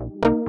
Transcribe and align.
Thank 0.00 0.24
you. 0.24 0.39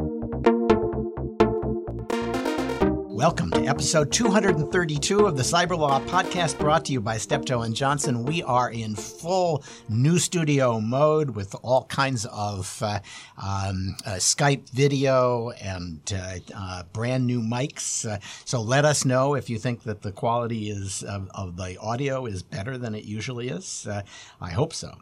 Welcome 3.21 3.51
to 3.51 3.67
episode 3.67 4.11
232 4.11 5.27
of 5.27 5.37
the 5.37 5.43
Cyber 5.43 5.77
Law 5.77 5.99
podcast 6.07 6.57
brought 6.57 6.85
to 6.85 6.91
you 6.91 6.99
by 6.99 7.17
Steptoe 7.17 7.61
and 7.61 7.75
Johnson. 7.75 8.25
We 8.25 8.41
are 8.41 8.71
in 8.71 8.95
full 8.95 9.63
new 9.87 10.17
studio 10.17 10.79
mode 10.79 11.29
with 11.29 11.55
all 11.61 11.83
kinds 11.85 12.25
of 12.25 12.81
uh, 12.81 12.99
um, 13.37 13.95
uh, 14.07 14.13
Skype 14.13 14.67
video 14.71 15.51
and 15.51 16.01
uh, 16.11 16.39
uh 16.57 16.83
brand 16.93 17.27
new 17.27 17.41
mics. 17.41 18.09
Uh, 18.09 18.17
so 18.43 18.59
let 18.59 18.85
us 18.85 19.05
know 19.05 19.35
if 19.35 19.51
you 19.51 19.59
think 19.59 19.83
that 19.83 20.01
the 20.01 20.11
quality 20.11 20.71
is 20.71 21.03
of, 21.03 21.29
of 21.35 21.57
the 21.57 21.77
audio 21.79 22.25
is 22.25 22.41
better 22.41 22.79
than 22.79 22.95
it 22.95 23.03
usually 23.03 23.49
is. 23.49 23.85
Uh, 23.87 24.01
I 24.41 24.49
hope 24.49 24.73
so. 24.73 24.97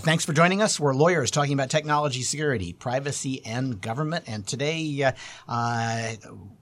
thanks 0.00 0.24
for 0.24 0.32
joining 0.32 0.62
us. 0.62 0.80
We're 0.80 0.94
lawyers 0.94 1.30
talking 1.30 1.52
about 1.52 1.70
technology 1.70 2.22
security, 2.22 2.72
privacy, 2.72 3.40
and 3.46 3.80
government. 3.80 4.24
And 4.26 4.44
today 4.44 5.12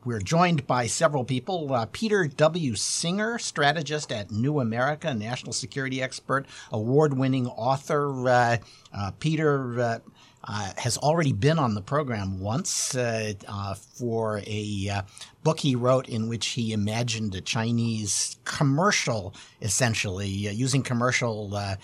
we're 0.05 0.21
joined 0.21 0.67
by 0.67 0.90
several 0.91 1.25
people. 1.25 1.73
Uh, 1.73 1.87
Peter 1.91 2.27
W. 2.27 2.75
Singer, 2.75 3.39
strategist 3.39 4.13
at 4.13 4.31
New 4.31 4.61
America, 4.61 5.15
national 5.15 5.53
security 5.53 6.03
expert, 6.03 6.47
award 6.71 7.15
winning 7.17 7.47
author. 7.47 8.29
Uh, 8.29 8.57
uh, 8.93 9.11
Peter 9.19 10.03
uh, 10.45 10.73
has 10.79 10.97
already 10.99 11.33
been 11.33 11.59
on 11.59 11.75
the 11.75 11.83
program 11.83 12.41
once 12.41 12.95
uh, 12.95 13.33
uh, 13.47 13.75
for 13.75 14.41
a 14.47 14.89
uh, 14.91 15.03
book 15.43 15.61
he 15.61 15.75
wrote 15.75 16.09
in 16.09 16.29
which 16.29 16.49
he 16.49 16.73
imagined 16.73 17.35
a 17.35 17.41
Chinese 17.41 18.37
commercial, 18.45 19.35
essentially 19.61 20.49
uh, 20.49 20.51
using 20.51 20.83
commercial 20.83 21.55
uh, 21.55 21.77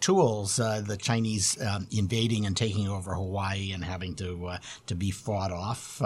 tools, 0.00 0.56
the 0.56 0.96
Chinese 1.00 1.60
um, 1.62 1.86
invading 1.90 2.46
and 2.46 2.56
taking 2.56 2.88
over 2.88 3.14
Hawaii 3.14 3.72
and 3.72 3.84
having 3.84 4.14
to 4.16 4.56
to 4.86 4.94
be 4.94 5.10
fought 5.10 5.50
off. 5.50 6.00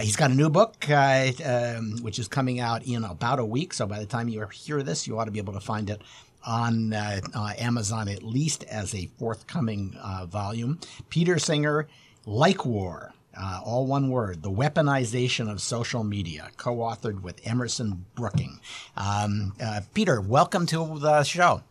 he's 0.00 0.16
got 0.16 0.30
a 0.30 0.34
new 0.34 0.48
book 0.48 0.88
um, 0.88 1.96
which 2.02 2.18
is 2.18 2.28
coming 2.28 2.60
out 2.60 2.86
in 2.86 3.04
about 3.04 3.38
a 3.38 3.44
week, 3.44 3.72
so 3.72 3.86
by 3.86 3.98
the 3.98 4.06
time 4.06 4.28
you 4.28 4.46
hear 4.52 4.82
this, 4.82 5.06
you 5.06 5.18
ought 5.18 5.24
to 5.24 5.30
be 5.30 5.38
able 5.38 5.52
to 5.52 5.60
find 5.60 5.90
it 5.90 6.00
on 6.46 6.92
uh, 6.92 7.20
uh, 7.34 7.52
Amazon, 7.58 8.08
at 8.08 8.22
least 8.22 8.64
as 8.64 8.94
a 8.94 9.06
forthcoming 9.18 9.96
uh, 10.02 10.26
volume. 10.26 10.78
Peter 11.08 11.38
Singer, 11.38 11.88
Like 12.26 12.64
War, 12.64 13.12
uh, 13.36 13.60
all 13.64 13.86
one 13.86 14.10
word, 14.10 14.42
The 14.42 14.50
Weaponization 14.50 15.50
of 15.50 15.60
Social 15.60 16.04
Media, 16.04 16.50
co 16.56 16.76
authored 16.76 17.22
with 17.22 17.40
Emerson 17.46 18.04
Brooking. 18.14 18.60
Um, 18.96 19.54
uh, 19.62 19.80
Peter, 19.92 20.20
welcome 20.20 20.66
to 20.66 20.98
the 20.98 21.22
show. 21.24 21.62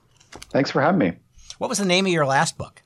Thanks 0.49 0.71
for 0.71 0.81
having 0.81 0.99
me. 0.99 1.13
What 1.57 1.69
was 1.69 1.77
the 1.77 1.85
name 1.85 2.05
of 2.05 2.11
your 2.11 2.25
last 2.25 2.57
book? 2.57 2.81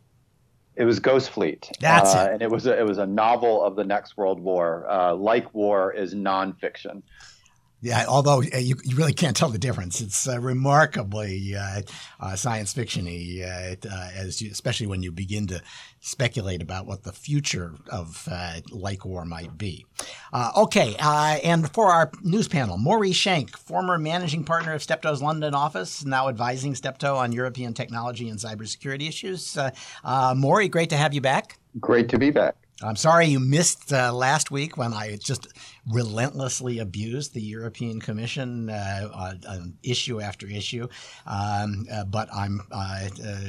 It 0.76 0.86
was 0.86 1.00
Ghost 1.00 1.32
Fleet. 1.32 1.72
That's 1.80 2.14
uh, 2.14 2.28
it. 2.30 2.34
And 2.34 2.42
it 2.44 2.52
was 2.52 2.68
a, 2.68 2.78
it 2.78 2.86
was 2.86 3.00
a 3.00 3.06
novel 3.08 3.64
of 3.64 3.76
the 3.76 3.84
next 3.84 4.16
World 4.16 4.40
War. 4.40 4.86
like 5.18 5.52
War 5.56 5.92
is 5.92 6.14
nonfiction. 6.14 7.02
Yeah, 7.80 8.06
although 8.08 8.40
uh, 8.40 8.58
you, 8.58 8.76
you 8.84 8.96
really 8.96 9.14
can't 9.14 9.38
tell 9.38 9.50
the 9.50 9.60
difference. 9.60 10.02
It's 10.02 10.28
uh, 10.28 10.40
remarkably 10.40 11.56
uh, 11.56 11.82
uh, 12.20 12.36
science 12.36 12.74
fictiony, 12.74 13.44
uh, 13.44 13.76
uh, 13.88 14.10
as 14.16 14.42
you, 14.42 14.50
especially 14.50 14.88
when 14.88 15.04
you 15.04 15.12
begin 15.12 15.46
to 15.48 15.62
speculate 16.00 16.64
about 16.64 16.88
what 16.88 17.04
the 17.04 17.12
future 17.12 17.76
of 17.92 18.28
like 18.72 19.06
war 19.06 19.26
might 19.26 19.58
be. 19.58 19.86
okay, 20.58 20.96
and 21.00 21.72
for 21.72 21.88
our 21.88 22.12
news 22.24 22.48
panel, 22.48 22.78
Maury 22.78 23.12
Shenk, 23.12 23.56
former 23.56 23.98
managing 23.98 24.44
partner 24.44 24.74
of 24.74 24.82
Steptoe's 24.82 25.22
London 25.22 25.54
office, 25.54 26.04
now 26.04 26.30
advising 26.30 26.74
Steptoe 26.74 27.16
on 27.16 27.32
European 27.32 27.74
technology 27.74 28.30
and 28.30 28.40
cybersecurity 28.40 29.08
issues. 29.08 29.58
Maury, 30.36 30.68
great 30.68 30.90
to 30.90 30.98
have 30.98 31.14
you 31.14 31.22
back. 31.22 31.60
Great 31.80 32.10
to 32.10 32.18
be 32.18 32.32
back. 32.32 32.56
I'm 32.84 32.96
sorry 32.96 33.26
you 33.26 33.40
missed 33.40 33.92
uh, 33.92 34.14
last 34.14 34.52
week 34.52 34.78
when 34.78 34.94
I 34.94 35.16
just 35.16 35.48
relentlessly 35.90 36.80
abused 36.80 37.34
the 37.34 37.42
European 37.42 38.00
Commission 38.00 38.70
uh, 38.70 39.40
on 39.48 39.74
issue 39.82 40.22
after 40.22 40.48
issue. 40.48 40.88
Um, 41.26 41.88
uh, 41.92 42.04
but 42.04 42.30
I'm 42.32 42.62
uh, 42.72 43.10
uh, 43.26 43.40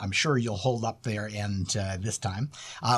I'm 0.00 0.12
sure 0.12 0.38
you'll 0.38 0.56
hold 0.56 0.84
up 0.84 1.02
there 1.02 1.28
uh, 1.28 1.96
this 1.98 2.16
time. 2.16 2.50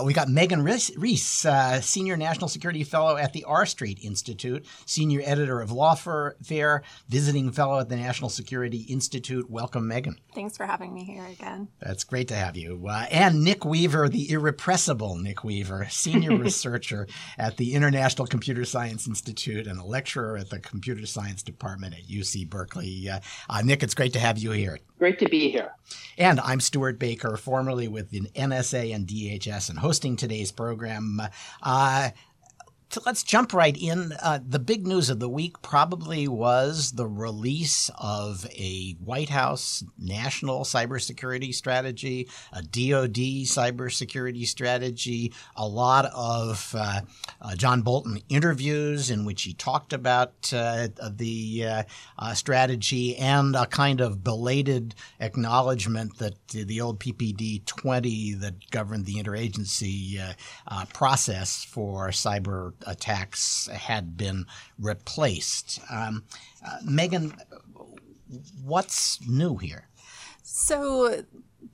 we 0.04 0.12
got 0.12 0.28
Megan 0.28 0.62
Reiss, 0.62 1.46
senior 1.80 2.16
national 2.16 2.48
security 2.48 2.84
fellow 2.84 3.16
at 3.16 3.32
the 3.32 3.44
R 3.44 3.66
Street 3.66 3.98
Institute, 4.02 4.64
senior 4.86 5.22
editor 5.24 5.60
of 5.60 5.70
Lawfare, 5.70 6.82
visiting 7.08 7.50
fellow 7.50 7.80
at 7.80 7.88
the 7.88 7.96
National 7.96 8.30
Security 8.30 8.82
Institute. 8.82 9.50
Welcome, 9.50 9.88
Megan. 9.88 10.18
Thanks 10.34 10.56
for 10.56 10.66
having 10.66 10.94
me 10.94 11.04
here 11.04 11.26
again. 11.26 11.68
That's 11.80 12.04
great 12.04 12.28
to 12.28 12.36
have 12.36 12.56
you. 12.56 12.86
and 12.88 13.42
Nick 13.42 13.64
Weaver, 13.64 14.08
the 14.08 14.30
irrepressible 14.30 15.16
Nick 15.16 15.42
Weaver 15.42 15.79
senior 15.88 16.36
researcher 16.36 17.06
at 17.38 17.56
the 17.56 17.74
International 17.74 18.26
Computer 18.26 18.64
Science 18.64 19.06
Institute 19.06 19.66
and 19.66 19.80
a 19.80 19.84
lecturer 19.84 20.36
at 20.36 20.50
the 20.50 20.58
Computer 20.58 21.06
Science 21.06 21.42
Department 21.42 21.94
at 21.94 22.06
UC 22.06 22.48
Berkeley. 22.48 23.08
Uh, 23.08 23.20
uh, 23.48 23.62
Nick, 23.62 23.82
it's 23.82 23.94
great 23.94 24.12
to 24.12 24.20
have 24.20 24.38
you 24.38 24.50
here. 24.50 24.78
Great 24.98 25.18
to 25.18 25.28
be 25.28 25.50
here. 25.50 25.72
And 26.18 26.40
I'm 26.40 26.60
Stewart 26.60 26.98
Baker, 26.98 27.36
formerly 27.36 27.88
with 27.88 28.10
the 28.10 28.20
NSA 28.34 28.94
and 28.94 29.06
DHS, 29.06 29.70
and 29.70 29.78
hosting 29.78 30.16
today's 30.16 30.52
program. 30.52 31.22
Uh, 31.62 32.10
let's 33.06 33.22
jump 33.22 33.52
right 33.52 33.76
in. 33.76 34.12
Uh, 34.22 34.40
the 34.46 34.58
big 34.58 34.86
news 34.86 35.10
of 35.10 35.20
the 35.20 35.28
week 35.28 35.60
probably 35.62 36.26
was 36.26 36.92
the 36.92 37.06
release 37.06 37.90
of 37.98 38.46
a 38.50 38.96
White 39.04 39.28
House 39.28 39.84
national 39.98 40.64
cybersecurity 40.64 41.54
strategy, 41.54 42.28
a 42.52 42.62
DoD 42.62 43.46
cybersecurity 43.46 44.46
strategy, 44.46 45.32
a 45.56 45.66
lot 45.66 46.06
of 46.06 46.74
uh, 46.76 47.00
uh, 47.40 47.54
John 47.56 47.82
Bolton 47.82 48.20
interviews 48.28 49.10
in 49.10 49.24
which 49.24 49.42
he 49.42 49.54
talked 49.54 49.92
about 49.92 50.52
uh, 50.52 50.88
the 51.10 51.64
uh, 51.66 51.82
uh, 52.18 52.34
strategy 52.34 53.16
and 53.16 53.54
a 53.54 53.66
kind 53.66 54.00
of 54.00 54.24
belated 54.24 54.94
acknowledgement 55.20 56.18
that 56.18 56.34
the 56.48 56.80
old 56.80 56.98
PPD 56.98 57.64
20 57.66 58.34
that 58.34 58.70
governed 58.70 59.06
the 59.06 59.14
interagency 59.14 60.20
process 60.92 61.64
for 61.64 62.08
cyber 62.08 62.72
attacks 62.86 63.68
had 63.68 64.16
been 64.16 64.46
replaced. 64.78 65.80
Um, 65.90 66.24
uh, 66.66 66.78
Megan, 66.84 67.34
what's 68.64 69.20
new 69.26 69.56
here? 69.56 69.88
So, 70.42 71.24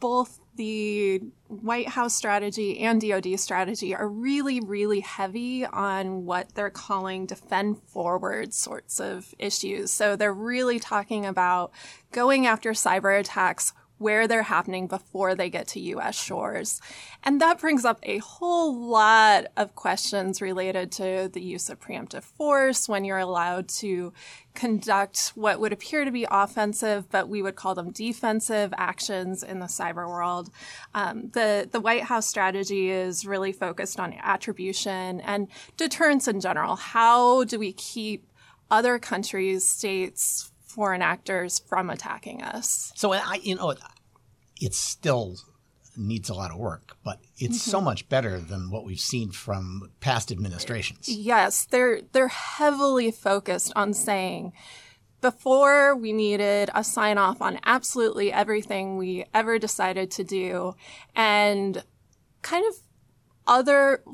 both 0.01 0.41
the 0.57 1.23
White 1.49 1.89
House 1.89 2.15
strategy 2.15 2.81
and 2.81 3.01
DoD 3.01 3.39
strategy 3.39 3.95
are 3.95 4.09
really, 4.09 4.61
really 4.61 5.01
heavy 5.01 5.65
on 5.65 6.25
what 6.25 6.55
they're 6.55 6.71
calling 6.71 7.27
defend 7.27 7.83
forward 7.83 8.53
sorts 8.53 9.01
of 9.01 9.35
issues. 9.39 9.91
So 9.93 10.17
they're 10.17 10.33
really 10.33 10.81
talking 10.81 11.27
about 11.27 11.73
going 12.13 12.47
after 12.47 12.73
cyber 12.73 13.19
attacks 13.19 13.73
where 13.99 14.29
they're 14.29 14.43
happening 14.43 14.87
before 14.87 15.35
they 15.35 15.49
get 15.49 15.67
to 15.69 15.81
US 15.81 16.21
shores. 16.21 16.81
And 17.23 17.41
that 17.41 17.61
brings 17.61 17.85
up 17.85 17.99
a 18.03 18.19
whole 18.19 18.75
lot 18.77 19.47
of 19.57 19.75
questions 19.75 20.43
related 20.43 20.93
to 20.93 21.31
the 21.33 21.41
use 21.41 21.71
of 21.71 21.81
preemptive 21.81 22.23
force 22.23 22.89
when 22.89 23.05
you're 23.05 23.19
allowed 23.19 23.69
to 23.69 24.13
conduct 24.55 25.33
what 25.35 25.61
would 25.61 25.73
appear 25.73 26.05
to 26.05 26.11
be 26.11 26.27
offensive, 26.31 27.11
but 27.11 27.29
we 27.29 27.43
would 27.43 27.57
call 27.57 27.75
them 27.75 27.91
defensive 27.91 28.73
actions 28.77 29.43
in 29.43 29.61
the 29.61 29.67
cyber 29.67 30.09
world. 30.09 30.51
Um, 30.95 31.31
the, 31.33 31.69
the 31.71 31.81
White 31.81 32.05
House 32.05 32.27
strategy 32.27 32.91
is 32.91 33.27
really 33.27 33.53
focused 33.53 34.01
on 34.01 34.15
attribution 34.15 35.21
and 35.21 35.49
deterrence 35.77 36.27
in 36.27 36.41
general. 36.41 36.77
How 36.77 37.45
do 37.45 37.59
we 37.59 37.73
keep 37.73 38.27
other 38.71 38.99
countries, 38.99 39.69
states, 39.69 40.53
foreign 40.77 41.03
actors 41.03 41.59
from 41.59 41.91
attacking 41.91 42.43
us. 42.43 42.93
So 42.95 43.13
I, 43.13 43.41
you 43.43 43.57
know, 43.57 43.75
it 44.61 44.75
still 44.75 45.37
needs 45.97 46.29
a 46.29 46.35
lot 46.35 46.51
of 46.51 46.59
work, 46.59 46.97
but 47.03 47.19
it's 47.39 47.59
mm-hmm. 47.59 47.71
so 47.71 47.81
much 47.81 48.09
better 48.09 48.39
than 48.39 48.71
what 48.71 48.85
we've 48.85 49.01
seen 49.01 49.31
from 49.31 49.91
past 50.01 50.31
administrations. 50.31 51.09
Yes, 51.09 51.65
they're 51.65 52.03
they're 52.13 52.29
heavily 52.29 53.11
focused 53.11 53.73
on 53.75 53.95
saying 53.95 54.53
before 55.23 55.97
we 55.97 56.13
needed 56.13 56.71
a 56.75 56.85
sign 56.85 57.17
off 57.17 57.41
on 57.41 57.59
absolutely 57.65 58.31
everything 58.31 58.99
we 58.99 59.25
ever 59.33 59.59
decided 59.59 60.11
to 60.11 60.23
do 60.23 60.75
and 61.15 61.83
kind 62.43 62.65
of 62.69 62.75
other 63.47 64.05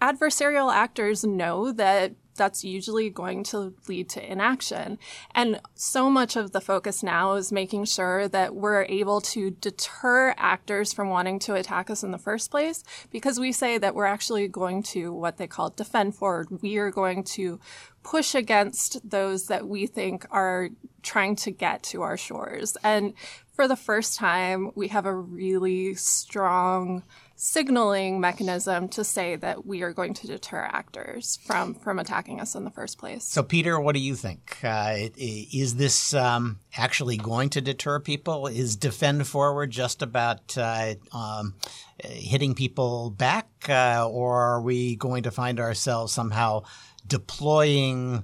adversarial 0.00 0.72
actors 0.72 1.24
know 1.24 1.72
that 1.72 2.12
that's 2.34 2.64
usually 2.64 3.10
going 3.10 3.44
to 3.44 3.74
lead 3.88 4.08
to 4.10 4.32
inaction. 4.32 4.98
And 5.34 5.60
so 5.74 6.10
much 6.10 6.36
of 6.36 6.52
the 6.52 6.60
focus 6.60 7.02
now 7.02 7.34
is 7.34 7.52
making 7.52 7.84
sure 7.86 8.28
that 8.28 8.54
we're 8.54 8.84
able 8.84 9.20
to 9.22 9.50
deter 9.50 10.34
actors 10.36 10.92
from 10.92 11.08
wanting 11.08 11.38
to 11.40 11.54
attack 11.54 11.90
us 11.90 12.02
in 12.02 12.10
the 12.10 12.18
first 12.18 12.50
place 12.50 12.84
because 13.10 13.38
we 13.38 13.52
say 13.52 13.78
that 13.78 13.94
we're 13.94 14.06
actually 14.06 14.48
going 14.48 14.82
to 14.84 15.12
what 15.12 15.36
they 15.36 15.46
call 15.46 15.70
defend 15.70 16.14
forward. 16.14 16.62
We 16.62 16.78
are 16.78 16.90
going 16.90 17.24
to 17.24 17.60
push 18.02 18.34
against 18.34 19.08
those 19.08 19.46
that 19.46 19.68
we 19.68 19.86
think 19.86 20.26
are 20.30 20.70
trying 21.02 21.36
to 21.36 21.50
get 21.50 21.82
to 21.82 22.02
our 22.02 22.16
shores. 22.16 22.76
And 22.82 23.14
for 23.52 23.68
the 23.68 23.76
first 23.76 24.18
time, 24.18 24.70
we 24.74 24.88
have 24.88 25.06
a 25.06 25.14
really 25.14 25.94
strong 25.94 27.02
signaling 27.44 28.20
mechanism 28.20 28.86
to 28.86 29.02
say 29.02 29.34
that 29.34 29.66
we 29.66 29.82
are 29.82 29.92
going 29.92 30.14
to 30.14 30.28
deter 30.28 30.60
actors 30.60 31.40
from 31.44 31.74
from 31.74 31.98
attacking 31.98 32.40
us 32.40 32.54
in 32.54 32.62
the 32.62 32.70
first 32.70 32.98
place. 32.98 33.24
So, 33.24 33.42
Peter, 33.42 33.80
what 33.80 33.96
do 33.96 34.00
you 34.00 34.14
think? 34.14 34.58
Uh, 34.62 35.08
is 35.16 35.74
this 35.74 36.14
um, 36.14 36.60
actually 36.76 37.16
going 37.16 37.48
to 37.50 37.60
deter 37.60 37.98
people? 37.98 38.46
Is 38.46 38.76
Defend 38.76 39.26
Forward 39.26 39.72
just 39.72 40.02
about 40.02 40.56
uh, 40.56 40.94
um, 41.12 41.56
hitting 41.98 42.54
people 42.54 43.10
back, 43.10 43.48
uh, 43.68 44.08
or 44.08 44.40
are 44.40 44.62
we 44.62 44.94
going 44.94 45.24
to 45.24 45.32
find 45.32 45.58
ourselves 45.58 46.12
somehow 46.12 46.62
deploying 47.04 48.22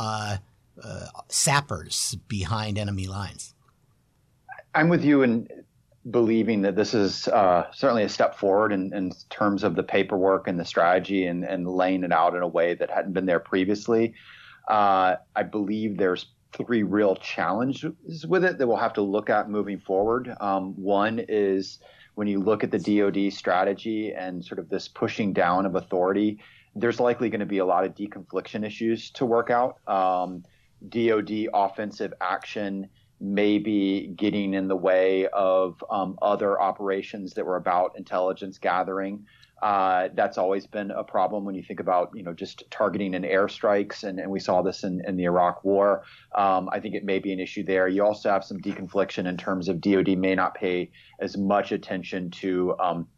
uh, 0.00 0.38
uh, 0.82 1.06
sappers 1.28 2.16
behind 2.26 2.78
enemy 2.78 3.06
lines? 3.06 3.54
I'm 4.74 4.88
with 4.88 5.04
you 5.04 5.22
in 5.22 5.46
believing 6.10 6.62
that 6.62 6.76
this 6.76 6.94
is 6.94 7.26
uh, 7.28 7.66
certainly 7.72 8.04
a 8.04 8.08
step 8.08 8.36
forward 8.36 8.72
in, 8.72 8.94
in, 8.94 9.12
terms 9.28 9.64
of 9.64 9.74
the 9.74 9.82
paperwork 9.82 10.46
and 10.46 10.58
the 10.58 10.64
strategy 10.64 11.26
and, 11.26 11.44
and, 11.44 11.68
laying 11.68 12.04
it 12.04 12.12
out 12.12 12.34
in 12.34 12.42
a 12.42 12.48
way 12.48 12.74
that 12.74 12.90
hadn't 12.90 13.12
been 13.12 13.26
there 13.26 13.40
previously. 13.40 14.14
Uh, 14.68 15.16
I 15.34 15.42
believe 15.42 15.96
there's 15.96 16.26
three 16.52 16.82
real 16.82 17.16
challenges 17.16 18.26
with 18.26 18.44
it 18.44 18.58
that 18.58 18.66
we'll 18.66 18.76
have 18.76 18.94
to 18.94 19.02
look 19.02 19.30
at 19.30 19.50
moving 19.50 19.80
forward. 19.80 20.32
Um, 20.40 20.74
one 20.80 21.24
is 21.28 21.80
when 22.14 22.28
you 22.28 22.38
look 22.38 22.62
at 22.62 22.70
the 22.70 22.78
DoD 22.78 23.32
strategy 23.32 24.12
and 24.14 24.44
sort 24.44 24.58
of 24.58 24.68
this 24.68 24.88
pushing 24.88 25.32
down 25.32 25.66
of 25.66 25.74
authority, 25.74 26.38
there's 26.74 27.00
likely 27.00 27.30
going 27.30 27.40
to 27.40 27.46
be 27.46 27.58
a 27.58 27.66
lot 27.66 27.84
of 27.84 27.94
deconfliction 27.94 28.64
issues 28.64 29.10
to 29.12 29.26
work 29.26 29.50
out. 29.50 29.78
Um, 29.88 30.44
DoD 30.88 31.48
offensive 31.52 32.14
action 32.20 32.88
maybe 33.20 34.12
getting 34.16 34.54
in 34.54 34.68
the 34.68 34.76
way 34.76 35.26
of 35.28 35.82
um, 35.90 36.18
other 36.20 36.60
operations 36.60 37.34
that 37.34 37.46
were 37.46 37.56
about 37.56 37.92
intelligence 37.96 38.58
gathering. 38.58 39.24
Uh, 39.62 40.08
that's 40.14 40.36
always 40.36 40.66
been 40.66 40.90
a 40.90 41.02
problem 41.02 41.44
when 41.46 41.54
you 41.54 41.62
think 41.62 41.80
about, 41.80 42.10
you 42.14 42.22
know, 42.22 42.34
just 42.34 42.62
targeting 42.70 43.14
and 43.14 43.24
airstrikes, 43.24 44.04
and, 44.04 44.20
and 44.20 44.30
we 44.30 44.38
saw 44.38 44.60
this 44.60 44.84
in, 44.84 45.00
in 45.08 45.16
the 45.16 45.24
Iraq 45.24 45.64
War. 45.64 46.04
Um, 46.34 46.68
I 46.70 46.78
think 46.80 46.94
it 46.94 47.04
may 47.04 47.18
be 47.20 47.32
an 47.32 47.40
issue 47.40 47.64
there. 47.64 47.88
You 47.88 48.04
also 48.04 48.28
have 48.30 48.44
some 48.44 48.60
deconfliction 48.60 49.26
in 49.26 49.38
terms 49.38 49.68
of 49.68 49.80
DoD 49.80 50.18
may 50.18 50.34
not 50.34 50.54
pay 50.54 50.90
as 51.20 51.38
much 51.38 51.72
attention 51.72 52.30
to 52.32 52.76
um, 52.78 53.08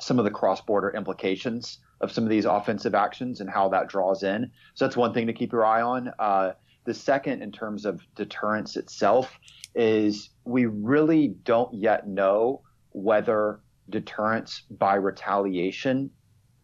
some 0.00 0.18
of 0.18 0.24
the 0.24 0.30
cross-border 0.30 0.90
implications 0.96 1.78
of 2.00 2.10
some 2.10 2.24
of 2.24 2.30
these 2.30 2.46
offensive 2.46 2.94
actions 2.94 3.40
and 3.40 3.50
how 3.50 3.68
that 3.68 3.88
draws 3.88 4.22
in. 4.22 4.50
So 4.74 4.86
that's 4.86 4.96
one 4.96 5.12
thing 5.12 5.26
to 5.26 5.34
keep 5.34 5.52
your 5.52 5.66
eye 5.66 5.82
on. 5.82 6.10
Uh, 6.18 6.52
the 6.84 6.94
second, 6.94 7.42
in 7.42 7.52
terms 7.52 7.84
of 7.84 8.00
deterrence 8.14 8.76
itself, 8.76 9.38
is 9.74 10.30
we 10.44 10.66
really 10.66 11.28
don't 11.28 11.72
yet 11.74 12.06
know 12.06 12.62
whether 12.90 13.60
deterrence 13.90 14.62
by 14.70 14.94
retaliation 14.94 16.10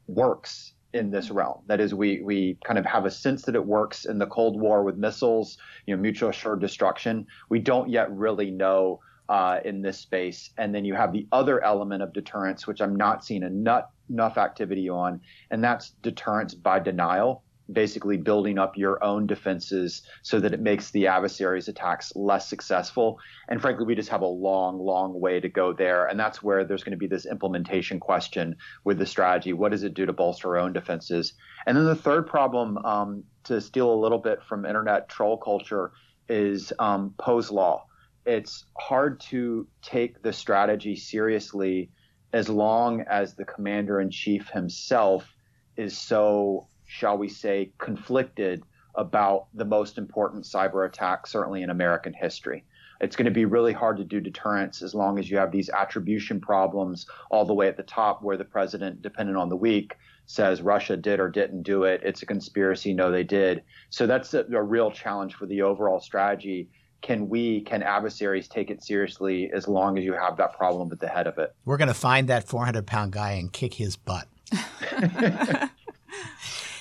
works 0.07 0.75
in 0.93 1.11
this 1.11 1.31
realm. 1.31 1.63
That 1.67 1.81
is, 1.81 1.95
we 1.95 2.21
we 2.23 2.59
kind 2.65 2.79
of 2.79 2.85
have 2.85 3.05
a 3.05 3.11
sense 3.11 3.43
that 3.43 3.55
it 3.55 3.65
works 3.65 4.05
in 4.05 4.19
the 4.19 4.27
Cold 4.27 4.61
War 4.61 4.83
with 4.83 4.97
missiles, 4.97 5.59
you 5.87 5.95
know, 5.95 6.03
mutual 6.03 6.31
assured 6.31 6.61
destruction. 6.61 7.27
We 7.49 7.61
don't 7.61 7.89
yet 7.89 8.11
really 8.11 8.51
know 8.51 9.01
uh, 9.29 9.61
in 9.65 9.81
this 9.81 9.99
space. 9.99 10.51
And 10.59 10.75
then 10.75 10.85
you 10.85 10.95
have 10.95 11.13
the 11.13 11.27
other 11.31 11.63
element 11.63 12.03
of 12.03 12.13
deterrence, 12.13 12.67
which 12.67 12.81
I'm 12.81 12.97
not 12.97 13.25
seeing 13.25 13.45
enough 13.45 13.85
enough 14.11 14.37
activity 14.37 14.89
on, 14.89 15.21
and 15.51 15.63
that's 15.63 15.91
deterrence 16.03 16.55
by 16.55 16.81
denial 16.81 17.45
basically 17.73 18.17
building 18.17 18.59
up 18.59 18.77
your 18.77 19.03
own 19.03 19.27
defenses 19.27 20.03
so 20.23 20.41
that 20.41 20.53
it 20.53 20.61
makes 20.61 20.91
the 20.91 21.07
adversary's 21.07 21.69
attacks 21.69 22.13
less 22.15 22.49
successful. 22.49 23.19
And 23.49 23.61
frankly, 23.61 23.85
we 23.85 23.95
just 23.95 24.09
have 24.09 24.23
a 24.23 24.27
long, 24.27 24.79
long 24.79 25.19
way 25.19 25.41
to 25.41 25.49
go 25.49 25.73
there. 25.73 26.07
And 26.07 26.19
that's 26.19 26.43
where 26.43 26.65
there's 26.65 26.85
going 26.85 26.93
to 26.93 26.99
be 26.99 27.07
this 27.07 27.27
implementation 27.27 28.01
question 28.01 28.57
with 28.85 28.99
the 28.99 29.07
strategy. 29.07 29.53
What 29.53 29.73
does 29.73 29.83
it 29.83 29.95
do 29.95 30.07
to 30.07 30.13
bolster 30.13 30.51
our 30.51 30.59
own 30.59 30.73
defenses? 30.73 31.35
And 31.67 31.77
then 31.77 31.85
the 31.85 31.95
third 31.95 32.27
problem, 32.27 32.79
um, 32.79 33.25
to 33.45 33.61
steal 33.61 33.93
a 33.93 34.01
little 34.01 34.19
bit 34.19 34.43
from 34.49 34.65
internet 34.65 35.09
troll 35.09 35.37
culture, 35.37 35.93
is 36.29 36.73
um, 36.79 37.15
Poe's 37.19 37.51
law. 37.51 37.85
It's 38.27 38.65
hard 38.79 39.21
to 39.31 39.67
take 39.83 40.23
the 40.23 40.33
strategy 40.33 40.95
seriously 40.95 41.91
as 42.33 42.49
long 42.49 43.03
as 43.11 43.35
the 43.35 43.45
commander 43.45 44.01
in 44.01 44.11
chief 44.11 44.49
himself 44.49 45.35
is 45.77 45.97
so 45.97 46.69
shall 46.91 47.17
we 47.17 47.29
say, 47.29 47.71
conflicted 47.79 48.65
about 48.97 49.47
the 49.55 49.65
most 49.65 49.97
important 49.97 50.45
cyber 50.45 50.89
attack, 50.89 51.25
certainly 51.25 51.63
in 51.63 51.71
American 51.71 52.13
history. 52.13 52.65
It's 53.01 53.15
going 53.15 53.27
to 53.27 53.31
be 53.31 53.45
really 53.45 53.73
hard 53.73 53.97
to 53.99 54.05
do 54.05 54.21
deterrence 54.21 54.83
as 54.83 54.93
long 54.93 55.17
as 55.17 55.31
you 55.31 55.39
have 55.39 55.53
these 55.53 55.71
attribution 55.71 56.41
problems 56.41 57.07
all 57.31 57.45
the 57.45 57.55
way 57.55 57.69
at 57.69 57.77
the 57.77 57.85
top, 57.85 58.25
where 58.25 58.37
the 58.37 58.45
president, 58.45 59.03
depending 59.03 59.37
on 59.37 59.49
the 59.49 59.57
week, 59.57 59.95
says 60.27 60.63
Russia 60.63 60.97
did 60.97 61.21
or 61.21 61.29
didn't 61.31 61.63
do 61.63 61.85
it. 61.85 62.01
It's 62.03 62.23
a 62.23 62.27
conspiracy. 62.27 62.93
No, 62.93 63.13
they 63.13 63.23
did. 63.23 63.63
So 63.91 64.09
that's 64.09 64.35
a, 64.35 64.45
a 64.53 64.61
real 64.61 64.91
challenge 64.91 65.37
for 65.37 65.47
the 65.47 65.63
overall 65.63 66.01
strategy. 66.01 66.69
Can 67.03 67.29
we, 67.29 67.61
can 67.61 67.85
adversaries 67.85 68.49
take 68.49 68.69
it 68.69 68.83
seriously 68.83 69.49
as 69.55 69.69
long 69.69 69.97
as 69.97 70.05
you 70.05 70.13
have 70.13 70.37
that 70.39 70.55
problem 70.55 70.91
at 70.91 70.99
the 70.99 71.09
head 71.09 71.29
of 71.29 71.39
it? 71.39 71.55
We're 71.65 71.79
going 71.79 71.89
to 71.89 71.95
find 71.95 72.29
that 72.29 72.49
400 72.49 72.85
pound 72.85 73.13
guy 73.13 73.33
and 73.33 73.53
kick 73.53 73.75
his 73.75 73.95
butt. 73.95 74.27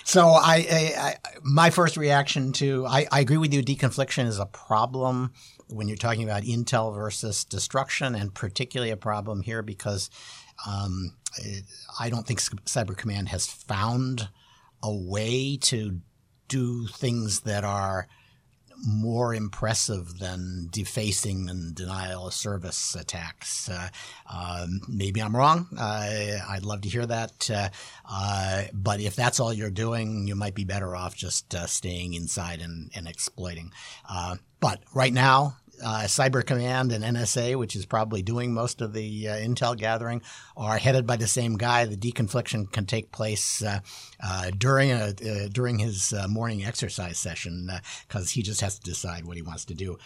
So 0.10 0.30
I, 0.30 0.66
I, 0.72 0.94
I, 0.98 1.16
my 1.44 1.70
first 1.70 1.96
reaction 1.96 2.52
to 2.54 2.84
I, 2.88 3.06
I 3.12 3.20
agree 3.20 3.38
with 3.38 3.54
you. 3.54 3.62
Deconfliction 3.62 4.26
is 4.26 4.40
a 4.40 4.48
problem 4.48 5.34
when 5.68 5.88
you're 5.88 5.98
talking 5.98 6.24
about 6.24 6.42
intel 6.42 6.96
versus 6.96 7.46
destruction, 7.46 8.16
and 8.16 8.34
particularly 8.34 8.90
a 8.90 8.98
problem 8.98 9.44
here 9.44 9.62
because 9.62 10.10
um, 10.66 11.14
I 12.00 12.10
don't 12.10 12.26
think 12.26 12.40
Cyber 12.40 12.98
Command 12.98 13.30
has 13.30 13.46
found 13.46 14.30
a 14.82 14.92
way 14.92 15.58
to 15.58 16.02
do 16.48 16.88
things 16.88 17.42
that 17.42 17.64
are 17.64 18.08
more 18.86 19.34
impressive 19.34 20.20
than 20.20 20.68
defacing 20.72 21.50
and 21.50 21.76
denial 21.76 22.28
of 22.28 22.34
service 22.34 22.96
attacks. 22.96 23.70
Uh, 23.70 23.90
um, 24.32 24.82
maybe 24.88 25.22
I'm 25.22 25.36
wrong. 25.36 25.68
I'd 25.80 26.64
love 26.64 26.82
to 26.82 26.90
hear 26.90 27.06
that. 27.06 27.50
Uh, 27.50 27.70
uh, 28.10 28.64
but 28.74 29.00
if 29.00 29.16
that's 29.16 29.40
all 29.40 29.54
you're 29.54 29.70
doing, 29.70 30.28
you 30.28 30.36
might 30.36 30.56
be 30.56 30.64
better 30.64 30.96
off 30.96 31.16
just 31.16 31.54
uh, 31.54 31.66
staying 31.68 32.14
inside 32.14 32.62
and, 32.62 32.92
and 32.96 33.08
exploiting. 33.08 33.72
But 34.60 34.82
right 34.94 35.14
now, 35.14 35.56
uh, 35.84 36.04
Cyber 36.04 36.46
Command 36.46 36.92
and 36.92 37.04
NSA, 37.04 37.56
which 37.58 37.76
is 37.76 37.86
probably 37.86 38.22
doing 38.22 38.54
most 38.54 38.82
of 38.82 38.94
the 38.94 39.28
uh, 39.28 39.36
intel 39.36 39.78
gathering, 39.78 40.22
are 40.58 40.78
headed 40.78 41.06
by 41.06 41.16
the 41.16 41.28
same 41.28 41.58
guy. 41.58 41.86
The 41.86 41.96
deconfliction 41.96 42.72
can 42.72 42.86
take 42.86 43.12
place 43.12 43.64
uh, 43.64 43.80
uh 44.22 44.52
during 44.58 44.92
a, 44.92 45.08
uh, 45.08 45.48
during 45.52 45.80
his 45.80 46.14
uh, 46.14 46.28
morning 46.28 46.66
exercise 46.66 47.18
session 47.18 47.70
because 48.08 48.32
he 48.32 48.42
just 48.42 48.62
has 48.62 48.80
to 48.80 48.84
decide 48.84 49.26
what 49.26 49.38
he 49.38 49.44
wants 49.44 49.66
to 49.66 49.74
do. 49.74 49.98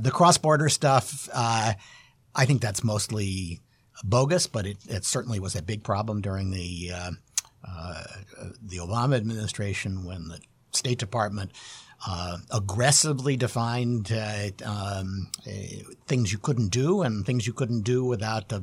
the 0.00 0.10
cross 0.10 0.38
border 0.38 0.68
stuff, 0.68 1.28
I 1.34 1.76
think 2.46 2.60
that's 2.60 2.82
mostly 2.82 3.60
bogus, 4.04 4.46
but 4.46 4.66
it, 4.66 4.78
it, 4.88 5.04
certainly 5.04 5.38
was 5.38 5.54
a 5.54 5.62
big 5.62 5.84
problem 5.84 6.20
during 6.20 6.50
the 6.50 6.90
the 8.62 8.78
Obama 8.78 9.16
administration 9.16 10.04
when 10.04 10.28
the 10.28 10.40
State 10.72 10.98
Department 10.98 11.52
uh, 12.06 12.38
aggressively 12.50 13.36
defined 13.36 14.12
uh, 14.12 14.48
um, 14.64 15.28
uh, 15.46 15.50
things 16.06 16.32
you 16.32 16.38
couldn't 16.38 16.68
do 16.68 17.02
and 17.02 17.24
things 17.24 17.46
you 17.46 17.52
couldn't 17.52 17.82
do 17.82 18.04
without 18.04 18.50
a 18.52 18.62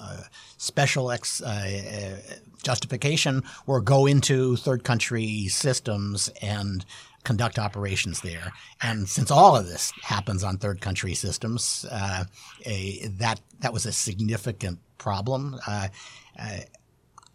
uh, 0.00 0.22
special 0.58 1.10
ex, 1.10 1.40
uh, 1.42 2.20
justification 2.62 3.42
or 3.66 3.80
go 3.80 4.06
into 4.06 4.56
third 4.56 4.84
country 4.84 5.48
systems 5.48 6.28
and 6.42 6.84
conduct 7.24 7.58
operations 7.58 8.20
there. 8.20 8.52
And 8.82 9.08
since 9.08 9.30
all 9.30 9.56
of 9.56 9.66
this 9.66 9.92
happens 10.02 10.44
on 10.44 10.58
third 10.58 10.80
country 10.80 11.14
systems, 11.14 11.86
a, 11.90 13.08
that 13.18 13.40
that 13.60 13.72
was 13.72 13.86
a 13.86 13.92
significant 13.92 14.78
problem. 14.98 15.58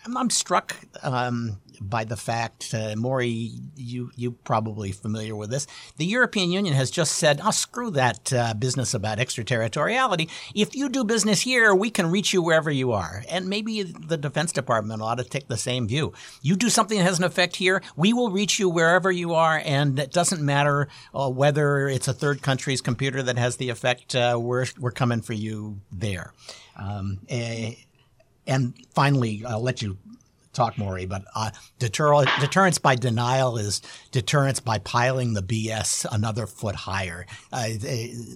I'm, 0.06 0.30
struck 0.30 0.76
um, 1.02 1.60
by 1.82 2.04
the 2.04 2.16
fact, 2.16 2.74
uh, 2.74 2.96
Maury, 2.96 3.52
you 3.76 4.12
you 4.16 4.32
probably 4.32 4.92
familiar 4.92 5.36
with 5.36 5.50
this. 5.50 5.68
The 5.98 6.06
European 6.06 6.52
Union 6.52 6.74
has 6.74 6.90
just 6.90 7.14
said, 7.14 7.42
"Oh, 7.44 7.52
screw 7.52 7.92
that 7.92 8.32
uh, 8.34 8.54
business 8.54 8.94
about 8.94 9.20
extraterritoriality. 9.20 10.30
If 10.56 10.76
you 10.76 10.90
do 10.90 11.04
business 11.04 11.42
here, 11.42 11.74
we 11.76 11.90
can 11.90 12.10
reach 12.10 12.34
you 12.34 12.42
wherever 12.42 12.72
you 12.72 12.92
are." 12.92 13.24
And 13.30 13.48
maybe 13.48 13.84
the 13.84 14.18
Defense 14.18 14.52
Department 14.52 15.02
ought 15.02 15.18
to 15.18 15.24
take 15.24 15.48
the 15.48 15.58
same 15.58 15.88
view. 15.88 16.14
You 16.42 16.56
do 16.56 16.70
something 16.70 16.98
that 16.98 17.04
has 17.04 17.20
an 17.20 17.26
effect 17.26 17.58
here, 17.58 17.82
we 17.96 18.14
will 18.14 18.32
reach 18.32 18.60
you 18.60 18.70
wherever 18.70 19.12
you 19.12 19.34
are, 19.34 19.62
and 19.64 20.00
it 20.00 20.12
doesn't 20.12 20.42
matter 20.42 20.88
uh, 21.14 21.30
whether 21.30 21.88
it's 21.88 22.08
a 22.08 22.14
third 22.14 22.42
country's 22.42 22.82
computer 22.82 23.24
that 23.24 23.38
has 23.38 23.58
the 23.58 23.70
effect. 23.70 24.16
Uh, 24.16 24.38
we're 24.40 24.66
we're 24.80 24.92
coming 24.92 25.22
for 25.22 25.34
you 25.34 25.80
there. 25.92 26.34
Um, 26.76 27.20
eh, 27.30 27.76
and 28.48 28.74
finally, 28.94 29.44
I'll 29.46 29.62
let 29.62 29.82
you 29.82 29.98
talk, 30.54 30.78
Maury, 30.78 31.06
but 31.06 31.26
uh, 31.36 31.52
deter- 31.80 32.26
deterrence 32.40 32.78
by 32.78 32.96
denial 32.96 33.58
is 33.58 33.82
deterrence 34.12 34.60
by 34.60 34.78
piling 34.80 35.34
the 35.34 35.42
BS 35.42 36.06
another 36.12 36.48
foot 36.48 36.76
higher. 36.76 37.26
Uh, 37.52 37.70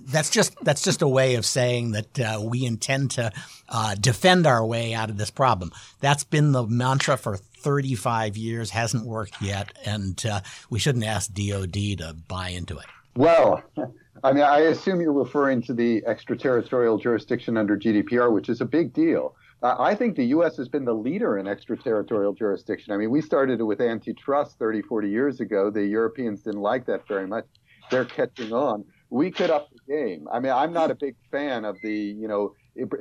that's 0.07 0.29
just 0.29 0.55
that's 0.63 0.81
just 0.81 1.01
a 1.01 1.07
way 1.07 1.35
of 1.35 1.45
saying 1.45 1.91
that 1.91 2.19
uh, 2.19 2.41
we 2.43 2.65
intend 2.65 3.11
to 3.11 3.31
uh, 3.69 3.95
defend 3.95 4.45
our 4.45 4.65
way 4.65 4.93
out 4.93 5.09
of 5.09 5.17
this 5.17 5.31
problem. 5.31 5.71
That's 6.01 6.23
been 6.23 6.51
the 6.51 6.65
mantra 6.65 7.17
for 7.17 7.37
35 7.37 8.35
years, 8.35 8.71
hasn't 8.71 9.05
worked 9.05 9.41
yet, 9.41 9.71
and 9.85 10.23
uh, 10.25 10.41
we 10.69 10.79
shouldn't 10.79 11.05
ask 11.05 11.31
DoD 11.33 11.73
to 11.99 12.15
buy 12.27 12.49
into 12.49 12.77
it. 12.77 12.85
Well. 13.15 13.63
I 14.23 14.33
mean, 14.33 14.43
I 14.43 14.61
assume 14.61 14.99
you're 14.99 15.13
referring 15.13 15.61
to 15.61 15.75
the 15.75 16.03
extraterritorial 16.07 16.97
jurisdiction 16.97 17.55
under 17.55 17.77
GDPR, 17.77 18.33
which 18.33 18.49
is 18.49 18.61
a 18.61 18.65
big 18.65 18.91
deal. 18.91 19.35
Uh, 19.61 19.75
I 19.79 19.95
think 19.95 20.15
the 20.15 20.25
U.S. 20.25 20.55
has 20.57 20.69
been 20.69 20.85
the 20.85 20.93
leader 20.93 21.37
in 21.37 21.47
extraterritorial 21.47 22.33
jurisdiction. 22.33 22.93
I 22.93 22.97
mean, 22.97 23.09
we 23.09 23.21
started 23.21 23.59
it 23.59 23.63
with 23.63 23.81
antitrust 23.81 24.59
30, 24.59 24.83
40 24.83 25.09
years 25.09 25.39
ago. 25.39 25.71
The 25.71 25.85
Europeans 25.85 26.43
didn't 26.43 26.61
like 26.61 26.85
that 26.85 27.07
very 27.07 27.27
much. 27.27 27.45
They're 27.89 28.05
catching 28.05 28.53
on. 28.53 28.85
We 29.09 29.31
could 29.31 29.49
up 29.49 29.69
the 29.71 29.93
game. 29.93 30.27
I 30.31 30.39
mean, 30.39 30.51
I'm 30.51 30.73
not 30.73 30.91
a 30.91 30.95
big 30.95 31.15
fan 31.31 31.65
of 31.65 31.77
the, 31.81 31.93
you 31.93 32.27
know, 32.27 32.53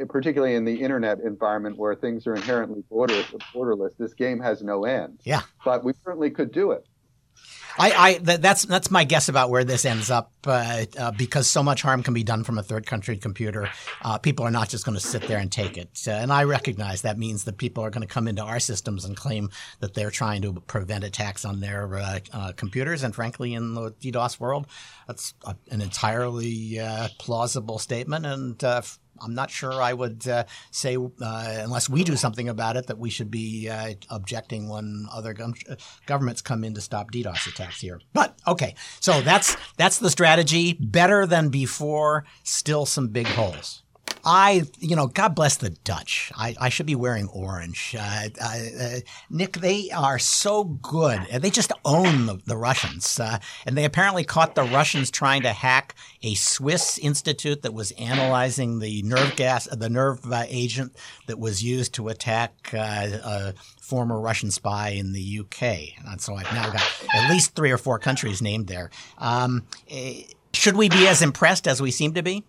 particularly 0.08 0.54
in 0.54 0.64
the 0.64 0.80
internet 0.80 1.18
environment 1.20 1.76
where 1.76 1.94
things 1.94 2.26
are 2.26 2.34
inherently 2.34 2.82
border, 2.88 3.22
borderless. 3.54 3.96
This 3.98 4.14
game 4.14 4.40
has 4.40 4.62
no 4.62 4.84
end. 4.84 5.20
Yeah. 5.24 5.42
But 5.64 5.84
we 5.84 5.92
certainly 6.04 6.30
could 6.30 6.52
do 6.52 6.70
it. 6.70 6.86
I, 7.78 7.90
I 7.90 8.18
that's 8.18 8.64
that's 8.64 8.90
my 8.90 9.04
guess 9.04 9.28
about 9.28 9.50
where 9.50 9.64
this 9.64 9.84
ends 9.84 10.10
up 10.10 10.32
uh, 10.46 10.86
uh, 10.98 11.10
because 11.12 11.46
so 11.46 11.62
much 11.62 11.82
harm 11.82 12.02
can 12.02 12.14
be 12.14 12.24
done 12.24 12.44
from 12.44 12.58
a 12.58 12.62
third 12.62 12.86
country 12.86 13.16
computer. 13.16 13.68
Uh, 14.02 14.18
people 14.18 14.46
are 14.46 14.50
not 14.50 14.68
just 14.68 14.84
going 14.84 14.94
to 14.96 15.00
sit 15.00 15.22
there 15.22 15.38
and 15.38 15.52
take 15.52 15.76
it, 15.76 15.90
uh, 16.06 16.12
and 16.12 16.32
I 16.32 16.44
recognize 16.44 17.02
that 17.02 17.18
means 17.18 17.44
that 17.44 17.58
people 17.58 17.84
are 17.84 17.90
going 17.90 18.06
to 18.06 18.12
come 18.12 18.28
into 18.28 18.42
our 18.42 18.60
systems 18.60 19.04
and 19.04 19.16
claim 19.16 19.50
that 19.80 19.94
they're 19.94 20.10
trying 20.10 20.42
to 20.42 20.54
prevent 20.54 21.04
attacks 21.04 21.44
on 21.44 21.60
their 21.60 21.96
uh, 21.96 22.18
uh, 22.32 22.52
computers. 22.56 23.02
And 23.02 23.14
frankly, 23.14 23.54
in 23.54 23.74
the 23.74 23.92
DDoS 23.92 24.40
world, 24.40 24.66
that's 25.06 25.34
an 25.70 25.80
entirely 25.80 26.80
plausible 27.18 27.78
statement 27.78 28.26
and 28.26 28.58
I'm 29.22 29.34
not 29.34 29.50
sure 29.50 29.80
I 29.82 29.92
would 29.92 30.26
uh, 30.28 30.44
say, 30.70 30.96
uh, 30.96 31.08
unless 31.20 31.88
we 31.88 32.04
do 32.04 32.16
something 32.16 32.48
about 32.48 32.76
it, 32.76 32.86
that 32.86 32.98
we 32.98 33.10
should 33.10 33.30
be 33.30 33.68
uh, 33.68 33.94
objecting 34.10 34.68
when 34.68 35.06
other 35.12 35.34
governments 36.06 36.42
come 36.42 36.64
in 36.64 36.74
to 36.74 36.80
stop 36.80 37.10
DDoS 37.10 37.46
attacks 37.46 37.80
here. 37.80 38.00
But 38.12 38.38
okay, 38.46 38.74
so 39.00 39.20
that's 39.20 39.56
that's 39.76 39.98
the 39.98 40.10
strategy. 40.10 40.74
Better 40.74 41.26
than 41.26 41.48
before. 41.48 42.24
Still 42.42 42.86
some 42.86 43.08
big 43.08 43.26
holes. 43.26 43.82
I, 44.28 44.64
you 44.80 44.96
know, 44.96 45.06
God 45.06 45.36
bless 45.36 45.56
the 45.56 45.70
Dutch. 45.70 46.32
I, 46.34 46.56
I 46.60 46.68
should 46.68 46.86
be 46.86 46.96
wearing 46.96 47.28
orange. 47.28 47.94
Uh, 47.96 48.28
uh, 48.42 48.58
uh, 48.80 48.96
Nick, 49.30 49.58
they 49.58 49.88
are 49.92 50.18
so 50.18 50.64
good. 50.64 51.20
They 51.32 51.48
just 51.48 51.70
own 51.84 52.26
the, 52.26 52.40
the 52.44 52.56
Russians. 52.56 53.20
Uh, 53.20 53.38
and 53.64 53.78
they 53.78 53.84
apparently 53.84 54.24
caught 54.24 54.56
the 54.56 54.64
Russians 54.64 55.12
trying 55.12 55.42
to 55.42 55.52
hack 55.52 55.94
a 56.24 56.34
Swiss 56.34 56.98
institute 56.98 57.62
that 57.62 57.72
was 57.72 57.92
analyzing 57.92 58.80
the 58.80 59.00
nerve 59.04 59.36
gas, 59.36 59.68
the 59.70 59.88
nerve 59.88 60.20
uh, 60.32 60.42
agent 60.48 60.96
that 61.28 61.38
was 61.38 61.62
used 61.62 61.94
to 61.94 62.08
attack 62.08 62.70
uh, 62.74 63.06
a 63.22 63.54
former 63.80 64.20
Russian 64.20 64.50
spy 64.50 64.88
in 64.88 65.12
the 65.12 65.40
UK. 65.40 65.62
And 66.04 66.20
so 66.20 66.34
I've 66.34 66.52
now 66.52 66.70
got 66.72 66.82
at 67.14 67.30
least 67.30 67.54
three 67.54 67.70
or 67.70 67.78
four 67.78 68.00
countries 68.00 68.42
named 68.42 68.66
there. 68.66 68.90
Um, 69.18 69.66
eh, 69.88 70.22
should 70.52 70.74
we 70.76 70.88
be 70.88 71.06
as 71.06 71.22
impressed 71.22 71.68
as 71.68 71.80
we 71.80 71.92
seem 71.92 72.14
to 72.14 72.22
be? 72.24 72.42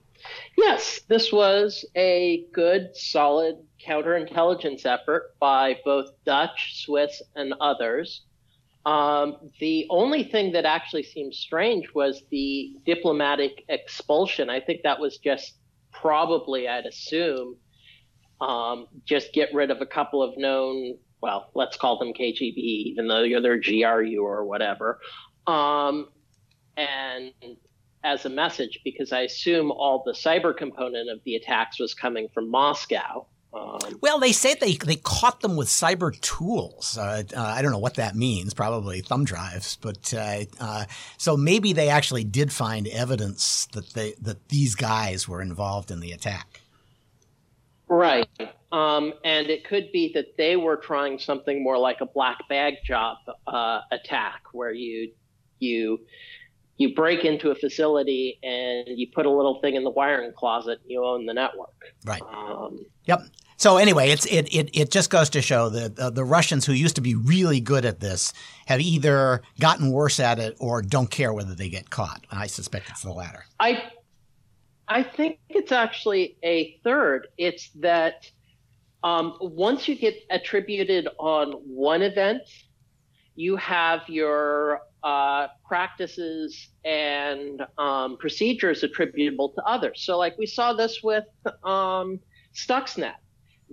Yes, 0.57 1.01
this 1.07 1.31
was 1.31 1.85
a 1.95 2.45
good, 2.51 2.95
solid 2.95 3.57
counterintelligence 3.85 4.85
effort 4.85 5.35
by 5.39 5.79
both 5.85 6.09
Dutch, 6.25 6.83
Swiss, 6.83 7.21
and 7.35 7.53
others. 7.61 8.23
Um, 8.85 9.51
the 9.59 9.85
only 9.89 10.23
thing 10.23 10.53
that 10.53 10.65
actually 10.65 11.03
seemed 11.03 11.33
strange 11.33 11.93
was 11.93 12.23
the 12.31 12.77
diplomatic 12.85 13.65
expulsion. 13.67 14.49
I 14.49 14.61
think 14.61 14.83
that 14.83 14.99
was 14.99 15.17
just 15.17 15.55
probably, 15.91 16.67
I'd 16.67 16.85
assume, 16.85 17.57
um, 18.39 18.87
just 19.05 19.33
get 19.33 19.53
rid 19.53 19.71
of 19.71 19.81
a 19.81 19.85
couple 19.85 20.23
of 20.23 20.37
known, 20.37 20.97
well, 21.21 21.49
let's 21.53 21.75
call 21.75 21.99
them 21.99 22.13
KGB, 22.13 22.57
even 22.57 23.07
though 23.07 23.27
they're 23.41 23.59
GRU 23.59 24.23
or 24.23 24.45
whatever. 24.45 24.99
Um, 25.47 26.07
and 26.77 27.33
as 28.07 28.25
a 28.25 28.29
message 28.29 28.79
because 28.83 29.11
I 29.11 29.21
assume 29.21 29.71
all 29.71 30.03
the 30.05 30.13
cyber 30.13 30.55
component 30.55 31.09
of 31.09 31.19
the 31.25 31.35
attacks 31.35 31.79
was 31.79 31.93
coming 31.93 32.29
from 32.33 32.49
Moscow. 32.49 33.27
Um, 33.53 33.79
well, 34.01 34.19
they 34.19 34.33
say 34.33 34.55
they 34.55 34.73
they 34.73 34.97
caught 34.97 35.41
them 35.41 35.55
with 35.55 35.67
cyber 35.67 36.19
tools. 36.19 36.97
Uh, 36.97 37.23
uh, 37.35 37.41
I 37.41 37.61
don't 37.61 37.71
know 37.71 37.79
what 37.79 37.95
that 37.95 38.15
means. 38.15 38.53
Probably 38.53 39.01
thumb 39.01 39.23
drives, 39.23 39.77
but 39.77 40.13
uh, 40.13 40.43
uh, 40.59 40.85
so 41.17 41.37
maybe 41.37 41.73
they 41.73 41.89
actually 41.89 42.23
did 42.23 42.51
find 42.51 42.87
evidence 42.87 43.67
that 43.67 43.91
they 43.91 44.13
that 44.21 44.49
these 44.49 44.75
guys 44.75 45.27
were 45.27 45.41
involved 45.41 45.91
in 45.91 46.01
the 46.01 46.11
attack. 46.11 46.61
Right, 47.87 48.29
um, 48.71 49.13
and 49.23 49.47
it 49.47 49.63
could 49.63 49.91
be 49.93 50.11
that 50.13 50.35
they 50.37 50.57
were 50.57 50.75
trying 50.75 51.17
something 51.17 51.63
more 51.63 51.77
like 51.77 52.01
a 52.01 52.05
black 52.05 52.39
bag 52.49 52.75
job 52.85 53.17
uh, 53.47 53.79
attack, 53.91 54.41
where 54.51 54.73
you 54.73 55.13
you 55.59 56.01
you 56.77 56.93
break 56.93 57.25
into 57.25 57.49
a 57.49 57.55
facility 57.55 58.39
and 58.43 58.87
you 58.87 59.07
put 59.13 59.25
a 59.25 59.29
little 59.29 59.59
thing 59.61 59.75
in 59.75 59.83
the 59.83 59.89
wiring 59.89 60.31
closet 60.33 60.79
you 60.85 61.03
own 61.03 61.25
the 61.25 61.33
network. 61.33 61.73
Right. 62.05 62.21
Um, 62.21 62.85
yep. 63.05 63.21
So 63.57 63.77
anyway 63.77 64.09
it's 64.09 64.25
it, 64.27 64.53
it 64.53 64.69
it 64.73 64.91
just 64.91 65.09
goes 65.09 65.29
to 65.31 65.41
show 65.41 65.69
that 65.69 65.97
uh, 65.97 66.09
the 66.11 66.23
russians 66.23 66.65
who 66.65 66.73
used 66.73 66.95
to 66.95 67.01
be 67.01 67.15
really 67.15 67.59
good 67.59 67.85
at 67.85 67.99
this 67.99 68.31
have 68.67 68.79
either 68.79 69.41
gotten 69.59 69.91
worse 69.91 70.19
at 70.19 70.37
it 70.37 70.55
or 70.59 70.81
don't 70.81 71.09
care 71.09 71.33
whether 71.33 71.55
they 71.55 71.69
get 71.69 71.89
caught. 71.89 72.25
I 72.31 72.47
suspect 72.47 72.89
it's 72.89 73.01
the 73.01 73.11
latter. 73.11 73.45
I 73.59 73.91
i 74.87 75.03
think 75.03 75.39
it's 75.49 75.71
actually 75.71 76.37
a 76.43 76.79
third. 76.83 77.27
It's 77.37 77.69
that 77.75 78.29
um, 79.03 79.37
once 79.39 79.87
you 79.87 79.95
get 79.95 80.15
attributed 80.29 81.07
on 81.17 81.53
one 81.53 82.01
event 82.01 82.41
you 83.37 83.55
have 83.55 84.01
your 84.07 84.81
uh, 85.03 85.47
practices 85.67 86.69
and 86.85 87.61
um, 87.77 88.17
procedures 88.17 88.83
attributable 88.83 89.49
to 89.49 89.63
others. 89.63 90.01
So, 90.03 90.17
like 90.17 90.37
we 90.37 90.45
saw 90.45 90.73
this 90.73 91.01
with 91.03 91.25
um, 91.63 92.19
Stuxnet, 92.53 93.15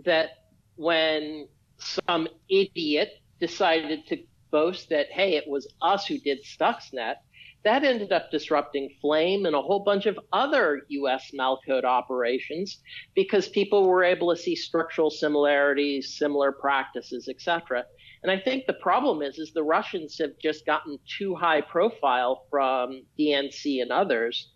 that 0.04 0.30
when 0.76 1.48
some 1.78 2.28
idiot 2.48 3.10
decided 3.40 4.06
to 4.08 4.18
boast 4.50 4.88
that, 4.90 5.06
hey, 5.10 5.34
it 5.36 5.44
was 5.48 5.66
us 5.82 6.06
who 6.06 6.18
did 6.18 6.44
Stuxnet, 6.44 7.16
that 7.64 7.82
ended 7.82 8.12
up 8.12 8.30
disrupting 8.30 8.90
Flame 9.00 9.46
and 9.46 9.56
a 9.56 9.62
whole 9.62 9.80
bunch 9.80 10.04
of 10.04 10.18
other 10.32 10.82
US 10.88 11.30
malcode 11.36 11.84
operations 11.84 12.80
because 13.14 13.48
people 13.48 13.88
were 13.88 14.04
able 14.04 14.34
to 14.34 14.40
see 14.40 14.54
structural 14.54 15.10
similarities, 15.10 16.16
similar 16.16 16.52
practices, 16.52 17.26
etc. 17.28 17.84
And 18.24 18.30
I 18.30 18.40
think 18.40 18.64
the 18.66 18.72
problem 18.72 19.20
is, 19.20 19.38
is 19.38 19.52
the 19.52 19.62
Russians 19.62 20.16
have 20.18 20.30
just 20.42 20.64
gotten 20.64 20.98
too 21.06 21.34
high 21.34 21.60
profile 21.60 22.46
from 22.50 23.02
DNC 23.18 23.82
and 23.82 23.92
others, 23.92 24.50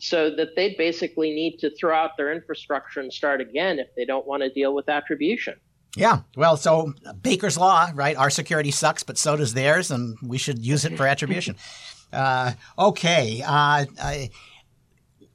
so 0.00 0.34
that 0.36 0.56
they 0.56 0.74
basically 0.78 1.30
need 1.30 1.58
to 1.58 1.70
throw 1.76 1.94
out 1.94 2.16
their 2.16 2.32
infrastructure 2.32 2.98
and 2.98 3.12
start 3.12 3.42
again 3.42 3.78
if 3.78 3.88
they 3.94 4.06
don't 4.06 4.26
want 4.26 4.42
to 4.42 4.48
deal 4.48 4.74
with 4.74 4.88
attribution. 4.88 5.54
Yeah, 5.96 6.20
well, 6.34 6.56
so 6.56 6.94
Baker's 7.20 7.58
law, 7.58 7.90
right? 7.94 8.16
Our 8.16 8.30
security 8.30 8.70
sucks, 8.70 9.02
but 9.02 9.18
so 9.18 9.36
does 9.36 9.52
theirs, 9.52 9.90
and 9.90 10.16
we 10.22 10.38
should 10.38 10.64
use 10.64 10.86
it 10.86 10.96
for 10.96 11.06
attribution. 11.06 11.56
Uh, 12.12 12.54
okay. 12.76 13.40
Uh, 13.40 13.84
I, 14.02 14.30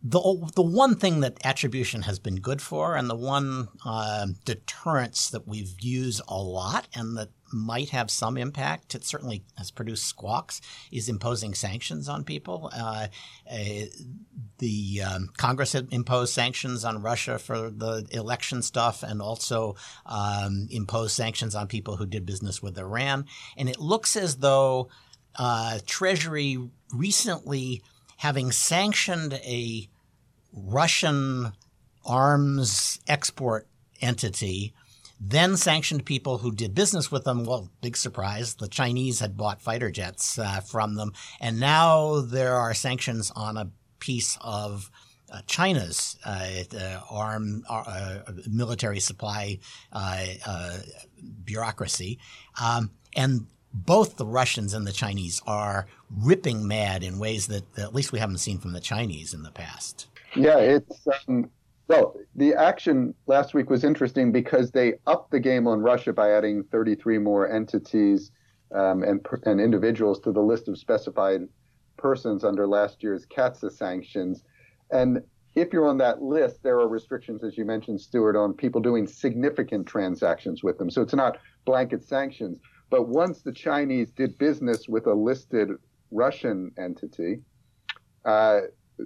the 0.04 0.51
the 0.56 0.62
one 0.62 0.96
thing 0.96 1.22
that 1.22 1.38
attribution 1.44 2.04
has 2.04 2.20
been 2.20 2.36
good 2.36 2.62
for, 2.62 2.96
and 2.96 3.10
the 3.10 3.15
one 3.15 3.70
uh, 3.86 4.27
deterrence 4.44 5.30
that 5.30 5.48
we've 5.48 5.74
used 5.80 6.22
a 6.27 6.38
lot, 6.38 6.88
and 6.94 7.18
that 7.18 7.30
might 7.56 7.90
have 7.90 8.12
some 8.12 8.38
impact. 8.38 8.94
It 8.94 9.06
certainly 9.06 9.44
has 9.58 9.72
produced 9.72 10.06
squawks. 10.06 10.62
Is 10.92 11.10
imposing 11.10 11.54
sanctions 11.54 12.10
on 12.10 12.24
people. 12.24 12.70
Uh, 12.76 13.08
uh, 13.50 13.86
the 14.58 15.02
um, 15.02 15.30
Congress 15.38 15.74
had 15.74 15.88
imposed 15.92 16.34
sanctions 16.34 16.84
on 16.84 17.02
Russia 17.02 17.40
for 17.40 17.70
the 17.70 18.06
election 18.12 18.62
stuff, 18.62 19.04
and 19.04 19.22
also 19.22 19.76
um, 20.06 20.68
imposed 20.70 21.16
sanctions 21.16 21.56
on 21.56 21.68
people 21.68 21.96
who 21.96 22.06
did 22.06 22.26
business 22.26 22.62
with 22.62 22.78
Iran. 22.78 23.26
And 23.58 23.70
it 23.70 23.80
looks 23.80 24.16
as 24.16 24.38
though 24.38 24.90
uh, 25.38 25.80
Treasury 25.86 26.58
recently, 26.94 27.82
having 28.18 28.52
sanctioned 28.52 29.34
a 29.34 29.90
Russian 30.52 31.54
arms 32.06 33.00
export 33.08 33.68
entity, 34.02 34.74
then 35.19 35.57
sanctioned 35.57 36.05
people 36.05 36.39
who 36.39 36.51
did 36.51 36.75
business 36.75 37.12
with 37.12 37.24
them. 37.24 37.45
Well, 37.45 37.69
big 37.81 37.98
surprise, 37.98 38.55
the 38.55 38.67
Chinese 38.67 39.19
had 39.19 39.38
bought 39.38 39.62
fighter 39.62 39.91
jets 39.91 40.38
uh, 40.38 40.62
from 40.62 40.95
them, 40.95 41.13
and 41.39 41.60
now 41.60 42.22
there 42.22 42.55
are 42.55 42.74
sanctions 42.74 43.31
on 43.36 43.57
a 43.57 43.72
piece 44.00 44.38
of 44.41 44.91
uh, 45.31 45.41
China's 45.48 46.17
arm 47.10 47.63
military 48.48 49.00
supply 49.00 49.60
bureaucracy, 51.45 52.19
um, 52.62 52.91
and 53.15 53.48
both 53.75 54.15
the 54.15 54.25
Russians 54.25 54.74
and 54.74 54.88
the 54.88 54.91
Chinese 54.93 55.41
are 55.45 55.88
ripping 56.10 56.67
mad 56.67 57.03
in 57.03 57.19
ways 57.19 57.48
that, 57.48 57.74
that, 57.74 57.84
at 57.84 57.95
least 57.95 58.12
we 58.12 58.19
haven't 58.19 58.38
seen 58.38 58.57
from 58.57 58.72
the 58.72 58.79
Chinese 58.79 59.34
in 59.34 59.43
the 59.43 59.51
past. 59.51 60.07
Yeah, 60.36 60.57
it's 60.60 61.07
um, 61.27 61.50
well, 61.88 62.15
the 62.36 62.54
action 62.56 63.13
last 63.27 63.54
week 63.54 63.70
was 63.70 63.84
interesting 63.84 64.32
because 64.32 64.72
they 64.72 64.96
upped 65.06 65.32
the 65.32 65.39
game 65.39 65.68
on 65.68 65.82
Russia 65.82 66.13
by 66.13 66.32
adding 66.32 66.63
33 66.72 67.20
more 67.20 67.50
entities 67.51 68.32
um, 68.74 69.04
and, 69.04 69.25
and 69.44 69.62
individuals 69.62 70.20
to 70.22 70.32
the 70.32 70.42
list 70.42 70.68
of 70.68 70.77
specified 70.77 71.42
persons 71.98 72.44
under 72.44 72.68
last 72.68 73.04
year's 73.04 73.25
CAATSA 73.27 73.72
sanctions. 73.72 74.44
And 74.92 75.22
if 75.56 75.72
you're 75.72 75.88
on 75.88 75.98
that 76.00 76.22
list, 76.22 76.63
there 76.63 76.80
are 76.80 76.88
restrictions, 76.88 77.44
as 77.44 77.58
you 77.58 77.65
mentioned, 77.65 78.01
Stewart, 78.01 78.36
on 78.36 78.54
people 78.54 78.82
doing 78.82 79.08
significant 79.08 79.88
transactions 79.88 80.63
with 80.63 80.77
them. 80.77 80.89
So 80.89 81.01
it's 81.01 81.13
not 81.13 81.38
blanket 81.65 82.04
sanctions. 82.04 82.60
But 82.89 83.08
once 83.08 83.42
the 83.42 83.51
Chinese 83.51 84.12
did 84.12 84.38
business 84.38 84.88
with 84.88 85.08
a 85.08 85.13
listed 85.13 85.70
Russian 86.12 86.72
entity, 86.77 87.42
uh, 88.25 88.62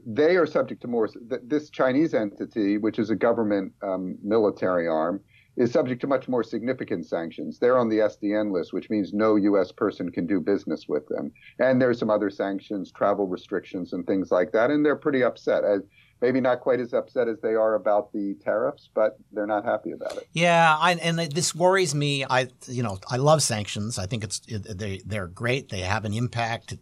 they 0.05 0.35
are 0.35 0.45
subject 0.45 0.81
to 0.81 0.87
more. 0.87 1.09
This 1.43 1.69
Chinese 1.69 2.13
entity, 2.13 2.77
which 2.77 2.99
is 2.99 3.09
a 3.09 3.15
government 3.15 3.73
um, 3.81 4.17
military 4.23 4.87
arm, 4.87 5.21
is 5.57 5.71
subject 5.71 5.99
to 6.01 6.07
much 6.07 6.27
more 6.27 6.43
significant 6.43 7.05
sanctions. 7.05 7.59
They're 7.59 7.77
on 7.77 7.89
the 7.89 7.97
SDN 7.97 8.51
list, 8.51 8.71
which 8.71 8.89
means 8.89 9.13
no 9.13 9.35
U.S. 9.35 9.71
person 9.71 10.09
can 10.09 10.25
do 10.25 10.39
business 10.39 10.87
with 10.87 11.07
them. 11.07 11.31
And 11.59 11.81
there's 11.81 11.99
some 11.99 12.09
other 12.09 12.29
sanctions, 12.29 12.91
travel 12.91 13.27
restrictions, 13.27 13.93
and 13.93 14.07
things 14.07 14.31
like 14.31 14.51
that. 14.53 14.71
And 14.71 14.85
they're 14.85 14.95
pretty 14.95 15.23
upset. 15.23 15.63
As, 15.63 15.81
maybe 16.21 16.39
not 16.41 16.61
quite 16.61 16.79
as 16.79 16.93
upset 16.93 17.27
as 17.27 17.39
they 17.41 17.55
are 17.55 17.75
about 17.75 18.11
the 18.13 18.35
tariffs, 18.43 18.89
but 18.93 19.17
they're 19.31 19.47
not 19.47 19.65
happy 19.65 19.91
about 19.91 20.17
it. 20.17 20.27
Yeah, 20.33 20.77
I, 20.79 20.93
and 20.93 21.19
this 21.19 21.55
worries 21.55 21.95
me. 21.95 22.25
I, 22.29 22.47
you 22.67 22.83
know, 22.83 22.99
I 23.09 23.17
love 23.17 23.41
sanctions. 23.41 23.97
I 23.97 24.05
think 24.05 24.23
it's 24.23 24.39
they 24.39 25.01
they're 25.05 25.27
great. 25.27 25.69
They 25.69 25.81
have 25.81 26.05
an 26.05 26.13
impact. 26.13 26.73
It 26.73 26.79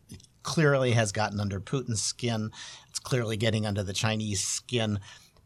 clearly 0.47 0.93
has 0.93 1.11
gotten 1.11 1.41
under 1.41 1.59
Putin's 1.59 2.01
skin. 2.01 2.51
It's 2.87 2.99
clearly 2.99 3.35
getting 3.35 3.65
under 3.65 3.83
the 3.83 3.91
Chinese 3.91 4.39
skin, 4.39 5.01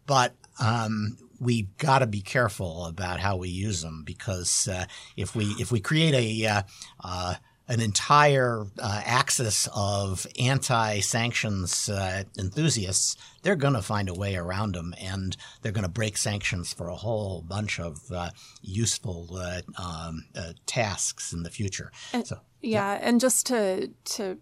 but 0.06 0.36
um, 0.60 1.18
we've 1.40 1.76
got 1.78 2.00
to 2.00 2.08
be 2.08 2.22
careful 2.22 2.86
about 2.86 3.20
how 3.20 3.36
we 3.36 3.50
use 3.50 3.82
them 3.82 4.04
because 4.06 4.70
uh, 4.72 4.86
if 5.18 5.36
we 5.36 5.46
if 5.60 5.72
we 5.72 5.80
create 5.80 6.14
a 6.14 6.46
uh, 6.46 6.62
uh, 7.04 7.34
an 7.68 7.82
entire 7.82 8.68
uh, 8.78 9.02
axis 9.04 9.68
of 9.74 10.28
anti-sanctions 10.40 11.90
uh, 11.90 12.24
enthusiasts, 12.38 13.16
they're 13.42 13.56
going 13.56 13.74
to 13.74 13.82
find 13.82 14.08
a 14.08 14.14
way 14.14 14.36
around 14.36 14.76
them, 14.76 14.94
and 15.02 15.36
they're 15.62 15.72
going 15.72 15.82
to 15.82 15.90
break 15.90 16.16
sanctions 16.16 16.74
for 16.74 16.90
a 16.90 16.96
whole 16.96 17.42
bunch 17.42 17.80
of 17.80 18.00
uh, 18.12 18.30
useful 18.62 19.30
uh, 19.36 19.62
um, 19.82 20.26
uh, 20.36 20.54
tasks 20.68 21.34
in 21.34 21.42
the 21.42 21.50
future. 21.50 21.92
And, 22.14 22.28
so, 22.28 22.42
yeah, 22.62 22.94
yeah, 22.94 23.00
and 23.02 23.20
just 23.20 23.48
to 23.48 23.90
to 24.04 24.38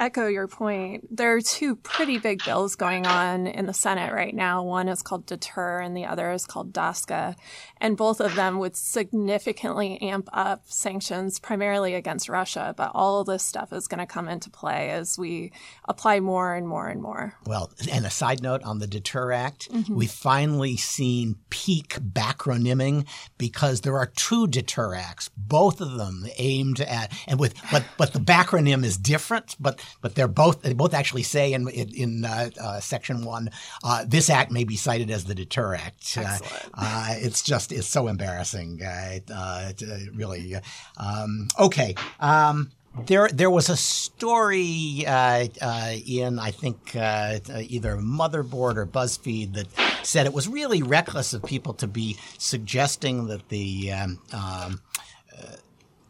echo 0.00 0.26
your 0.26 0.48
point, 0.48 1.14
there 1.14 1.36
are 1.36 1.40
two 1.42 1.76
pretty 1.76 2.18
big 2.18 2.42
bills 2.44 2.74
going 2.74 3.06
on 3.06 3.46
in 3.46 3.66
the 3.66 3.74
Senate 3.74 4.12
right 4.12 4.34
now. 4.34 4.64
One 4.64 4.88
is 4.88 5.02
called 5.02 5.26
Deter 5.26 5.80
and 5.80 5.94
the 5.94 6.06
other 6.06 6.32
is 6.32 6.46
called 6.46 6.72
DSCA. 6.72 7.36
And 7.76 7.96
both 7.96 8.20
of 8.20 8.34
them 8.34 8.58
would 8.58 8.76
significantly 8.76 10.00
amp 10.00 10.28
up 10.32 10.62
sanctions 10.64 11.38
primarily 11.38 11.94
against 11.94 12.28
Russia. 12.28 12.74
But 12.76 12.92
all 12.94 13.20
of 13.20 13.26
this 13.26 13.44
stuff 13.44 13.72
is 13.72 13.86
going 13.86 14.00
to 14.00 14.06
come 14.06 14.28
into 14.28 14.48
play 14.48 14.90
as 14.90 15.18
we 15.18 15.52
apply 15.86 16.20
more 16.20 16.54
and 16.54 16.66
more 16.66 16.88
and 16.88 17.02
more. 17.02 17.34
Well, 17.46 17.70
and 17.92 18.06
a 18.06 18.10
side 18.10 18.42
note 18.42 18.62
on 18.62 18.78
the 18.78 18.86
Deter 18.86 19.32
Act, 19.32 19.70
mm-hmm. 19.70 19.94
we've 19.94 20.10
finally 20.10 20.78
seen 20.78 21.36
peak 21.50 21.98
bacronyming 22.00 23.06
because 23.36 23.82
there 23.82 23.98
are 23.98 24.06
two 24.06 24.46
Deter 24.46 24.94
Acts, 24.94 25.28
both 25.36 25.82
of 25.82 25.98
them 25.98 26.26
aimed 26.38 26.80
at, 26.80 27.12
and 27.26 27.38
with, 27.38 27.54
but, 27.70 27.84
but 27.98 28.14
the 28.14 28.18
backronym 28.18 28.82
is 28.82 28.96
different, 28.96 29.56
but 29.60 29.78
but 30.00 30.14
they're 30.14 30.28
both 30.28 30.62
they 30.62 30.72
both 30.72 30.94
actually 30.94 31.22
say 31.22 31.52
in 31.52 31.68
in, 31.68 32.24
uh, 32.24 32.50
uh, 32.60 32.80
section 32.80 33.24
one, 33.24 33.50
uh, 33.84 34.04
this 34.06 34.30
act 34.30 34.50
may 34.50 34.64
be 34.64 34.76
cited 34.76 35.10
as 35.10 35.24
the 35.24 35.34
Deter 35.34 35.74
Act. 35.74 36.16
Uh, 36.16 36.38
uh, 36.74 37.14
it's 37.16 37.42
just 37.42 37.72
it's 37.72 37.86
so 37.86 38.08
embarrassing. 38.08 38.80
Uh, 38.82 39.72
really. 40.14 40.56
Um, 40.96 41.48
okay. 41.58 41.94
Um, 42.18 42.70
there, 43.06 43.28
there 43.28 43.50
was 43.50 43.68
a 43.68 43.76
story 43.76 45.04
uh, 45.06 45.46
uh, 45.60 45.92
in, 46.06 46.38
I 46.38 46.50
think, 46.50 46.96
uh, 46.96 47.38
either 47.48 47.96
Motherboard 47.96 48.76
or 48.76 48.86
BuzzFeed 48.86 49.54
that 49.54 49.68
said 50.04 50.26
it 50.26 50.32
was 50.32 50.48
really 50.48 50.82
reckless 50.82 51.32
of 51.32 51.44
people 51.44 51.72
to 51.74 51.86
be 51.86 52.16
suggesting 52.38 53.28
that 53.28 53.48
the 53.48 53.92
um, 53.92 54.18
um, 54.32 54.80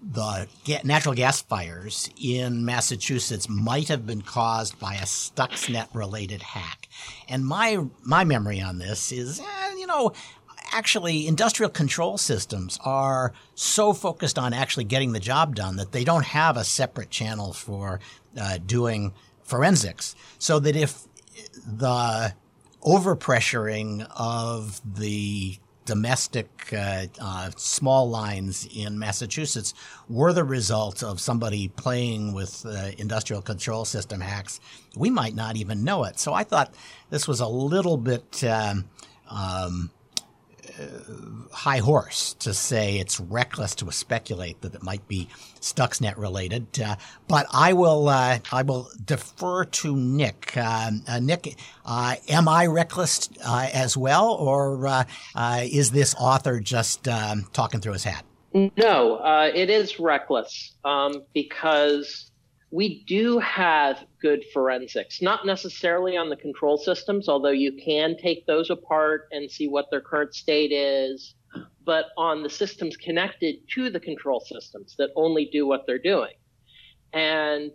the 0.02 0.48
natural 0.82 1.14
gas 1.14 1.42
fires 1.42 2.08
in 2.20 2.64
Massachusetts 2.64 3.48
might 3.48 3.88
have 3.88 4.06
been 4.06 4.22
caused 4.22 4.78
by 4.78 4.94
a 4.94 5.02
Stuxnet 5.02 5.88
related 5.94 6.42
hack. 6.42 6.88
And 7.28 7.44
my 7.44 7.84
my 8.02 8.24
memory 8.24 8.60
on 8.60 8.78
this 8.78 9.12
is, 9.12 9.40
eh, 9.40 9.74
you 9.76 9.86
know, 9.86 10.12
actually 10.72 11.26
industrial 11.26 11.70
control 11.70 12.16
systems 12.16 12.78
are 12.84 13.32
so 13.54 13.92
focused 13.92 14.38
on 14.38 14.52
actually 14.52 14.84
getting 14.84 15.12
the 15.12 15.20
job 15.20 15.54
done 15.54 15.76
that 15.76 15.92
they 15.92 16.04
don't 16.04 16.24
have 16.24 16.56
a 16.56 16.64
separate 16.64 17.10
channel 17.10 17.52
for 17.52 18.00
uh, 18.40 18.58
doing 18.64 19.12
forensics. 19.42 20.14
So 20.38 20.58
that 20.60 20.76
if 20.76 21.02
the 21.66 22.34
overpressuring 22.82 24.06
of 24.16 24.80
the 24.84 25.58
domestic 25.90 26.72
uh, 26.72 27.06
uh, 27.20 27.50
small 27.56 28.08
lines 28.08 28.68
in 28.72 28.96
Massachusetts 28.96 29.74
were 30.08 30.32
the 30.32 30.44
result 30.44 31.02
of 31.02 31.20
somebody 31.20 31.66
playing 31.66 32.32
with 32.32 32.64
uh, 32.64 32.92
industrial 32.96 33.42
control 33.42 33.84
system 33.84 34.20
hacks, 34.20 34.60
we 34.94 35.10
might 35.10 35.34
not 35.34 35.56
even 35.56 35.82
know 35.82 36.04
it. 36.04 36.16
So 36.20 36.32
I 36.32 36.44
thought 36.44 36.72
this 37.10 37.26
was 37.26 37.40
a 37.40 37.48
little 37.48 37.96
bit 37.96 38.44
um, 38.44 38.84
um, 39.28 39.90
high 41.52 41.78
horse 41.78 42.34
to 42.34 42.54
say 42.54 42.98
it's 42.98 43.20
reckless 43.20 43.74
to 43.76 43.90
speculate 43.90 44.60
that 44.62 44.74
it 44.74 44.82
might 44.82 45.06
be 45.08 45.28
Stuxnet 45.60 46.16
related. 46.16 46.80
Uh, 46.80 46.96
but 47.28 47.46
I 47.52 47.72
will 47.72 48.08
uh, 48.08 48.38
I 48.52 48.62
will 48.62 48.88
defer 49.04 49.64
to 49.64 49.96
Nick. 49.96 50.56
Um, 50.56 51.02
uh, 51.08 51.20
Nick, 51.20 51.56
uh, 51.84 52.16
am 52.28 52.48
I 52.48 52.66
reckless 52.66 53.28
uh, 53.44 53.68
as 53.72 53.96
well, 53.96 54.32
or 54.32 54.86
uh, 54.86 55.04
is 55.62 55.90
this 55.90 56.14
author 56.18 56.60
just 56.60 57.08
um, 57.08 57.46
talking 57.52 57.80
through 57.80 57.94
his 57.94 58.04
hat? 58.04 58.24
No, 58.52 59.20
it 59.54 59.70
is 59.70 60.00
reckless 60.00 60.74
um, 60.84 61.22
because 61.34 62.29
we 62.70 63.02
do 63.04 63.38
have 63.38 64.04
good 64.22 64.44
forensics, 64.52 65.20
not 65.20 65.44
necessarily 65.44 66.16
on 66.16 66.28
the 66.28 66.36
control 66.36 66.78
systems, 66.78 67.28
although 67.28 67.50
you 67.50 67.72
can 67.72 68.16
take 68.16 68.46
those 68.46 68.70
apart 68.70 69.28
and 69.32 69.50
see 69.50 69.66
what 69.66 69.86
their 69.90 70.00
current 70.00 70.34
state 70.34 70.70
is, 70.72 71.34
but 71.84 72.06
on 72.16 72.42
the 72.42 72.50
systems 72.50 72.96
connected 72.96 73.56
to 73.74 73.90
the 73.90 73.98
control 73.98 74.40
systems 74.40 74.94
that 74.98 75.10
only 75.16 75.46
do 75.46 75.66
what 75.66 75.84
they're 75.86 75.98
doing. 75.98 76.32
And 77.12 77.72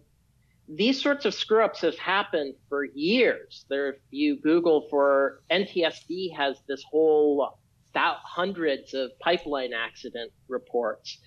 these 0.70 1.02
sorts 1.02 1.26
of 1.26 1.34
screw 1.34 1.64
ups 1.64 1.82
have 1.82 1.98
happened 1.98 2.56
for 2.70 2.86
years. 2.86 3.66
There, 3.70 3.90
if 3.90 3.96
you 4.12 4.40
Google 4.40 4.88
for 4.90 5.42
NTSB 5.52 6.36
has 6.36 6.58
this 6.68 6.84
whole 6.90 7.60
hundreds 7.96 8.94
of 8.94 9.12
pipeline 9.20 9.72
accident 9.74 10.32
reports. 10.48 11.20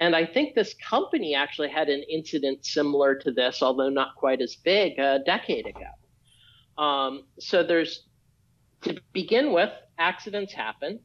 And 0.00 0.16
I 0.16 0.26
think 0.26 0.54
this 0.54 0.74
company 0.74 1.34
actually 1.34 1.68
had 1.68 1.88
an 1.88 2.02
incident 2.10 2.64
similar 2.64 3.14
to 3.16 3.30
this, 3.30 3.62
although 3.62 3.90
not 3.90 4.16
quite 4.16 4.40
as 4.40 4.56
big, 4.56 4.98
a 4.98 5.20
decade 5.24 5.66
ago. 5.66 6.82
Um, 6.82 7.24
so 7.38 7.62
there's, 7.62 8.06
to 8.82 9.00
begin 9.12 9.52
with, 9.52 9.70
accidents 9.98 10.52
happen. 10.52 11.00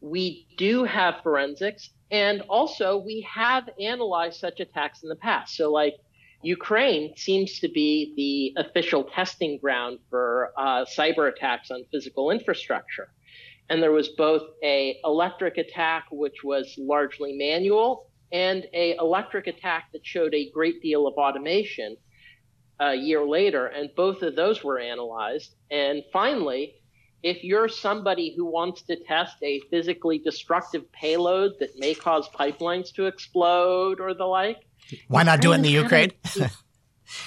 We 0.00 0.46
do 0.56 0.84
have 0.84 1.22
forensics, 1.22 1.90
and 2.10 2.42
also 2.42 2.98
we 2.98 3.26
have 3.28 3.68
analyzed 3.80 4.38
such 4.38 4.60
attacks 4.60 5.02
in 5.02 5.08
the 5.08 5.16
past. 5.16 5.56
So, 5.56 5.72
like, 5.72 5.94
Ukraine 6.42 7.16
seems 7.16 7.58
to 7.60 7.68
be 7.68 8.52
the 8.54 8.62
official 8.62 9.04
testing 9.04 9.58
ground 9.58 9.98
for 10.10 10.52
uh, 10.58 10.84
cyber 10.84 11.32
attacks 11.32 11.70
on 11.70 11.84
physical 11.90 12.30
infrastructure 12.30 13.08
and 13.70 13.82
there 13.82 13.92
was 13.92 14.08
both 14.10 14.42
a 14.62 14.98
electric 15.04 15.58
attack 15.58 16.06
which 16.10 16.44
was 16.44 16.74
largely 16.78 17.32
manual 17.36 18.10
and 18.32 18.66
a 18.72 18.96
electric 18.96 19.46
attack 19.46 19.84
that 19.92 20.04
showed 20.04 20.34
a 20.34 20.50
great 20.50 20.82
deal 20.82 21.06
of 21.06 21.14
automation 21.14 21.96
uh, 22.80 22.86
a 22.86 22.94
year 22.94 23.24
later 23.24 23.66
and 23.66 23.90
both 23.96 24.22
of 24.22 24.34
those 24.34 24.64
were 24.64 24.78
analyzed. 24.78 25.54
And 25.70 26.02
finally 26.12 26.74
if 27.22 27.42
you're 27.42 27.68
somebody 27.68 28.34
who 28.36 28.44
wants 28.44 28.82
to 28.82 28.96
test 28.96 29.36
a 29.42 29.58
physically 29.70 30.18
destructive 30.18 30.90
payload 30.92 31.52
that 31.58 31.70
may 31.78 31.94
cause 31.94 32.28
pipelines 32.28 32.92
to 32.92 33.06
explode 33.06 33.98
or 33.98 34.12
the 34.12 34.26
like 34.26 34.58
why 35.08 35.22
not 35.22 35.40
do 35.40 35.52
it 35.52 35.56
in 35.56 35.62
the 35.62 35.70
ukraine? 35.70 36.12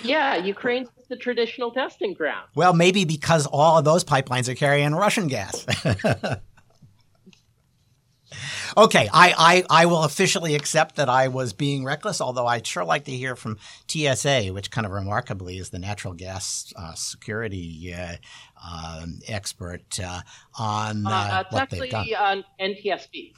Yeah, 0.03 0.37
Ukraine's 0.37 0.89
the 1.09 1.15
traditional 1.17 1.71
testing 1.71 2.13
ground. 2.13 2.47
Well, 2.55 2.73
maybe 2.73 3.05
because 3.05 3.45
all 3.47 3.77
of 3.77 3.85
those 3.85 4.03
pipelines 4.03 4.47
are 4.49 4.55
carrying 4.55 4.93
Russian 4.93 5.27
gas. 5.27 5.65
okay, 8.77 9.09
I, 9.13 9.33
I, 9.69 9.81
I 9.81 9.85
will 9.85 10.03
officially 10.03 10.53
accept 10.55 10.97
that 10.97 11.09
I 11.09 11.29
was 11.29 11.53
being 11.53 11.83
reckless, 11.85 12.19
although 12.19 12.45
I'd 12.45 12.67
sure 12.67 12.83
like 12.83 13.05
to 13.05 13.11
hear 13.11 13.35
from 13.35 13.57
TSA, 13.87 14.47
which 14.53 14.69
kind 14.71 14.85
of 14.85 14.91
remarkably 14.91 15.57
is 15.57 15.69
the 15.69 15.79
natural 15.79 16.13
gas 16.13 16.73
uh, 16.75 16.93
security 16.93 17.93
uh, 17.97 18.15
uh, 18.63 19.05
expert 19.27 19.99
uh, 19.99 20.21
on 20.59 21.05
Uh, 21.07 21.09
uh, 21.09 21.43
it's 21.45 21.53
what 21.53 21.61
actually 21.63 21.79
they've 21.89 21.91
done. 21.91 22.43
on 22.59 22.71
NTSB. 22.73 23.33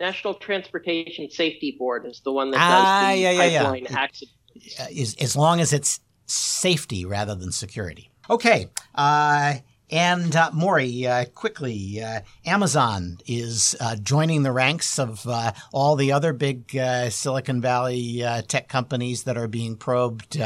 National 0.00 0.34
Transportation 0.34 1.30
Safety 1.30 1.76
Board 1.78 2.06
is 2.06 2.20
the 2.24 2.32
one 2.32 2.50
that 2.50 2.56
does 2.58 2.64
Ah, 2.66 3.10
the 3.12 3.18
yeah, 3.18 3.30
yeah, 3.30 3.44
yeah. 3.44 3.62
pipeline 3.62 3.86
accident. 3.96 4.36
Uh, 4.80 4.84
is, 4.90 5.14
as 5.20 5.34
long 5.36 5.60
as 5.60 5.72
it's 5.72 6.00
safety 6.26 7.04
rather 7.04 7.34
than 7.34 7.52
security. 7.52 8.10
Okay. 8.30 8.68
Uh, 8.94 9.54
and 9.92 10.34
uh, 10.34 10.50
Maury, 10.54 11.06
uh, 11.06 11.26
quickly, 11.26 12.02
uh, 12.02 12.20
Amazon 12.46 13.18
is 13.26 13.76
uh, 13.78 13.94
joining 13.96 14.42
the 14.42 14.50
ranks 14.50 14.98
of 14.98 15.28
uh, 15.28 15.52
all 15.70 15.96
the 15.96 16.12
other 16.12 16.32
big 16.32 16.74
uh, 16.74 17.10
Silicon 17.10 17.60
Valley 17.60 18.24
tech 18.48 18.68
companies 18.68 19.24
that 19.24 19.36
are 19.36 19.48
being 19.48 19.76
probed 19.76 20.38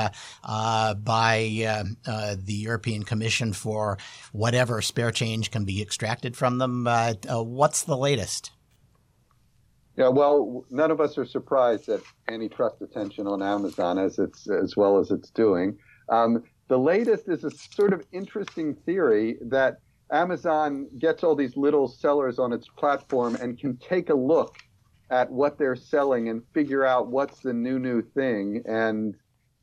by 0.43 1.85
the 2.03 2.43
European 2.49 3.05
Commission 3.05 3.53
for 3.53 3.99
whatever 4.33 4.83
spare 4.83 5.13
change 5.13 5.53
can 5.53 5.65
be 5.65 5.81
extracted 5.81 6.37
from 6.37 6.59
them. 6.59 6.89
What's 7.29 7.85
the 7.85 7.97
latest? 7.97 8.51
Yeah, 9.97 10.09
well, 10.09 10.65
none 10.71 10.91
of 10.91 11.01
us 11.01 11.17
are 11.17 11.25
surprised 11.25 11.89
at 11.89 12.03
antitrust 12.29 12.83
attention 12.83 13.27
on 13.27 13.43
Amazon 13.43 13.99
as 13.99 14.19
it's 14.19 14.49
as 14.49 14.77
well 14.77 14.99
as 14.99 15.11
it's 15.11 15.31
doing. 15.31 15.79
Um, 16.11 16.43
the 16.69 16.79
latest 16.79 17.29
is 17.29 17.45
a 17.45 17.51
sort 17.51 17.93
of 17.93 18.05
interesting 18.13 18.75
theory 18.75 19.39
that 19.41 19.79
Amazon 20.13 20.89
gets 20.99 21.25
all 21.25 21.35
these 21.35 21.57
little 21.57 21.89
sellers 21.89 22.39
on 22.39 22.53
its 22.53 22.69
platform 22.77 23.37
and 23.37 23.59
can 23.59 23.77
take 23.79 24.11
a 24.11 24.15
look 24.15 24.57
at 25.11 25.31
what 25.31 25.59
they're 25.59 25.77
selling 25.77 26.29
and 26.29 26.43
figure 26.53 26.85
out 26.85 27.09
what's 27.09 27.41
the 27.41 27.53
new 27.53 27.79
new 27.79 28.03
thing 28.03 28.63
and 28.67 29.15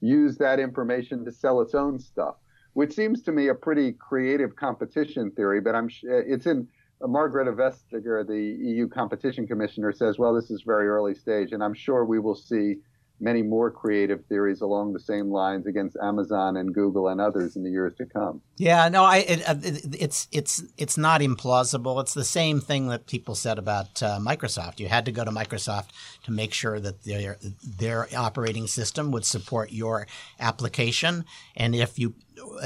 use 0.01 0.37
that 0.37 0.59
information 0.59 1.23
to 1.25 1.31
sell 1.31 1.61
its 1.61 1.75
own 1.75 1.99
stuff, 1.99 2.35
which 2.73 2.93
seems 2.93 3.21
to 3.21 3.31
me 3.31 3.49
a 3.49 3.55
pretty 3.55 3.91
creative 3.93 4.55
competition 4.55 5.29
theory. 5.31 5.61
But 5.61 5.75
I'm 5.75 5.89
it's 6.01 6.47
in 6.47 6.67
Margrethe 7.03 7.55
Vestager, 7.55 8.25
the 8.25 8.57
EU 8.65 8.87
competition 8.87 9.45
commissioner, 9.45 9.91
says, 9.91 10.17
well, 10.17 10.33
this 10.33 10.49
is 10.49 10.63
very 10.63 10.87
early 10.87 11.13
stage, 11.13 11.51
and 11.51 11.63
I'm 11.63 11.73
sure 11.73 12.05
we 12.05 12.19
will 12.19 12.35
see 12.35 12.77
many 13.19 13.41
more 13.41 13.71
creative 13.71 14.25
theories 14.25 14.61
along 14.61 14.91
the 14.93 14.99
same 14.99 15.31
lines 15.31 15.65
against 15.65 15.95
Amazon 16.01 16.57
and 16.57 16.73
Google 16.73 17.07
and 17.07 17.21
others 17.21 17.55
in 17.55 17.63
the 17.63 17.69
years 17.69 17.93
to 17.95 18.05
come. 18.05 18.41
Yeah, 18.57 18.89
no, 18.89 19.03
I 19.03 19.17
it, 19.17 19.49
uh, 19.49 19.55
it, 19.61 19.95
it's 19.99 20.27
it's 20.31 20.63
it's 20.77 20.97
not 20.97 21.21
implausible. 21.21 22.01
It's 22.01 22.13
the 22.13 22.25
same 22.25 22.59
thing 22.59 22.87
that 22.87 23.07
people 23.07 23.35
said 23.35 23.57
about 23.57 24.03
uh, 24.03 24.19
Microsoft. 24.19 24.79
You 24.79 24.89
had 24.89 25.05
to 25.05 25.11
go 25.11 25.23
to 25.23 25.31
Microsoft 25.31 25.89
to 26.23 26.31
make 26.31 26.53
sure 26.53 26.79
that 26.79 27.03
their 27.03 27.37
their 27.63 28.07
operating 28.15 28.67
system 28.67 29.11
would 29.11 29.25
support 29.25 29.71
your 29.71 30.07
application, 30.39 31.25
and 31.55 31.75
if 31.75 31.97
you 31.97 32.15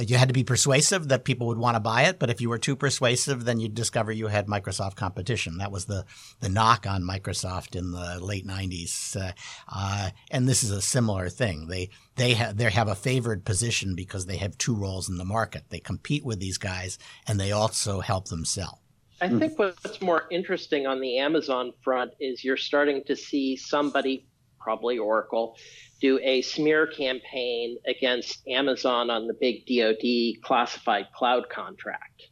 you 0.02 0.18
had 0.18 0.28
to 0.28 0.34
be 0.34 0.44
persuasive 0.44 1.08
that 1.08 1.24
people 1.24 1.48
would 1.48 1.58
want 1.58 1.76
to 1.76 1.80
buy 1.80 2.04
it. 2.04 2.20
But 2.20 2.30
if 2.30 2.42
you 2.42 2.50
were 2.50 2.58
too 2.58 2.76
persuasive, 2.76 3.46
then 3.46 3.60
you'd 3.60 3.76
discover 3.76 4.12
you 4.12 4.28
had 4.28 4.48
Microsoft 4.48 4.96
competition. 4.96 5.58
That 5.58 5.72
was 5.72 5.86
the 5.86 6.06
the 6.40 6.50
knock 6.50 6.86
on 6.88 7.04
Microsoft 7.04 7.76
in 7.76 7.92
the 7.92 8.20
late 8.24 8.46
'90s, 8.46 9.16
uh, 9.16 9.32
uh, 9.74 10.10
and 10.32 10.48
this 10.48 10.64
is 10.64 10.72
a 10.72 10.82
similar 10.82 11.30
thing. 11.30 11.68
They 11.68 11.90
they 12.16 12.34
they 12.54 12.70
have 12.70 12.88
a 12.88 12.96
favored 12.96 13.46
position 13.46 13.96
because 13.96 14.26
they 14.26 14.38
have 14.38 14.58
two 14.58 14.76
roles 14.76 15.10
in 15.10 15.18
the 15.18 15.26
market. 15.26 15.66
They 15.70 15.80
compete 15.80 16.26
with 16.26 16.40
these 16.40 16.58
guys, 16.58 17.00
and 17.28 17.40
they 17.40 17.52
also 17.52 18.02
help 18.02 18.28
them 18.28 18.46
sell. 18.46 18.82
I 19.20 19.30
think 19.30 19.58
what's 19.58 20.00
more 20.00 20.26
interesting 20.30 20.86
on 20.86 21.02
the 21.02 21.18
Amazon 21.18 21.74
front 21.82 22.12
is 22.20 22.44
you're 22.44 22.56
starting 22.56 23.04
to 23.06 23.16
see 23.16 23.56
somebody, 23.56 24.28
probably 24.60 25.00
Oracle, 25.00 25.58
do 26.00 26.20
a 26.22 26.42
smear 26.42 26.88
campaign 26.88 27.78
against 27.88 28.48
Amazon 28.48 29.10
on 29.10 29.28
the 29.28 29.34
big 29.34 29.66
DoD 29.66 30.42
classified 30.44 31.08
cloud 31.16 31.50
contract. 31.50 32.24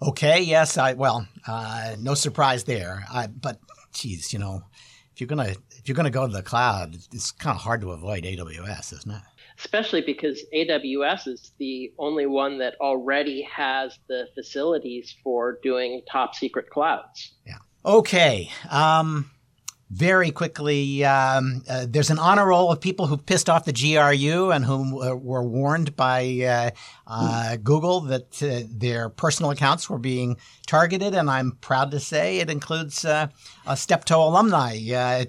Okay, 0.00 0.40
yes, 0.42 0.76
I 0.78 0.94
well, 0.94 1.26
uh, 1.46 1.94
no 2.00 2.14
surprise 2.14 2.64
there. 2.64 3.04
I, 3.12 3.28
but 3.28 3.60
geez, 3.92 4.32
you 4.32 4.38
know, 4.38 4.62
if 5.14 5.20
you're 5.20 5.28
gonna 5.28 5.54
if 5.70 5.86
you're 5.86 5.94
gonna 5.94 6.10
go 6.10 6.26
to 6.26 6.32
the 6.32 6.42
cloud, 6.42 6.96
it's 7.12 7.30
kind 7.30 7.54
of 7.54 7.62
hard 7.62 7.80
to 7.82 7.92
avoid 7.92 8.24
AWS, 8.24 8.92
isn't 8.94 9.10
it? 9.10 9.22
Especially 9.58 10.00
because 10.00 10.42
AWS 10.52 11.28
is 11.28 11.52
the 11.58 11.92
only 11.98 12.26
one 12.26 12.58
that 12.58 12.74
already 12.80 13.42
has 13.42 13.98
the 14.08 14.26
facilities 14.34 15.14
for 15.22 15.58
doing 15.62 16.02
top 16.10 16.34
secret 16.34 16.68
clouds. 16.70 17.34
Yeah. 17.46 17.58
Okay. 17.84 18.50
Um, 18.70 19.30
very 19.92 20.30
quickly, 20.30 21.04
um, 21.04 21.62
uh, 21.68 21.84
there's 21.86 22.08
an 22.08 22.18
honor 22.18 22.46
roll 22.46 22.72
of 22.72 22.80
people 22.80 23.06
who 23.06 23.18
pissed 23.18 23.50
off 23.50 23.66
the 23.66 23.74
GRU 23.74 24.50
and 24.50 24.64
whom 24.64 24.94
uh, 24.94 25.14
were 25.14 25.42
warned 25.42 25.94
by 25.96 26.40
uh, 26.40 26.70
uh, 27.06 27.56
Google 27.62 28.00
that 28.00 28.42
uh, 28.42 28.66
their 28.70 29.10
personal 29.10 29.50
accounts 29.50 29.90
were 29.90 29.98
being 29.98 30.38
targeted. 30.66 31.14
And 31.14 31.28
I'm 31.28 31.52
proud 31.60 31.90
to 31.90 32.00
say 32.00 32.38
it 32.38 32.48
includes 32.48 33.04
uh, 33.04 33.28
a 33.66 33.76
Steptoe 33.76 34.28
alumni, 34.28 34.78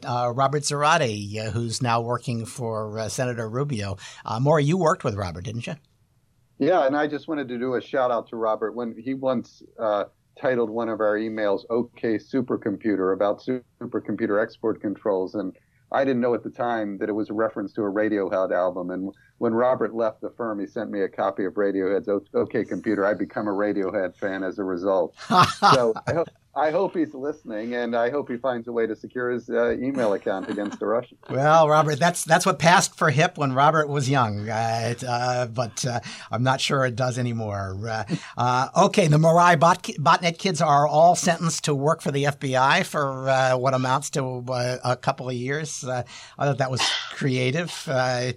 Robert 0.02 0.64
Zarate, 0.64 1.52
who's 1.52 1.82
now 1.82 2.00
working 2.00 2.46
for 2.46 3.10
Senator 3.10 3.50
Rubio. 3.50 3.98
Uh, 4.24 4.40
Maury, 4.40 4.64
you 4.64 4.78
worked 4.78 5.04
with 5.04 5.16
Robert, 5.16 5.44
didn't 5.44 5.68
you? 5.68 5.76
Yeah, 6.58 6.86
and 6.86 6.96
I 6.96 7.08
just 7.08 7.28
wanted 7.28 7.50
to 7.50 7.60
do 7.60 7.76
a 7.76 7.82
shout 7.82 8.12
out 8.12 8.30
to 8.30 8.38
Robert 8.38 8.74
when 8.74 8.96
he 8.98 9.14
once 9.14 9.62
titled 10.40 10.70
one 10.70 10.90
of 10.90 11.00
our 11.00 11.18
emails 11.18 11.64
"OK 11.70 12.18
Supercomputer" 12.18 13.14
about 13.14 13.44
supercomputer 13.44 14.42
export 14.42 14.82
controls, 14.82 15.36
and 15.36 15.56
I 15.92 16.04
didn't 16.04 16.22
know 16.22 16.34
at 16.34 16.44
the 16.44 16.50
time 16.50 16.98
that 16.98 17.10
it 17.10 17.14
was 17.14 17.30
a 17.30 17.34
reference 17.34 17.72
to 17.74 17.82
a 17.84 17.92
Radiohead 17.92 18.52
album. 18.52 18.90
And 18.90 19.14
when 19.38 19.54
Robert 19.54 19.94
left 19.94 20.22
the 20.22 20.32
firm, 20.32 20.60
he 20.60 20.66
sent 20.66 20.90
me 20.90 21.02
a 21.02 21.10
copy 21.10 21.46
of 21.46 21.54
Radiohead's 21.54 22.10
"OK 22.34 22.66
Computer." 22.66 23.06
I 23.06 23.14
become 23.14 23.48
a 23.48 23.52
Radiohead 23.52 24.16
fan 24.18 24.44
as 24.44 24.60
a 24.60 24.64
result. 24.64 25.16
so 25.74 25.94
I 26.08 26.14
hope, 26.14 26.28
I 26.56 26.70
hope 26.70 26.96
he's 26.96 27.16
listening, 27.16 27.74
and 27.74 27.96
I 27.96 28.12
hope 28.12 28.30
he 28.30 28.38
finds 28.38 28.68
a 28.68 28.72
way 28.72 28.86
to 28.86 28.96
secure 28.96 29.32
his 29.32 29.50
uh, 29.50 29.72
email 29.72 30.14
account 30.14 30.50
against 30.50 30.80
the 30.80 30.86
Russians. 30.86 31.20
Well, 31.30 31.68
Robert, 31.68 32.00
that's 32.00 32.24
that's 32.24 32.46
what 32.46 32.60
passed 32.60 32.96
for 32.96 33.10
hip 33.10 33.38
when 33.38 33.54
Robert 33.54 33.90
was 33.90 34.08
young, 34.08 34.48
uh, 34.50 34.94
uh, 35.08 35.48
but 35.48 35.84
uh, 35.86 36.00
I'm 36.32 36.44
not 36.44 36.62
sure 36.62 36.86
it 36.86 36.96
does 36.96 37.18
anymore. 37.18 37.80
Uh, 37.88 38.04
uh, 38.38 38.70
okay, 38.86 39.08
the 39.08 39.18
Mirai 39.18 39.60
bot, 39.60 39.84
botnet 39.84 40.38
kids 40.38 40.62
are 40.62 40.88
all 40.88 41.16
sentenced 41.16 41.64
to 41.66 41.74
work 41.74 42.02
for 42.02 42.12
the 42.12 42.26
FBI 42.26 42.86
for 42.86 43.30
uh, 43.30 43.58
what 43.58 43.74
amounts 43.74 44.12
to 44.12 44.24
a 44.84 44.96
couple 44.96 45.28
of 45.28 45.36
years. 45.36 45.84
I 45.84 46.04
thought 46.38 46.60
that 46.60 46.72
was 46.72 46.82
creative, 47.14 47.90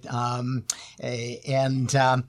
um, 0.09 0.65
and. 0.99 1.95
Um, 1.95 2.25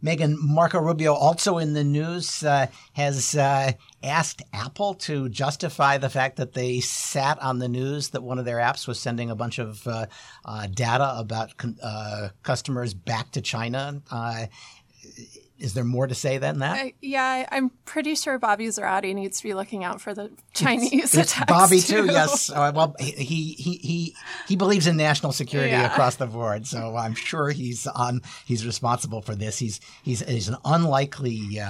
Megan 0.00 0.36
Marco 0.40 0.78
Rubio, 0.78 1.12
also 1.12 1.58
in 1.58 1.74
the 1.74 1.82
news, 1.82 2.44
uh, 2.44 2.66
has 2.92 3.34
uh, 3.34 3.72
asked 4.02 4.42
Apple 4.52 4.94
to 4.94 5.28
justify 5.28 5.98
the 5.98 6.08
fact 6.08 6.36
that 6.36 6.52
they 6.52 6.80
sat 6.80 7.40
on 7.42 7.58
the 7.58 7.68
news 7.68 8.10
that 8.10 8.22
one 8.22 8.38
of 8.38 8.44
their 8.44 8.58
apps 8.58 8.86
was 8.86 9.00
sending 9.00 9.30
a 9.30 9.34
bunch 9.34 9.58
of 9.58 9.86
uh, 9.86 10.06
uh 10.44 10.66
data 10.68 11.14
about 11.16 11.52
uh, 11.82 12.28
customers 12.42 12.94
back 12.94 13.30
to 13.32 13.40
China. 13.40 14.00
Uh, 14.10 14.46
is 15.58 15.74
there 15.74 15.84
more 15.84 16.06
to 16.06 16.14
say 16.14 16.38
than 16.38 16.60
that? 16.60 16.92
yeah, 17.00 17.46
I'm 17.50 17.70
pretty 17.84 18.14
sure 18.14 18.38
Bobby 18.38 18.66
Zarate 18.66 19.12
needs 19.14 19.38
to 19.38 19.42
be 19.42 19.54
looking 19.54 19.82
out 19.82 20.00
for 20.00 20.14
the 20.14 20.30
Chinese 20.54 21.14
it's, 21.16 21.32
attacks. 21.32 21.50
Bobby 21.50 21.80
too. 21.80 22.06
too. 22.06 22.12
Yes. 22.12 22.50
well, 22.50 22.94
he, 23.00 23.52
he 23.54 23.78
he 23.78 24.16
he 24.46 24.56
believes 24.56 24.86
in 24.86 24.96
national 24.96 25.32
security 25.32 25.72
yeah. 25.72 25.90
across 25.90 26.16
the 26.16 26.26
board, 26.26 26.66
so 26.66 26.96
I'm 26.96 27.14
sure 27.14 27.50
he's 27.50 27.86
on. 27.88 28.22
He's 28.46 28.64
responsible 28.64 29.20
for 29.20 29.34
this. 29.34 29.58
He's 29.58 29.80
he's 30.02 30.20
he's 30.20 30.48
an 30.48 30.56
unlikely. 30.64 31.60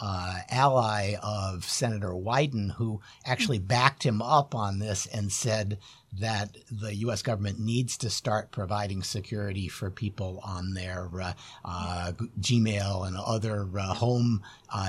Uh, 0.00 0.20
uh, 0.20 0.40
ally 0.50 1.14
of 1.22 1.64
Senator 1.64 2.10
Wyden, 2.10 2.72
who 2.72 3.00
actually 3.24 3.58
backed 3.58 4.02
him 4.02 4.20
up 4.20 4.54
on 4.54 4.78
this 4.78 5.06
and 5.06 5.30
said 5.30 5.78
that 6.18 6.56
the 6.70 6.94
U.S. 6.96 7.22
government 7.22 7.60
needs 7.60 7.96
to 7.98 8.10
start 8.10 8.50
providing 8.50 9.02
security 9.02 9.68
for 9.68 9.90
people 9.90 10.40
on 10.44 10.74
their 10.74 11.08
uh, 11.20 11.32
uh, 11.64 12.12
Gmail 12.40 13.06
and 13.06 13.16
other 13.16 13.68
uh, 13.78 13.94
home 13.94 14.42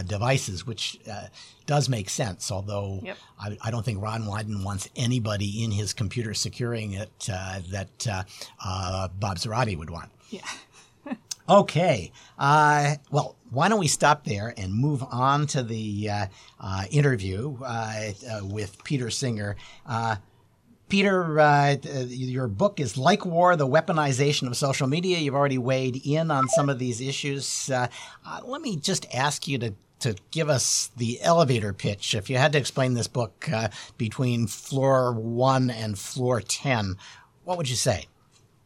devices, 0.08 0.66
which 0.66 1.00
does 1.66 1.88
make 1.88 2.10
sense. 2.10 2.52
Although 2.52 3.02
yep. 3.04 3.18
I, 3.40 3.58
I, 3.62 3.72
don't 3.72 3.86
think 3.86 4.02
Ron 4.02 4.24
Wyden 4.24 4.64
wants 4.64 4.90
anybody 4.96 5.64
in 5.64 5.72
his 5.72 5.94
computer 5.94 6.34
securing 6.34 6.94
it 6.94 7.12
that 7.28 7.90
Bob 8.60 9.38
Zarate 9.38 9.78
would 9.78 9.90
want. 9.92 10.10
Yeah. 10.30 10.42
Okay. 11.52 12.14
Uh, 12.40 12.96
well, 13.12 13.36
why 13.50 13.68
don't 13.68 13.80
we 13.80 13.88
stop 13.88 14.24
there 14.24 14.54
and 14.56 14.74
move 14.74 15.04
on 15.04 15.48
to 15.48 15.64
the 15.64 16.10
uh, 16.10 16.26
uh, 16.62 16.86
interview 16.90 17.58
with 18.44 18.82
Peter 18.86 19.10
Singer? 19.10 19.58
Peter, 20.92 21.40
uh, 21.40 21.78
your 22.08 22.50
book 22.50 22.82
is 22.82 22.98
Like 22.98 23.26
War, 23.26 23.56
The 23.56 23.66
Weaponization 23.66 24.48
of 24.48 24.58
Social 24.58 24.88
Media. 24.88 25.20
You've 25.20 25.36
already 25.36 25.58
weighed 25.58 26.06
in 26.06 26.30
on 26.30 26.50
some 26.50 26.68
of 26.68 26.80
these 26.80 27.00
issues. 27.00 27.70
Uh, 27.70 27.88
uh, 28.26 28.42
let 28.44 28.62
me 28.62 28.76
just 28.76 29.06
ask 29.14 29.48
you 29.48 29.58
to, 29.60 29.74
to 30.00 30.16
give 30.32 30.50
us 30.50 30.92
the 30.98 31.22
elevator 31.22 31.72
pitch. 31.72 32.14
If 32.14 32.30
you 32.30 32.38
had 32.38 32.52
to 32.52 32.58
explain 32.58 32.94
this 32.94 33.08
book 33.08 33.48
uh, 33.50 33.70
between 33.98 34.48
floor 34.48 35.14
one 35.14 35.70
and 35.70 35.98
floor 35.98 36.42
10, 36.42 36.98
what 37.46 37.58
would 37.58 37.70
you 37.70 37.78
say? 37.78 38.08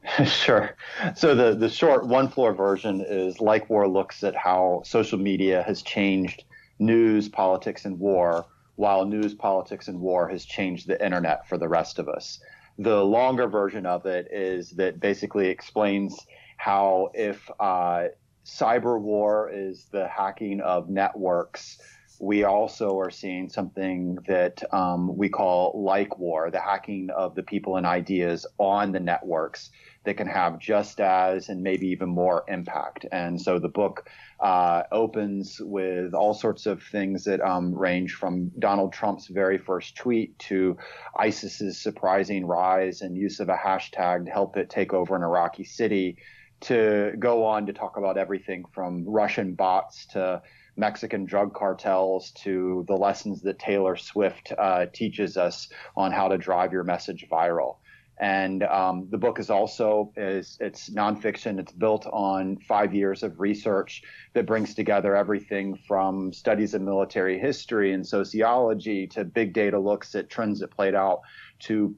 Sure. 0.26 0.76
So 1.16 1.36
the, 1.36 1.56
the 1.56 1.70
short 1.70 2.08
one 2.08 2.30
floor 2.30 2.54
version 2.54 3.04
is 3.08 3.40
Like 3.40 3.70
War 3.70 3.88
looks 3.88 4.24
at 4.24 4.36
how 4.36 4.82
social 4.86 5.18
media 5.18 5.64
has 5.64 5.82
changed 5.82 6.44
news, 6.80 7.30
politics, 7.30 7.86
and 7.86 8.00
war 8.00 8.46
while 8.76 9.06
news, 9.06 9.34
politics, 9.34 9.88
and 9.88 10.00
war 10.00 10.28
has 10.30 10.46
changed 10.46 10.88
the 10.88 11.04
internet 11.04 11.48
for 11.48 11.58
the 11.58 11.68
rest 11.68 11.98
of 11.98 12.10
us. 12.10 12.40
The 12.78 13.04
longer 13.04 13.48
version 13.48 13.86
of 13.86 14.06
it 14.06 14.28
is 14.32 14.72
that 14.72 15.00
basically 15.00 15.48
explains 15.48 16.18
how 16.58 17.10
if 17.14 17.50
uh, 17.60 18.06
cyber 18.46 19.00
war 19.00 19.50
is 19.54 19.88
the 19.92 20.08
hacking 20.08 20.60
of 20.60 20.90
networks, 20.90 21.78
we 22.20 22.44
also 22.44 22.98
are 23.00 23.12
seeing 23.12 23.50
something 23.50 24.18
that 24.28 24.62
um, 24.74 25.16
we 25.18 25.30
call 25.30 25.84
like 25.84 26.18
war, 26.18 26.52
the 26.52 26.60
hacking 26.62 27.10
of 27.16 27.36
the 27.36 27.44
people 27.44 27.78
and 27.78 27.86
ideas 27.86 28.46
on 28.58 28.92
the 28.92 29.00
networks 29.00 29.70
that 30.06 30.18
can 30.18 30.28
have 30.28 30.60
just 30.60 31.00
as 31.00 31.50
and 31.50 31.62
maybe 31.62 31.88
even 31.88 32.10
more 32.10 32.44
impact. 32.48 33.06
And 33.12 33.42
so 33.42 33.60
the 33.60 33.70
book 33.70 34.10
uh, 34.40 34.84
opens 34.92 35.60
with 35.60 36.14
all 36.14 36.34
sorts 36.34 36.66
of 36.66 36.84
things 36.84 37.24
that 37.26 37.42
um, 37.42 37.74
range 37.74 38.14
from 38.14 38.52
Donald 38.60 38.94
Trump's 38.94 39.28
very 39.28 39.58
first 39.58 39.96
tweet 39.96 40.38
to 40.40 40.78
ISIS's 41.20 41.82
surprising 41.82 42.46
rise 42.46 43.02
and 43.02 43.16
use 43.16 43.40
of 43.40 43.50
a 43.50 43.56
hashtag 43.56 44.26
to 44.26 44.32
help 44.32 44.58
it 44.58 44.70
take 44.70 44.94
over 44.94 45.16
an 45.16 45.24
Iraqi 45.24 45.64
city, 45.64 46.18
to 46.62 47.14
go 47.20 47.46
on 47.46 47.66
to 47.66 47.74
talk 47.74 47.98
about 47.98 48.18
everything 48.18 48.66
from 48.74 49.06
Russian 49.08 49.54
bots 49.56 50.06
to 50.08 50.42
Mexican 50.78 51.26
drug 51.26 51.54
cartels 51.54 52.32
to 52.32 52.84
the 52.88 52.96
lessons 52.96 53.42
that 53.44 53.60
Taylor 53.60 53.96
Swift 53.96 54.52
uh, 54.58 54.86
teaches 54.92 55.38
us 55.38 55.70
on 55.96 56.12
how 56.12 56.28
to 56.28 56.38
drive 56.38 56.74
your 56.74 56.84
message 56.84 57.26
viral. 57.32 57.78
And 58.18 58.64
um, 58.64 59.08
the 59.10 59.18
book 59.18 59.40
is 59.40 59.50
also 59.50 60.14
is 60.16 60.58
it's 60.62 60.90
nonfiction. 60.90 61.60
It's 61.60 61.74
built 61.74 62.06
on 62.08 62.58
five 62.60 62.94
years 62.94 63.24
of 63.24 63.40
research 63.40 64.04
that 64.34 64.46
brings 64.46 64.74
together 64.74 65.16
everything 65.16 65.78
from 65.88 66.32
studies 66.32 66.74
of 66.74 66.82
military 66.82 67.38
history 67.38 67.94
and 67.94 68.08
sociology 68.08 69.08
to 69.08 69.26
big 69.26 69.54
data 69.54 69.78
looks 69.78 70.16
at 70.16 70.30
trends 70.30 70.62
that 70.62 70.72
played 70.72 70.96
out 70.96 71.22
to 71.60 71.94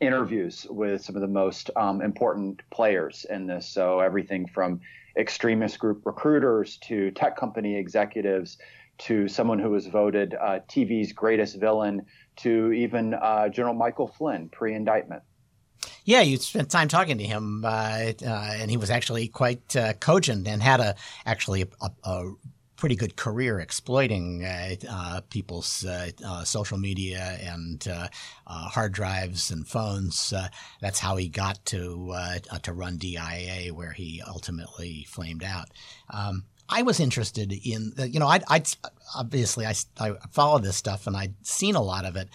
interviews 0.00 0.66
with 0.68 1.04
some 1.04 1.14
of 1.14 1.22
the 1.22 1.28
most 1.28 1.70
um, 1.76 2.02
important 2.02 2.60
players 2.70 3.24
in 3.30 3.46
this. 3.46 3.68
So 3.68 4.00
everything 4.00 4.48
from 4.48 4.80
extremist 5.16 5.78
group 5.78 6.02
recruiters 6.04 6.78
to 6.78 7.12
tech 7.12 7.36
company 7.36 7.76
executives 7.76 8.58
to 8.96 9.28
someone 9.28 9.58
who 9.58 9.70
was 9.70 9.86
voted 9.86 10.34
uh, 10.34 10.60
TV's 10.68 11.12
greatest 11.12 11.60
villain 11.60 12.06
to 12.36 12.72
even 12.72 13.14
uh, 13.14 13.48
General 13.48 13.74
Michael 13.74 14.08
Flynn 14.08 14.48
pre-indictment. 14.48 15.22
Yeah, 16.04 16.20
you 16.20 16.36
spent 16.36 16.70
time 16.70 16.88
talking 16.88 17.16
to 17.16 17.24
him, 17.24 17.64
uh, 17.64 18.12
uh, 18.22 18.54
and 18.56 18.70
he 18.70 18.76
was 18.76 18.90
actually 18.90 19.28
quite 19.28 19.74
uh, 19.74 19.94
cogent 19.94 20.46
and 20.46 20.62
had 20.62 20.80
a 20.80 20.96
actually 21.24 21.62
a, 21.62 21.90
a 22.04 22.32
pretty 22.76 22.94
good 22.94 23.16
career 23.16 23.58
exploiting 23.58 24.44
uh, 24.44 24.74
uh, 24.90 25.20
people's 25.30 25.82
uh, 25.86 26.44
social 26.44 26.76
media 26.76 27.38
and 27.40 27.88
hard 28.46 28.92
drives 28.92 29.50
and 29.50 29.66
phones. 29.66 30.34
that's 30.82 30.98
how 30.98 31.16
he 31.16 31.28
got 31.28 31.64
to 31.66 32.14
to 32.62 32.72
run 32.74 32.98
DIA, 32.98 33.72
where 33.72 33.92
he 33.92 34.22
ultimately 34.26 35.06
flamed 35.08 35.42
out. 35.42 35.70
Um, 36.10 36.44
I 36.68 36.82
was 36.82 37.00
interested 37.00 37.52
in, 37.52 37.92
you 37.96 38.20
know, 38.20 38.26
I, 38.26 38.40
I 38.48 38.62
obviously 39.16 39.64
I, 39.64 39.74
I 39.98 40.12
follow 40.30 40.58
this 40.58 40.76
stuff 40.76 41.06
and 41.06 41.16
I'd 41.16 41.34
seen 41.46 41.76
a 41.76 41.82
lot 41.82 42.04
of 42.04 42.16
it, 42.16 42.28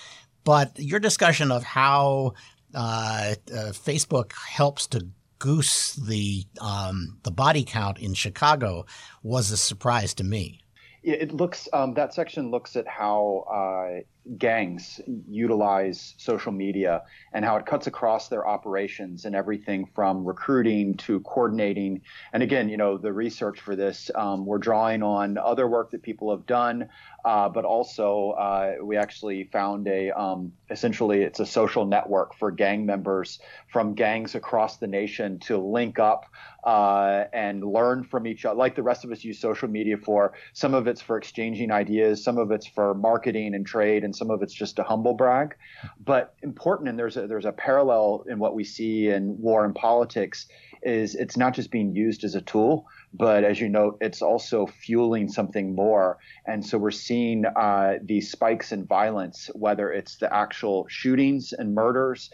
but 0.44 0.80
your 0.80 1.00
discussion 1.00 1.52
of 1.52 1.64
how 1.64 2.34
uh, 2.74 3.36
uh, 3.52 3.72
Facebook 3.72 4.34
helps 4.34 4.88
to 4.88 5.08
goose 5.40 5.96
the 5.96 6.46
um, 6.62 7.18
the 7.24 7.32
body 7.32 7.64
count 7.64 7.98
in 8.00 8.14
Chicago 8.14 8.86
was 9.24 9.52
a 9.52 9.58
surprise 9.58 10.14
to 10.16 10.24
me. 10.24 10.60
Yeah, 11.02 11.16
it 11.16 11.32
looks 11.34 11.70
um, 11.72 11.94
that 11.94 12.14
section 12.14 12.52
looks 12.52 12.76
at 12.76 12.88
how 12.88 13.46
uh, 13.50 14.02
gangs 14.38 15.02
utilize 15.28 16.14
social 16.18 16.52
media 16.52 17.04
and 17.34 17.44
how 17.44 17.56
it 17.58 17.66
cuts 17.66 17.88
across 17.88 18.28
their 18.28 18.48
operations 18.48 19.26
and 19.26 19.36
everything 19.36 19.86
from 19.96 20.24
recruiting 20.26 20.96
to 20.96 21.20
coordinating. 21.22 22.02
And 22.34 22.44
again, 22.44 22.70
you 22.70 22.78
know, 22.78 22.98
the 22.98 23.12
research 23.12 23.60
for 23.60 23.76
this, 23.76 24.12
um, 24.16 24.46
we're 24.46 24.60
drawing 24.60 25.02
on 25.04 25.38
other 25.38 25.68
work 25.68 25.92
that 25.92 26.04
people 26.04 26.32
have 26.32 26.46
done, 26.46 26.90
uh, 27.26 27.50
but 27.50 27.66
also 27.66 28.32
uh, 28.32 28.76
we 28.84 28.98
actually 28.98 29.46
found 29.46 29.88
a 29.88 30.12
um, 30.12 30.54
essentially 30.70 31.24
it's 31.24 31.40
a 31.40 31.46
social 31.46 31.86
network 31.86 32.36
for 32.36 32.52
gang 32.52 32.86
members 32.86 33.40
from 33.72 33.94
gangs 33.94 34.36
across 34.36 34.78
the 34.78 34.88
nation 34.88 35.40
to 35.40 35.58
link 35.58 36.00
up 36.00 36.26
uh, 36.64 37.26
and 37.34 37.64
learn 37.64 38.04
from 38.04 38.28
each 38.28 38.46
other, 38.46 38.58
like 38.58 38.76
the 38.76 38.84
rest 38.84 39.06
of 39.06 39.12
us 39.12 39.24
use 39.24 39.40
social 39.40 39.68
media 39.68 39.98
for. 39.98 40.34
Some 40.54 40.74
of 40.74 40.88
it's 40.88 41.02
for 41.02 41.18
exchanging 41.18 41.72
ideas, 41.72 42.24
some 42.24 42.38
of 42.38 42.52
it's 42.52 42.68
for 42.68 42.94
marketing 42.94 43.56
and 43.56 43.66
trade, 43.66 44.04
and 44.04 44.16
some 44.20 44.30
of 44.30 44.44
it's 44.44 44.54
just 44.54 44.78
a 44.78 44.84
humble 44.84 45.16
brag. 45.16 45.56
But 46.00 46.36
important, 46.44 46.90
and 46.90 47.00
there's 47.00 47.18
a, 47.18 47.26
there's 47.26 47.46
a 47.46 47.52
parallel 47.52 48.26
in 48.30 48.38
what 48.38 48.54
we 48.54 48.64
see 48.64 49.08
in 49.08 49.40
war 49.40 49.66
and 49.66 49.74
politics, 49.74 50.48
is 50.84 51.16
it's 51.16 51.38
not 51.38 51.54
just 51.56 51.72
being 51.72 51.96
used 51.96 52.24
as 52.24 52.36
a 52.36 52.42
tool, 52.42 52.86
but 53.14 53.44
as 53.44 53.60
you 53.60 53.68
note, 53.68 53.98
it's 54.02 54.22
also 54.22 54.68
fueling 54.68 55.28
something 55.28 55.74
more. 55.76 56.18
And 56.46 56.66
so 56.66 56.78
we're 56.78 56.92
seeing 56.92 57.46
uh, 57.46 57.96
these 58.04 58.32
spikes 58.32 58.72
in 58.72 58.86
violence, 58.86 59.50
whether 59.56 59.92
it's 59.92 60.18
the 60.18 60.34
actual 60.34 60.86
shootings 60.88 61.54
and 61.54 61.74
murders 61.74 62.30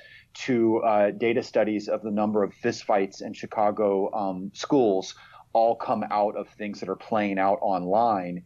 to 0.46 0.80
uh, 0.80 1.12
data 1.12 1.42
studies 1.42 1.88
of 1.88 2.02
the 2.02 2.12
number 2.12 2.44
of 2.44 2.54
fistfights 2.64 3.22
in 3.22 3.34
Chicago 3.34 4.14
um, 4.14 4.52
schools 4.54 5.16
all 5.54 5.76
come 5.76 6.04
out 6.12 6.36
of 6.36 6.50
things 6.50 6.82
that 6.82 6.90
are 6.90 6.98
playing 6.98 7.40
out 7.40 7.60
online. 7.62 8.44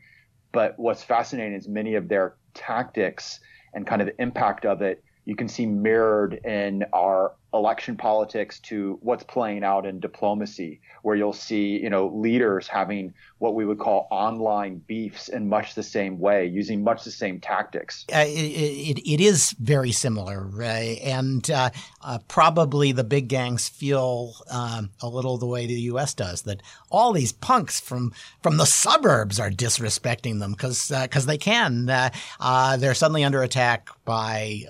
But 0.51 0.75
what's 0.77 1.03
fascinating 1.03 1.55
is 1.55 1.67
many 1.67 1.95
of 1.95 2.07
their 2.07 2.35
tactics 2.59 3.39
and 3.73 3.87
kind 3.87 4.01
of 4.01 4.07
the 4.07 4.21
impact 4.21 4.65
of 4.65 4.81
it 4.81 5.03
you 5.25 5.35
can 5.35 5.47
see 5.47 5.65
mirrored 5.65 6.33
in 6.45 6.83
our 6.93 7.33
election 7.53 7.97
politics 7.97 8.59
to 8.59 8.97
what's 9.01 9.23
playing 9.23 9.63
out 9.63 9.85
in 9.85 9.99
diplomacy, 9.99 10.81
where 11.01 11.15
you'll 11.15 11.33
see, 11.33 11.79
you 11.79 11.89
know, 11.89 12.07
leaders 12.07 12.67
having 12.67 13.13
what 13.39 13.55
we 13.55 13.65
would 13.65 13.79
call 13.79 14.07
online 14.11 14.77
beefs 14.87 15.29
in 15.29 15.47
much 15.47 15.75
the 15.75 15.83
same 15.83 16.19
way, 16.19 16.45
using 16.45 16.83
much 16.83 17.03
the 17.03 17.11
same 17.11 17.39
tactics. 17.39 18.05
Uh, 18.13 18.19
it, 18.19 18.97
it, 18.97 19.09
it 19.09 19.21
is 19.21 19.51
very 19.59 19.91
similar, 19.91 20.45
right? 20.47 20.99
and 21.09 21.49
uh, 21.51 21.69
uh, 22.01 22.19
probably 22.27 22.91
the 22.91 23.03
big 23.03 23.27
gangs 23.27 23.67
feel 23.67 24.33
um, 24.49 24.91
a 25.01 25.07
little 25.07 25.37
the 25.37 25.45
way 25.45 25.65
the 25.65 25.81
U.S. 25.81 26.13
does 26.13 26.43
that 26.43 26.61
all 26.91 27.13
these 27.13 27.31
punks 27.31 27.79
from 27.79 28.13
from 28.41 28.57
the 28.57 28.65
suburbs 28.65 29.39
are 29.39 29.49
disrespecting 29.49 30.39
them 30.39 30.51
because 30.51 30.89
because 30.89 31.25
uh, 31.25 31.27
they 31.27 31.37
can. 31.37 31.89
Uh, 31.89 32.09
uh, 32.39 32.77
they're 32.77 32.93
suddenly 32.93 33.23
under 33.23 33.43
attack 33.43 33.89
by 34.05 34.63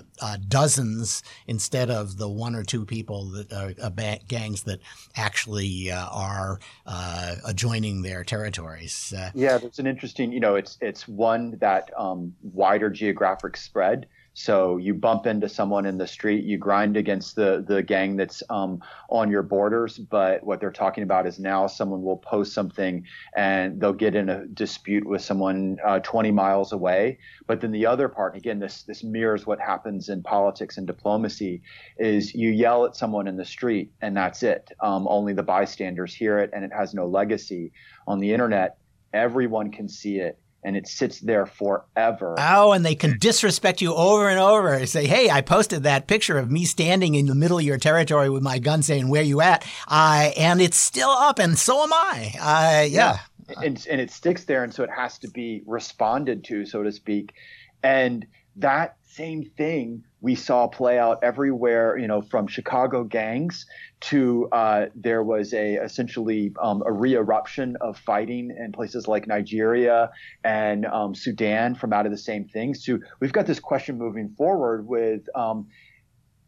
dozens 0.47 1.23
instead 1.47 1.89
of 1.89 2.17
the 2.17 2.29
one 2.29 2.55
or 2.55 2.63
two 2.69 2.86
people 2.86 3.25
that 3.25 3.51
uh, 3.51 3.89
gangs 4.27 4.63
that 4.63 4.79
actually 5.17 5.91
uh, 5.91 6.08
are 6.12 6.60
uh, 6.86 7.36
adjoining 7.45 8.03
their 8.03 8.23
territories. 8.23 9.12
Uh, 9.17 9.32
yeah, 9.34 9.58
that's 9.58 9.79
an 9.79 9.88
interesting. 9.88 10.32
You 10.32 10.39
know, 10.39 10.55
it's 10.55 10.77
it's 10.79 11.08
one 11.08 11.58
that 11.60 11.89
um, 11.97 12.34
wider 12.53 12.89
geographic 12.89 13.58
spread 13.58 14.05
so 14.39 14.78
you 14.78 14.93
bump 14.93 15.28
into 15.28 15.49
someone 15.49 15.86
in 15.86 15.97
the 15.97 16.08
street, 16.08 16.45
you 16.45 16.58
grind 16.58 16.95
against 16.95 17.36
the 17.36 17.62
the 17.67 17.84
gang 17.84 18.15
that's 18.15 18.41
um, 18.49 18.82
on 19.10 19.30
your 19.30 19.43
borders. 19.43 19.97
But 19.97 20.45
what 20.45 20.62
they're 20.62 20.71
talking 20.71 21.04
about 21.04 21.28
is 21.28 21.39
now 21.39 21.67
someone 21.67 22.04
will 22.04 22.15
post 22.15 22.54
something 22.54 23.04
and 23.36 23.82
they'll 23.82 23.91
get 23.91 24.15
in 24.15 24.30
a 24.30 24.45
dispute 24.47 25.06
with 25.06 25.21
someone 25.21 25.75
uh, 25.86 25.99
20 25.99 26.32
miles 26.32 26.71
away. 26.71 27.17
But 27.47 27.60
then 27.60 27.73
the 27.73 27.86
other 27.86 28.08
part, 28.08 28.38
again, 28.38 28.60
this 28.60 28.84
this 28.84 29.04
mirrors 29.04 29.45
what 29.45 29.60
happens 29.60 30.08
in 30.08 30.23
politics 30.23 30.78
and 30.78 30.88
diplomacy, 30.88 31.62
is 31.97 32.34
you 32.34 32.49
yell 32.49 32.86
at 32.86 32.95
someone 32.95 33.28
in 33.28 33.36
the 33.36 33.43
street 33.43 33.91
and 33.99 34.15
that's 34.15 34.41
it. 34.41 34.71
Um, 34.80 35.06
only 35.10 35.34
the 35.34 35.43
bystanders 35.43 36.15
hear 36.15 36.39
it 36.39 36.52
and 36.54 36.63
it 36.63 36.71
has 36.71 36.93
no 36.93 37.08
legacy. 37.08 37.73
On 38.08 38.19
the 38.19 38.32
internet, 38.32 38.78
everyone 39.12 39.69
can 39.69 39.89
see 39.89 40.19
it 40.19 40.39
and 40.63 40.76
it 40.76 40.88
sits 40.88 41.19
there 41.19 41.45
forever. 41.45 42.36
Oh, 42.38 42.74
and 42.74 42.86
they 42.86 42.95
can 42.95 43.17
disrespect 43.17 43.82
you 43.82 43.93
over 43.93 44.30
and 44.30 44.39
over 44.39 44.74
and 44.74 44.89
say, 44.89 45.06
"Hey, 45.08 45.30
I 45.30 45.41
posted 45.41 45.84
that 45.84 46.08
picture 46.08 46.38
of 46.38 46.52
me 46.52 46.65
standing 46.65 47.15
in 47.15 47.28
the 47.28 47.36
middle 47.36 47.58
of 47.58 47.63
your 47.63 47.78
territory 47.78 48.30
with 48.30 48.43
my 48.43 48.60
gun, 48.60 48.82
saying 48.82 49.10
where 49.10 49.24
you 49.24 49.41
at?" 49.41 49.65
Uh, 49.88 50.32
and 50.38 50.62
it's 50.62 50.78
still 50.78 51.10
up, 51.10 51.39
and 51.39 51.58
so 51.58 51.84
am 51.84 51.93
I. 51.93 52.34
Uh, 52.39 52.86
yeah. 52.86 53.19
yeah. 53.50 53.56
And, 53.63 53.88
and 53.89 54.00
it 54.00 54.12
sticks 54.12 54.45
there, 54.45 54.63
and 54.63 54.74
so 54.74 54.84
it 54.84 54.91
has 54.91 55.17
to 55.19 55.30
be 55.30 55.63
responded 55.65 56.43
to, 56.45 56.65
so 56.65 56.84
to 56.84 56.91
speak. 56.91 57.34
And 57.82 58.28
that 58.58 58.95
same 59.04 59.43
thing 59.43 60.04
we 60.22 60.36
saw 60.36 60.67
play 60.67 61.00
out 61.00 61.19
everywhere, 61.24 61.98
you 61.98 62.08
know, 62.08 62.22
from 62.22 62.48
Chicago 62.48 63.04
gangs 63.04 63.65
to 64.01 64.47
uh, 64.51 64.85
there 64.95 65.23
was 65.23 65.53
a 65.53 65.75
essentially 65.75 66.53
um, 66.62 66.81
a 66.85 66.91
re-eruption 66.91 67.75
of 67.81 67.97
fighting 67.97 68.55
in 68.57 68.71
places 68.71 69.07
like 69.07 69.27
Nigeria 69.27 70.09
and 70.43 70.85
um, 70.85 71.13
Sudan 71.13 71.75
from 71.75 71.91
out 71.91 72.05
of 72.05 72.12
the 72.12 72.17
same 72.17 72.45
things. 72.45 72.85
So 72.85 72.99
we've 73.19 73.33
got 73.33 73.45
this 73.45 73.59
question 73.59 73.97
moving 73.97 74.29
forward 74.38 74.88
with 74.88 75.23
um, 75.35 75.67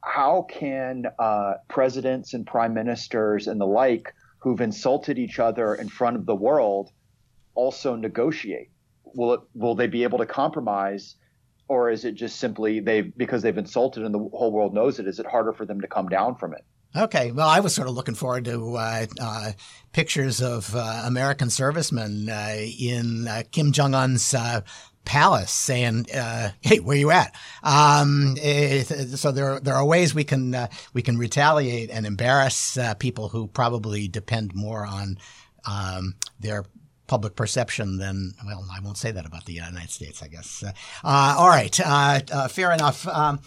how 0.03 0.47
can 0.49 1.05
uh, 1.19 1.55
presidents 1.67 2.33
and 2.33 2.47
prime 2.47 2.73
ministers 2.73 3.47
and 3.47 3.59
the 3.59 3.67
like 3.67 4.13
who've 4.39 4.61
insulted 4.61 5.19
each 5.19 5.37
other 5.37 5.75
in 5.75 5.89
front 5.89 6.15
of 6.15 6.25
the 6.25 6.35
world 6.35 6.89
also 7.53 7.95
negotiate? 7.95 8.69
Will 9.03 9.33
it, 9.33 9.41
will 9.53 9.75
they 9.75 9.87
be 9.87 10.03
able 10.03 10.19
to 10.19 10.25
compromise? 10.25 11.15
or 11.71 11.89
is 11.89 12.03
it 12.03 12.15
just 12.15 12.37
simply 12.37 12.81
they 12.81 12.99
because 12.99 13.41
they've 13.41 13.57
insulted 13.57 14.03
and 14.03 14.13
the 14.13 14.19
whole 14.19 14.51
world 14.51 14.73
knows 14.73 14.99
it? 14.99 15.07
Is 15.07 15.19
it 15.19 15.25
harder 15.25 15.53
for 15.53 15.65
them 15.65 15.79
to 15.79 15.87
come 15.87 16.09
down 16.09 16.35
from 16.35 16.53
it? 16.53 16.65
Okay, 16.95 17.31
well, 17.31 17.47
I 17.47 17.61
was 17.61 17.73
sort 17.73 17.87
of 17.87 17.95
looking 17.95 18.15
forward 18.15 18.45
to 18.45 18.75
uh, 18.75 19.05
uh, 19.19 19.51
pictures 19.93 20.41
of 20.41 20.75
uh, 20.75 21.03
American 21.05 21.49
servicemen 21.49 22.29
uh, 22.29 22.57
in 22.79 23.27
uh, 23.27 23.43
Kim 23.51 23.71
Jong 23.71 23.95
Un's 23.95 24.33
uh, 24.33 24.61
palace 25.05 25.51
saying, 25.51 26.07
"Hey, 26.61 26.79
where 26.79 26.95
are 26.95 26.99
you 26.99 27.11
at?" 27.11 27.33
Um, 27.63 28.35
it, 28.37 28.85
so 29.17 29.31
there, 29.31 29.59
there 29.61 29.75
are 29.75 29.85
ways 29.85 30.13
we 30.13 30.25
can 30.25 30.67
we 30.93 31.01
can 31.01 31.17
retaliate 31.17 31.89
and 31.89 32.05
embarrass 32.05 32.77
people 32.99 33.29
who 33.29 33.47
probably 33.47 34.07
depend 34.09 34.53
more 34.53 34.85
on 34.85 35.17
um, 35.65 36.15
their 36.39 36.65
public 37.11 37.35
perception 37.35 37.97
than, 37.97 38.33
well, 38.45 38.65
I 38.71 38.79
won't 38.79 38.97
say 38.97 39.11
that 39.11 39.25
about 39.25 39.43
the 39.43 39.51
United 39.51 39.89
States, 39.89 40.23
I 40.23 40.29
guess. 40.29 40.63
Uh, 40.65 40.71
uh, 41.03 41.35
all 41.37 41.49
right, 41.49 41.77
uh, 41.81 42.21
uh 42.31 42.47
fair 42.47 42.71
enough. 42.71 43.05
Um, 43.05 43.41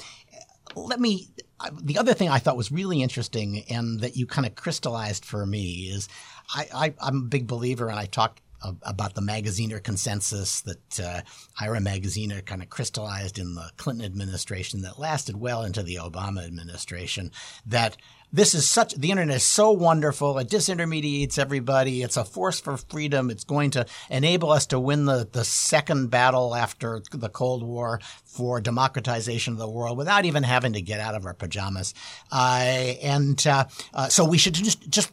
let 0.76 1.00
me, 1.00 1.28
uh, 1.40 1.43
the 1.80 1.98
other 1.98 2.14
thing 2.14 2.28
I 2.28 2.38
thought 2.38 2.56
was 2.56 2.72
really 2.72 3.02
interesting 3.02 3.64
and 3.70 4.00
that 4.00 4.16
you 4.16 4.26
kind 4.26 4.46
of 4.46 4.54
crystallized 4.54 5.24
for 5.24 5.46
me 5.46 5.90
is 5.92 6.08
I, 6.54 6.94
am 7.00 7.16
a 7.16 7.28
big 7.28 7.46
believer, 7.46 7.88
and 7.88 7.98
I 7.98 8.06
talk 8.06 8.40
about 8.82 9.14
the 9.14 9.20
Magaziner 9.20 9.82
consensus 9.82 10.60
that 10.62 11.00
uh, 11.00 11.20
Ira 11.60 11.80
Magaziner 11.80 12.44
kind 12.44 12.62
of 12.62 12.70
crystallized 12.70 13.38
in 13.38 13.54
the 13.54 13.70
Clinton 13.76 14.04
administration 14.04 14.82
that 14.82 14.98
lasted 14.98 15.36
well 15.36 15.62
into 15.62 15.82
the 15.82 15.96
Obama 15.96 16.44
administration 16.44 17.30
that 17.66 17.96
this 18.32 18.52
is 18.52 18.68
such 18.68 18.94
the 18.94 19.12
internet 19.12 19.36
is 19.36 19.44
so 19.44 19.70
wonderful 19.70 20.36
it 20.38 20.48
disintermediates 20.48 21.38
everybody 21.38 22.02
it's 22.02 22.16
a 22.16 22.24
force 22.24 22.58
for 22.58 22.76
freedom 22.76 23.30
it's 23.30 23.44
going 23.44 23.70
to 23.70 23.86
enable 24.10 24.50
us 24.50 24.66
to 24.66 24.80
win 24.80 25.04
the, 25.04 25.28
the 25.30 25.44
second 25.44 26.08
battle 26.08 26.52
after 26.52 27.00
the 27.12 27.28
cold 27.28 27.62
war 27.62 28.00
for 28.24 28.60
democratization 28.60 29.52
of 29.52 29.58
the 29.58 29.70
world 29.70 29.96
without 29.96 30.24
even 30.24 30.42
having 30.42 30.72
to 30.72 30.82
get 30.82 30.98
out 30.98 31.14
of 31.14 31.24
our 31.24 31.34
pajamas. 31.34 31.94
Uh, 32.32 32.94
and 33.02 33.46
uh, 33.46 33.64
uh, 33.94 34.08
so 34.08 34.24
we 34.24 34.38
should 34.38 34.54
just 34.54 34.88
just 34.90 35.12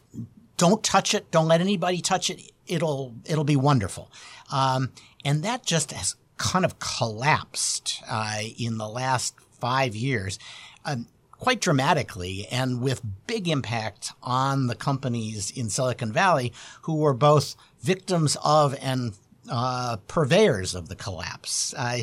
don't 0.56 0.82
touch 0.82 1.14
it 1.14 1.30
don't 1.30 1.48
let 1.48 1.60
anybody 1.60 2.00
touch 2.00 2.30
it 2.30 2.51
it'll 2.66 3.14
it'll 3.24 3.44
be 3.44 3.56
wonderful 3.56 4.10
um, 4.50 4.90
and 5.24 5.42
that 5.42 5.64
just 5.64 5.92
has 5.92 6.16
kind 6.36 6.64
of 6.64 6.78
collapsed 6.78 8.02
uh, 8.08 8.40
in 8.58 8.78
the 8.78 8.88
last 8.88 9.34
five 9.60 9.94
years 9.94 10.38
um, 10.84 11.06
quite 11.30 11.60
dramatically 11.60 12.46
and 12.50 12.80
with 12.80 13.02
big 13.26 13.48
impact 13.48 14.12
on 14.22 14.68
the 14.68 14.74
companies 14.76 15.50
in 15.50 15.68
Silicon 15.68 16.12
Valley 16.12 16.52
who 16.82 16.96
were 16.96 17.14
both 17.14 17.56
victims 17.80 18.36
of 18.44 18.76
and 18.80 19.14
uh, 19.50 19.96
purveyors 20.06 20.74
of 20.74 20.88
the 20.88 20.94
collapse. 20.94 21.74
Uh, 21.76 21.98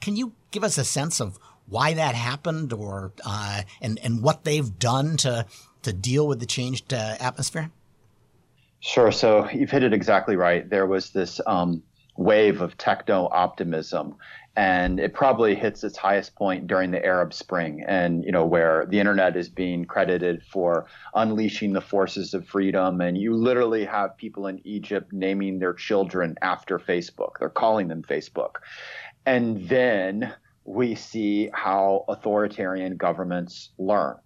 can 0.00 0.16
you 0.16 0.32
give 0.50 0.64
us 0.64 0.78
a 0.78 0.84
sense 0.84 1.20
of 1.20 1.38
why 1.66 1.94
that 1.94 2.14
happened, 2.14 2.72
or 2.72 3.12
uh, 3.24 3.62
and 3.80 3.98
and 4.02 4.22
what 4.22 4.44
they've 4.44 4.78
done 4.78 5.16
to 5.18 5.46
to 5.82 5.92
deal 5.92 6.26
with 6.26 6.40
the 6.40 6.46
changed 6.46 6.92
uh, 6.92 7.16
atmosphere? 7.20 7.70
Sure. 8.80 9.12
So 9.12 9.48
you've 9.50 9.70
hit 9.70 9.82
it 9.82 9.92
exactly 9.92 10.36
right. 10.36 10.68
There 10.68 10.86
was 10.86 11.10
this 11.10 11.40
um, 11.46 11.82
wave 12.16 12.60
of 12.60 12.76
techno 12.76 13.28
optimism 13.30 14.16
and 14.56 14.98
it 14.98 15.14
probably 15.14 15.54
hits 15.54 15.84
its 15.84 15.96
highest 15.96 16.34
point 16.34 16.66
during 16.66 16.90
the 16.90 17.04
Arab 17.04 17.32
Spring, 17.32 17.84
and 17.86 18.24
you 18.24 18.32
know 18.32 18.44
where 18.44 18.84
the 18.86 18.98
internet 18.98 19.36
is 19.36 19.48
being 19.48 19.84
credited 19.84 20.42
for 20.42 20.86
unleashing 21.14 21.72
the 21.72 21.80
forces 21.80 22.34
of 22.34 22.46
freedom, 22.48 23.00
and 23.00 23.16
you 23.16 23.34
literally 23.34 23.84
have 23.84 24.16
people 24.16 24.48
in 24.48 24.60
Egypt 24.64 25.12
naming 25.12 25.58
their 25.60 25.72
children 25.72 26.34
after 26.42 26.78
Facebook. 26.78 27.38
They're 27.38 27.48
calling 27.48 27.88
them 27.88 28.02
Facebook, 28.02 28.56
and 29.24 29.68
then 29.68 30.34
we 30.64 30.94
see 30.94 31.48
how 31.54 32.04
authoritarian 32.08 32.96
governments 32.96 33.70
learn. 33.78 34.16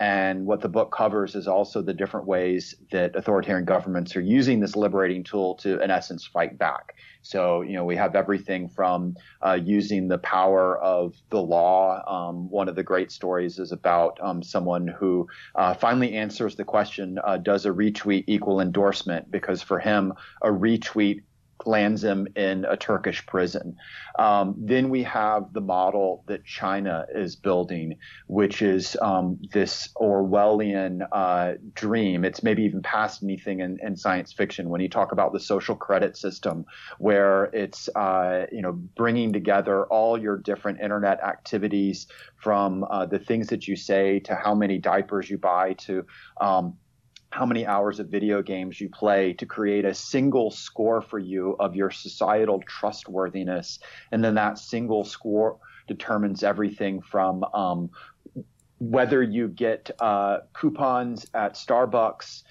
And 0.00 0.46
what 0.46 0.62
the 0.62 0.68
book 0.68 0.90
covers 0.90 1.34
is 1.34 1.46
also 1.46 1.82
the 1.82 1.92
different 1.92 2.26
ways 2.26 2.74
that 2.90 3.14
authoritarian 3.14 3.66
governments 3.66 4.16
are 4.16 4.22
using 4.22 4.58
this 4.58 4.74
liberating 4.74 5.22
tool 5.22 5.56
to, 5.56 5.78
in 5.82 5.90
essence, 5.90 6.26
fight 6.26 6.56
back. 6.56 6.94
So, 7.20 7.60
you 7.60 7.74
know, 7.74 7.84
we 7.84 7.96
have 7.96 8.16
everything 8.16 8.70
from 8.70 9.14
uh, 9.42 9.58
using 9.62 10.08
the 10.08 10.16
power 10.16 10.78
of 10.78 11.14
the 11.28 11.42
law. 11.42 12.02
Um, 12.08 12.48
one 12.48 12.66
of 12.66 12.76
the 12.76 12.82
great 12.82 13.12
stories 13.12 13.58
is 13.58 13.72
about 13.72 14.18
um, 14.22 14.42
someone 14.42 14.88
who 14.88 15.28
uh, 15.54 15.74
finally 15.74 16.14
answers 16.14 16.56
the 16.56 16.64
question 16.64 17.18
uh, 17.22 17.36
Does 17.36 17.66
a 17.66 17.70
retweet 17.70 18.24
equal 18.26 18.60
endorsement? 18.60 19.30
Because 19.30 19.60
for 19.60 19.78
him, 19.78 20.14
a 20.40 20.48
retweet 20.48 21.24
lands 21.66 22.02
him 22.02 22.26
in 22.36 22.64
a 22.64 22.76
Turkish 22.76 23.24
prison. 23.26 23.76
Um, 24.18 24.54
then 24.58 24.90
we 24.90 25.02
have 25.04 25.52
the 25.52 25.60
model 25.60 26.24
that 26.26 26.44
China 26.44 27.06
is 27.14 27.36
building, 27.36 27.98
which 28.26 28.62
is 28.62 28.96
um, 29.00 29.38
this 29.52 29.88
Orwellian 29.96 31.06
uh, 31.12 31.54
dream. 31.74 32.24
It's 32.24 32.42
maybe 32.42 32.64
even 32.64 32.82
past 32.82 33.22
anything 33.22 33.60
in, 33.60 33.78
in, 33.82 33.96
science 33.96 34.32
fiction 34.32 34.68
when 34.68 34.80
you 34.80 34.88
talk 34.88 35.12
about 35.12 35.32
the 35.32 35.40
social 35.40 35.76
credit 35.76 36.16
system, 36.16 36.64
where 36.98 37.44
it's 37.44 37.88
uh, 37.94 38.46
you 38.52 38.62
know 38.62 38.72
bringing 38.72 39.32
together 39.32 39.84
all 39.86 40.18
your 40.18 40.38
different 40.38 40.80
internet 40.80 41.22
activities 41.22 42.06
from 42.36 42.84
uh, 42.84 43.06
the 43.06 43.18
things 43.18 43.48
that 43.48 43.68
you 43.68 43.76
say 43.76 44.20
to 44.20 44.34
how 44.34 44.54
many 44.54 44.78
diapers 44.78 45.28
you 45.28 45.38
buy 45.38 45.74
to 45.74 46.06
um, 46.40 46.76
how 47.30 47.46
many 47.46 47.64
hours 47.64 48.00
of 48.00 48.08
video 48.08 48.42
games 48.42 48.80
you 48.80 48.88
play 48.88 49.32
to 49.34 49.46
create 49.46 49.84
a 49.84 49.94
single 49.94 50.50
score 50.50 51.00
for 51.00 51.18
you 51.18 51.56
of 51.60 51.76
your 51.76 51.90
societal 51.90 52.60
trustworthiness. 52.66 53.78
And 54.10 54.22
then 54.22 54.34
that 54.34 54.58
single 54.58 55.04
score 55.04 55.58
determines 55.86 56.42
everything 56.42 57.00
from 57.00 57.44
um, 57.54 57.90
whether 58.78 59.22
you 59.22 59.48
get 59.48 59.90
uh, 60.00 60.38
coupons 60.54 61.26
at 61.34 61.54
Starbucks 61.54 62.42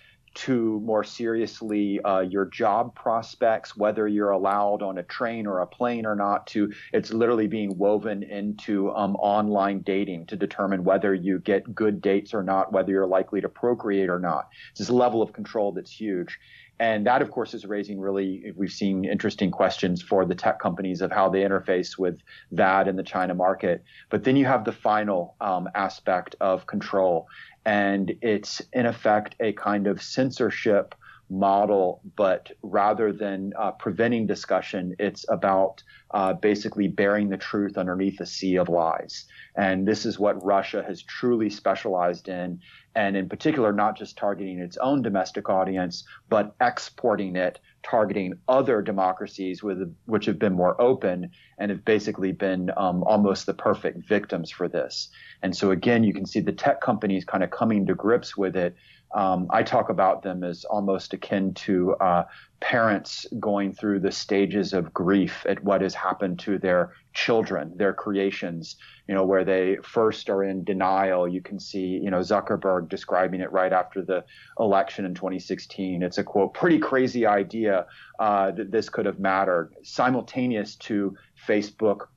to 0.45 0.79
more 0.79 1.03
seriously 1.03 1.99
uh, 2.01 2.21
your 2.21 2.45
job 2.45 2.95
prospects, 2.95 3.75
whether 3.75 4.07
you're 4.07 4.29
allowed 4.29 4.81
on 4.81 4.97
a 4.97 5.03
train 5.03 5.45
or 5.45 5.59
a 5.59 5.67
plane 5.67 6.05
or 6.05 6.15
not, 6.15 6.47
to 6.47 6.71
it's 6.93 7.11
literally 7.11 7.47
being 7.47 7.77
woven 7.77 8.23
into 8.23 8.89
um, 8.91 9.15
online 9.17 9.81
dating 9.81 10.25
to 10.27 10.37
determine 10.37 10.85
whether 10.85 11.13
you 11.13 11.39
get 11.39 11.75
good 11.75 12.01
dates 12.01 12.33
or 12.33 12.41
not, 12.41 12.71
whether 12.71 12.91
you're 12.91 13.05
likely 13.05 13.41
to 13.41 13.49
procreate 13.49 14.09
or 14.09 14.19
not. 14.19 14.47
It's 14.71 14.79
this 14.79 14.89
level 14.89 15.21
of 15.21 15.33
control 15.33 15.73
that's 15.73 15.91
huge. 15.91 16.39
And 16.79 17.05
that, 17.07 17.21
of 17.21 17.29
course, 17.31 17.53
is 17.53 17.65
raising 17.65 17.99
really, 17.99 18.53
we've 18.55 18.71
seen 18.71 19.03
interesting 19.03 19.51
questions 19.51 20.01
for 20.01 20.25
the 20.25 20.35
tech 20.35 20.59
companies 20.59 21.01
of 21.01 21.11
how 21.11 21.27
they 21.27 21.41
interface 21.41 21.97
with 21.97 22.19
that 22.53 22.87
in 22.87 22.95
the 22.95 23.03
China 23.03 23.35
market. 23.35 23.83
But 24.09 24.23
then 24.23 24.37
you 24.37 24.45
have 24.45 24.63
the 24.63 24.71
final 24.71 25.35
um, 25.41 25.67
aspect 25.75 26.37
of 26.39 26.67
control 26.67 27.27
and 27.69 28.15
it's 28.23 28.63
in 28.73 28.87
effect 28.87 29.35
a 29.39 29.53
kind 29.53 29.85
of 29.85 30.01
censorship 30.01 30.95
model, 31.29 32.01
but 32.15 32.51
rather 32.63 33.13
than 33.13 33.53
uh, 33.59 33.69
preventing 33.73 34.25
discussion, 34.25 34.95
it's 34.97 35.23
about 35.29 35.83
uh, 36.09 36.33
basically 36.33 36.87
bearing 36.87 37.29
the 37.29 37.37
truth 37.37 37.77
underneath 37.77 38.19
a 38.21 38.25
sea 38.25 38.55
of 38.55 38.69
lies. 38.69 39.25
And 39.55 39.87
this 39.87 40.03
is 40.07 40.17
what 40.17 40.43
Russia 40.43 40.83
has 40.87 41.03
truly 41.03 41.51
specialized 41.51 42.27
in, 42.27 42.59
and 42.99 43.15
in 43.15 43.29
particular, 43.29 43.71
not 43.71 43.97
just 43.97 44.17
targeting 44.17 44.59
its 44.59 44.75
own 44.75 45.01
domestic 45.01 45.47
audience, 45.47 46.03
but 46.27 46.53
exporting 46.59 47.37
it, 47.37 47.57
targeting 47.81 48.33
other 48.49 48.81
democracies 48.81 49.63
with, 49.63 49.95
which 50.05 50.25
have 50.25 50.37
been 50.37 50.51
more 50.51 50.79
open 50.81 51.31
and 51.59 51.71
have 51.71 51.85
basically 51.85 52.33
been 52.33 52.69
um, 52.75 53.01
almost 53.03 53.45
the 53.45 53.53
perfect 53.53 54.05
victims 54.05 54.51
for 54.51 54.67
this. 54.67 55.07
And 55.41 55.55
so 55.55 55.71
again, 55.71 56.03
you 56.03 56.13
can 56.13 56.25
see 56.25 56.41
the 56.41 56.51
tech 56.51 56.81
companies 56.81 57.23
kind 57.23 57.41
of 57.41 57.51
coming 57.51 57.85
to 57.85 57.95
grips 57.95 58.35
with 58.35 58.57
it. 58.57 58.75
Um, 59.15 59.47
I 59.49 59.63
talk 59.63 59.89
about 59.89 60.21
them 60.21 60.43
as 60.43 60.65
almost 60.65 61.13
akin 61.13 61.53
to 61.55 61.95
uh, 61.95 62.23
parents 62.59 63.25
going 63.39 63.73
through 63.73 64.01
the 64.01 64.11
stages 64.11 64.73
of 64.73 64.93
grief 64.93 65.45
at 65.47 65.63
what 65.63 65.81
has 65.81 65.95
happened 65.95 66.39
to 66.39 66.59
their 66.59 66.93
children, 67.13 67.73
their 67.75 67.93
creations, 67.93 68.75
you 69.07 69.15
know, 69.15 69.25
where 69.25 69.43
they 69.43 69.77
first 69.83 70.29
are 70.29 70.43
in 70.43 70.63
denial. 70.63 71.27
You 71.27 71.41
can 71.41 71.59
see, 71.59 71.99
you 72.03 72.11
know, 72.11 72.19
Zuckerberg 72.19 72.89
describing 72.89 73.41
it 73.41 73.51
right 73.51 73.73
after 73.73 74.03
the 74.03 74.23
election 74.59 75.05
in 75.05 75.15
2016. 75.15 76.03
It's 76.03 76.19
a 76.19 76.23
quote, 76.23 76.53
pretty 76.53 76.77
crazy 76.77 77.25
idea 77.25 77.87
uh, 78.19 78.51
that 78.51 78.71
this 78.71 78.89
could 78.89 79.07
have 79.07 79.19
mattered. 79.19 79.73
Simultaneous 79.83 80.75
to 80.75 81.15
Facebook 81.47 82.07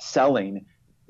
selling 0.00 0.66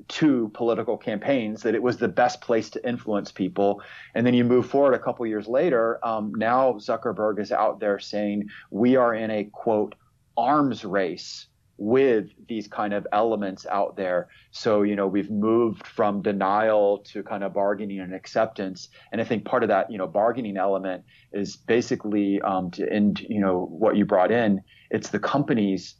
two 0.07 0.49
political 0.53 0.97
campaigns 0.97 1.63
that 1.63 1.75
it 1.75 1.81
was 1.81 1.97
the 1.97 2.07
best 2.07 2.41
place 2.41 2.69
to 2.71 2.87
influence 2.87 3.31
people. 3.31 3.81
And 4.15 4.25
then 4.25 4.33
you 4.33 4.43
move 4.43 4.69
forward 4.69 4.93
a 4.93 4.99
couple 4.99 5.25
years 5.25 5.47
later. 5.47 5.99
Um, 6.05 6.33
now 6.35 6.73
Zuckerberg 6.73 7.39
is 7.39 7.51
out 7.51 7.79
there 7.79 7.99
saying 7.99 8.47
we 8.69 8.95
are 8.95 9.13
in 9.13 9.31
a 9.31 9.45
quote 9.45 9.95
arms 10.37 10.85
race 10.85 11.47
with 11.77 12.29
these 12.47 12.67
kind 12.67 12.93
of 12.93 13.05
elements 13.11 13.65
out 13.67 13.95
there. 13.95 14.27
So, 14.51 14.81
you 14.81 14.95
know, 14.95 15.07
we've 15.07 15.29
moved 15.29 15.85
from 15.85 16.21
denial 16.21 16.99
to 17.09 17.21
kind 17.21 17.43
of 17.43 17.53
bargaining 17.53 17.99
and 17.99 18.13
acceptance. 18.13 18.89
And 19.11 19.21
I 19.21 19.23
think 19.23 19.45
part 19.45 19.63
of 19.63 19.69
that, 19.69 19.91
you 19.91 19.97
know, 19.97 20.07
bargaining 20.07 20.57
element 20.57 21.03
is 21.33 21.55
basically 21.55 22.41
um, 22.41 22.71
to 22.71 22.91
end, 22.91 23.19
you 23.29 23.39
know, 23.39 23.67
what 23.69 23.95
you 23.95 24.05
brought 24.05 24.31
in. 24.31 24.61
It's 24.89 25.09
the 25.09 25.19
companies 25.19 25.95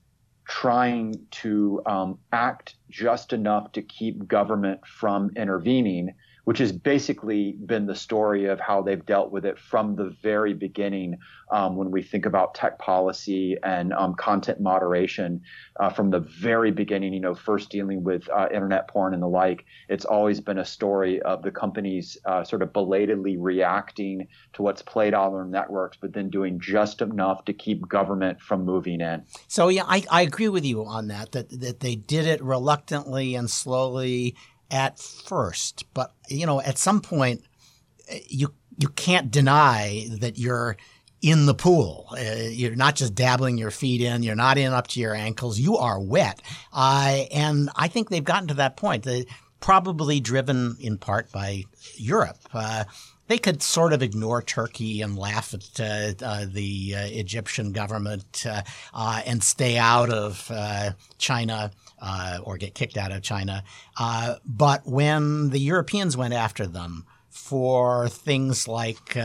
trying 0.48 1.14
to 1.30 1.82
um, 1.86 2.20
act 2.32 2.76
just 2.90 3.34
enough 3.34 3.72
to 3.74 3.82
keep 3.82 4.28
government 4.28 4.80
from 4.88 5.32
intervening 5.36 6.14
which 6.48 6.60
has 6.60 6.72
basically 6.72 7.58
been 7.66 7.86
the 7.88 7.94
story 7.94 8.46
of 8.46 8.58
how 8.58 8.82
they've 8.82 9.06
dealt 9.06 9.34
with 9.34 9.44
it 9.44 9.60
from 9.60 9.98
the 9.98 10.16
very 10.24 10.54
beginning 10.54 11.18
um, 11.52 11.76
when 11.76 11.92
we 11.92 12.02
think 12.02 12.26
about 12.26 12.56
tech 12.56 12.80
policy 12.80 13.58
and 13.64 13.92
um, 13.92 14.16
content 14.16 14.58
moderation 14.62 15.42
uh, 15.82 15.90
from 15.90 16.10
the 16.10 16.22
very 16.22 16.72
beginning, 16.72 17.14
you 17.14 17.20
know, 17.20 17.36
first 17.36 17.70
dealing 17.70 18.02
with 18.02 18.30
uh, 18.30 18.48
internet 18.50 18.88
porn 18.88 19.14
and 19.14 19.22
the 19.22 19.28
like. 19.28 19.66
It's 19.90 20.06
always 20.06 20.40
been 20.40 20.58
a 20.58 20.64
story 20.64 21.22
of 21.24 21.42
the 21.42 21.52
companies 21.52 22.18
uh, 22.24 22.46
sort 22.46 22.62
of 22.62 22.72
belatedly 22.72 23.36
reacting 23.36 24.26
to 24.54 24.62
what's 24.62 24.82
played 24.82 25.14
on 25.14 25.34
their 25.34 25.44
networks, 25.44 25.98
but 26.00 26.14
then 26.14 26.30
doing 26.30 26.62
just 26.62 27.02
enough 27.02 27.44
to 27.44 27.52
keep 27.52 27.86
government 27.90 28.40
from 28.40 28.64
moving 28.64 29.02
in. 29.02 29.22
So, 29.50 29.68
yeah, 29.68 29.84
I, 29.86 30.06
I 30.10 30.22
agree 30.22 30.48
with 30.48 30.64
you 30.64 30.86
on 30.86 31.10
that, 31.10 31.34
that, 31.34 31.50
that 31.60 31.82
they 31.82 31.96
did 31.96 32.26
it 32.26 32.42
reluctantly 32.42 33.36
and 33.36 33.50
slowly 33.50 34.38
at 34.70 35.00
first, 35.00 35.86
but 35.94 36.14
you 36.30 36.46
know, 36.46 36.62
at 36.62 36.78
some 36.78 37.02
point, 37.02 37.44
you 38.28 38.54
you 38.78 38.90
can't 38.90 39.32
deny 39.32 40.08
that 40.20 40.38
you're 40.38 40.78
in 41.22 41.48
the 41.48 41.56
pool. 41.56 42.08
Uh, 42.12 42.50
you're 42.50 42.76
not 42.76 42.96
just 42.96 43.16
dabbling 43.16 43.58
your 43.58 43.72
feet 43.72 44.02
in. 44.02 44.22
You're 44.22 44.36
not 44.36 44.58
in 44.58 44.72
up 44.72 44.88
to 44.88 45.00
your 45.00 45.16
ankles. 45.16 45.58
You 45.60 45.78
are 45.78 46.00
wet. 46.00 46.42
Uh, 46.72 47.24
and 47.32 47.72
I 47.76 47.88
think 47.88 48.10
they've 48.10 48.24
gotten 48.24 48.50
to 48.50 48.54
that 48.56 48.78
point. 48.78 49.04
They, 49.04 49.26
probably 49.60 50.20
driven 50.20 50.78
in 50.80 50.98
part 50.98 51.32
by 51.32 51.64
Europe. 51.96 52.38
Uh, 52.54 52.84
they 53.28 53.38
could 53.38 53.62
sort 53.62 53.92
of 53.92 54.02
ignore 54.02 54.42
Turkey 54.42 55.02
and 55.02 55.18
laugh 55.18 55.54
at 55.54 55.80
uh, 55.80 56.14
uh, 56.26 56.46
the 56.50 56.96
uh, 56.96 57.00
Egyptian 57.08 57.74
government 57.74 58.46
uh, 58.48 58.62
uh, 58.94 59.22
and 59.26 59.44
stay 59.44 59.78
out 59.78 60.10
of 60.10 60.50
uh, 62.00 62.40
or 62.44 62.58
get 62.58 62.76
kicked 62.76 62.98
out 62.98 63.12
of 63.12 63.22
China. 63.22 63.64
but 64.46 64.82
when 64.86 65.50
the 65.50 65.60
Europeans 65.60 66.16
went 66.16 66.34
after 66.34 66.68
them 66.68 67.06
for 67.30 68.10
things 68.10 68.68
like 68.68 69.18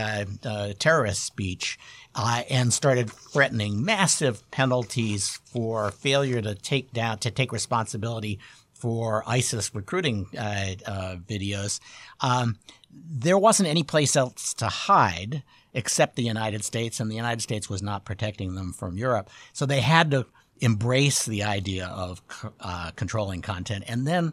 terrorist 0.79 1.25
speech, 1.25 1.79
uh, 2.15 2.43
and 2.51 2.73
started 2.73 3.11
threatening 3.11 3.85
massive 3.85 4.49
penalties 4.51 5.41
for 5.45 5.91
failure 5.91 6.43
to 6.43 6.55
take 6.55 6.93
down 6.93 7.19
to 7.19 7.31
take 7.31 7.53
responsibility 7.53 8.39
for 8.75 9.23
ISIS 9.27 9.75
recruiting 9.75 10.27
uh, 10.37 10.75
uh, 10.87 11.17
videos. 11.29 11.81
Um, 12.21 12.59
there 12.91 13.39
wasn't 13.39 13.69
any 13.69 13.83
place 13.83 14.17
else 14.17 14.53
to 14.55 14.67
hide 14.67 15.43
except 15.73 16.17
the 16.17 16.23
United 16.23 16.65
States, 16.65 17.01
and 17.01 17.11
the 17.11 17.15
United 17.15 17.41
States 17.41 17.71
was 17.71 17.83
not 17.83 18.05
protecting 18.05 18.55
them 18.55 18.73
from 18.73 18.99
Europe. 18.99 19.31
So 19.55 19.65
they 19.65 19.81
had 19.81 20.11
to 20.11 20.27
embrace 20.63 21.27
the 21.27 21.43
idea 21.43 21.87
of 21.87 22.23
uh, 22.61 22.93
controlling 22.97 23.43
content. 23.43 23.85
And 23.89 24.07
then, 24.07 24.33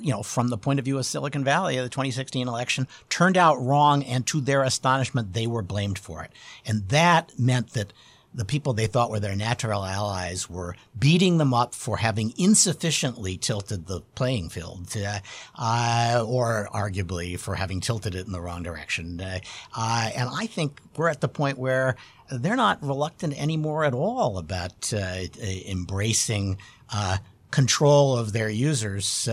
you 0.00 0.10
know, 0.10 0.22
from 0.22 0.48
the 0.48 0.58
point 0.58 0.78
of 0.78 0.84
view 0.84 0.98
of 0.98 1.06
Silicon 1.06 1.44
Valley, 1.44 1.76
the 1.76 1.88
2016 1.88 2.48
election 2.48 2.88
turned 3.08 3.36
out 3.36 3.62
wrong, 3.62 4.02
and 4.02 4.26
to 4.26 4.40
their 4.40 4.62
astonishment, 4.62 5.34
they 5.34 5.46
were 5.46 5.62
blamed 5.62 5.98
for 5.98 6.24
it. 6.24 6.32
And 6.66 6.88
that 6.88 7.38
meant 7.38 7.74
that 7.74 7.92
the 8.34 8.44
people 8.44 8.72
they 8.72 8.88
thought 8.88 9.10
were 9.10 9.20
their 9.20 9.36
natural 9.36 9.84
allies 9.84 10.50
were 10.50 10.74
beating 10.98 11.38
them 11.38 11.54
up 11.54 11.74
for 11.74 11.98
having 11.98 12.34
insufficiently 12.36 13.36
tilted 13.36 13.86
the 13.86 14.00
playing 14.16 14.48
field, 14.48 14.92
uh, 14.96 15.20
uh, 15.56 16.24
or 16.26 16.68
arguably 16.74 17.38
for 17.38 17.54
having 17.54 17.80
tilted 17.80 18.14
it 18.14 18.26
in 18.26 18.32
the 18.32 18.40
wrong 18.40 18.62
direction. 18.62 19.20
Uh, 19.20 19.38
uh 19.76 20.10
and 20.16 20.28
I 20.32 20.46
think 20.46 20.80
we're 20.96 21.08
at 21.08 21.20
the 21.20 21.28
point 21.28 21.58
where 21.58 21.94
they're 22.30 22.56
not 22.56 22.82
reluctant 22.82 23.40
anymore 23.40 23.84
at 23.84 23.94
all 23.94 24.38
about 24.38 24.92
uh, 24.92 25.20
embracing 25.68 26.58
uh, 26.92 27.18
control 27.50 28.16
of 28.16 28.32
their 28.32 28.48
users 28.48 29.28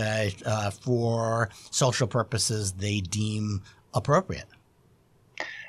for 0.82 1.50
social 1.70 2.06
purposes 2.06 2.72
they 2.74 3.00
deem 3.00 3.62
appropriate. 3.94 4.46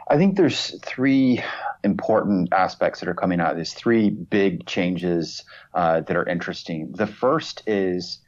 I 0.08 0.18
think 0.18 0.36
there's 0.36 0.80
three 0.82 1.42
important 1.84 2.52
aspects 2.54 3.00
that 3.00 3.10
are 3.10 3.14
coming 3.14 3.40
out. 3.40 3.56
There's 3.56 3.74
three 3.74 4.10
big 4.10 4.66
changes 4.66 5.44
uh, 5.74 6.02
that 6.02 6.16
are 6.16 6.28
interesting. 6.28 6.92
The 6.92 7.08
first 7.08 7.64
is 7.68 8.20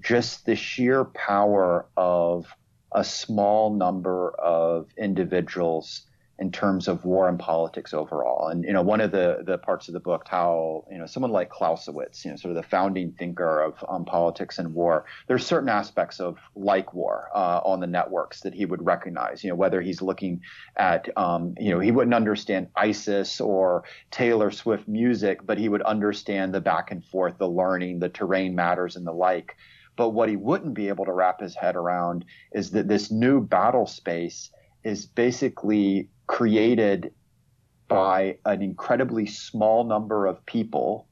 just 0.00 0.44
the 0.44 0.56
sheer 0.56 1.04
power 1.04 1.86
of 1.96 2.46
a 2.92 3.04
small 3.04 3.74
number 3.74 4.30
of 4.30 4.88
individuals 4.98 6.02
in 6.42 6.50
terms 6.50 6.88
of 6.88 7.04
war 7.04 7.28
and 7.28 7.38
politics 7.38 7.94
overall. 7.94 8.48
And 8.48 8.64
you 8.64 8.72
know, 8.72 8.82
one 8.82 9.00
of 9.00 9.12
the 9.12 9.44
the 9.46 9.58
parts 9.58 9.86
of 9.86 9.94
the 9.94 10.00
book, 10.00 10.26
how 10.26 10.84
you 10.90 10.98
know 10.98 11.06
someone 11.06 11.30
like 11.30 11.50
Clausewitz, 11.50 12.24
you 12.24 12.32
know, 12.32 12.36
sort 12.36 12.50
of 12.50 12.56
the 12.56 12.68
founding 12.68 13.12
thinker 13.12 13.60
of 13.60 13.84
um, 13.88 14.04
politics 14.04 14.58
and 14.58 14.74
war. 14.74 15.04
There's 15.28 15.46
certain 15.46 15.68
aspects 15.68 16.18
of 16.18 16.38
like 16.56 16.92
war 16.94 17.28
uh, 17.32 17.60
on 17.64 17.78
the 17.78 17.86
networks 17.86 18.40
that 18.40 18.54
he 18.54 18.66
would 18.66 18.84
recognize. 18.84 19.44
You 19.44 19.50
know, 19.50 19.54
whether 19.54 19.80
he's 19.80 20.02
looking 20.02 20.40
at, 20.76 21.08
um, 21.16 21.54
you 21.60 21.70
know, 21.70 21.78
he 21.78 21.92
wouldn't 21.92 22.14
understand 22.14 22.66
ISIS 22.74 23.40
or 23.40 23.84
Taylor 24.10 24.50
Swift 24.50 24.88
music, 24.88 25.46
but 25.46 25.58
he 25.58 25.68
would 25.68 25.82
understand 25.82 26.52
the 26.52 26.60
back 26.60 26.90
and 26.90 27.04
forth, 27.04 27.38
the 27.38 27.48
learning, 27.48 28.00
the 28.00 28.08
terrain 28.08 28.56
matters, 28.56 28.96
and 28.96 29.06
the 29.06 29.12
like. 29.12 29.54
But 29.94 30.10
what 30.10 30.28
he 30.28 30.34
wouldn't 30.34 30.74
be 30.74 30.88
able 30.88 31.04
to 31.04 31.12
wrap 31.12 31.40
his 31.40 31.54
head 31.54 31.76
around 31.76 32.24
is 32.52 32.72
that 32.72 32.88
this 32.88 33.12
new 33.12 33.40
battle 33.40 33.86
space 33.86 34.50
is 34.84 35.06
basically 35.06 36.08
created 36.26 37.12
by 37.88 38.38
an 38.46 38.62
incredibly 38.62 39.26
small 39.26 39.84
number 39.84 40.26
of 40.26 40.44
people 40.46 41.06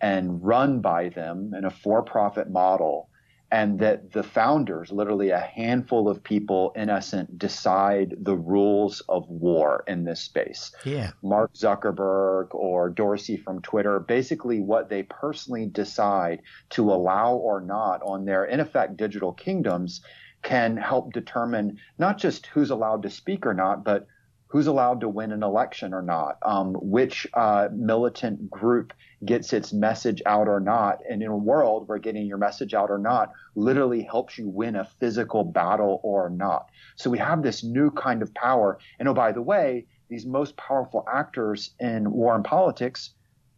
and 0.00 0.42
run 0.44 0.80
by 0.80 1.08
them 1.08 1.52
in 1.54 1.64
a 1.64 1.70
for 1.70 2.02
profit 2.02 2.50
model. 2.50 3.08
And 3.50 3.78
that 3.78 4.12
the 4.12 4.22
founders, 4.22 4.92
literally 4.92 5.30
a 5.30 5.40
handful 5.40 6.06
of 6.10 6.22
people, 6.22 6.70
in 6.76 6.90
essence, 6.90 7.30
decide 7.38 8.14
the 8.20 8.36
rules 8.36 9.00
of 9.08 9.26
war 9.30 9.84
in 9.86 10.04
this 10.04 10.20
space. 10.20 10.70
Yeah. 10.84 11.12
Mark 11.22 11.54
Zuckerberg 11.54 12.54
or 12.54 12.90
Dorsey 12.90 13.38
from 13.38 13.62
Twitter, 13.62 14.00
basically 14.00 14.60
what 14.60 14.90
they 14.90 15.04
personally 15.04 15.64
decide 15.64 16.42
to 16.70 16.92
allow 16.92 17.36
or 17.36 17.62
not 17.62 18.02
on 18.02 18.26
their, 18.26 18.44
in 18.44 18.60
effect, 18.60 18.98
digital 18.98 19.32
kingdoms 19.32 20.02
can 20.42 20.76
help 20.76 21.14
determine 21.14 21.78
not 21.98 22.18
just 22.18 22.46
who's 22.48 22.70
allowed 22.70 23.02
to 23.02 23.10
speak 23.10 23.46
or 23.46 23.54
not, 23.54 23.82
but 23.82 24.06
who's 24.48 24.66
allowed 24.66 25.00
to 25.00 25.08
win 25.08 25.30
an 25.30 25.42
election 25.42 25.92
or 25.92 26.02
not, 26.02 26.38
um, 26.42 26.74
which 26.80 27.26
uh, 27.34 27.68
militant 27.72 28.50
group 28.50 28.92
gets 29.24 29.52
its 29.52 29.72
message 29.72 30.22
out 30.26 30.48
or 30.48 30.58
not. 30.58 31.00
And 31.08 31.22
in 31.22 31.28
a 31.28 31.36
world 31.36 31.86
where 31.86 31.98
getting 31.98 32.26
your 32.26 32.38
message 32.38 32.72
out 32.72 32.90
or 32.90 32.98
not 32.98 33.32
literally 33.54 34.02
helps 34.02 34.38
you 34.38 34.48
win 34.48 34.76
a 34.76 34.88
physical 35.00 35.44
battle 35.44 36.00
or 36.02 36.30
not. 36.30 36.70
So 36.96 37.10
we 37.10 37.18
have 37.18 37.42
this 37.42 37.62
new 37.62 37.90
kind 37.90 38.22
of 38.22 38.32
power. 38.34 38.78
And 38.98 39.08
oh, 39.08 39.14
by 39.14 39.32
the 39.32 39.42
way, 39.42 39.86
these 40.08 40.24
most 40.24 40.56
powerful 40.56 41.04
actors 41.12 41.74
in 41.78 42.10
war 42.10 42.34
and 42.34 42.44
politics 42.44 43.10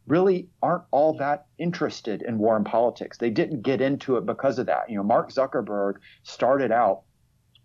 really 0.06 0.48
aren't 0.60 0.82
all 0.90 1.12
that 1.18 1.46
interested 1.58 2.22
in 2.22 2.38
war 2.38 2.56
and 2.56 2.66
politics. 2.66 3.16
They 3.16 3.30
didn't 3.30 3.62
get 3.62 3.80
into 3.80 4.16
it 4.16 4.26
because 4.26 4.58
of 4.58 4.66
that. 4.66 4.90
You 4.90 4.96
know, 4.96 5.04
Mark 5.04 5.30
Zuckerberg 5.30 5.96
started 6.24 6.72
out 6.72 7.02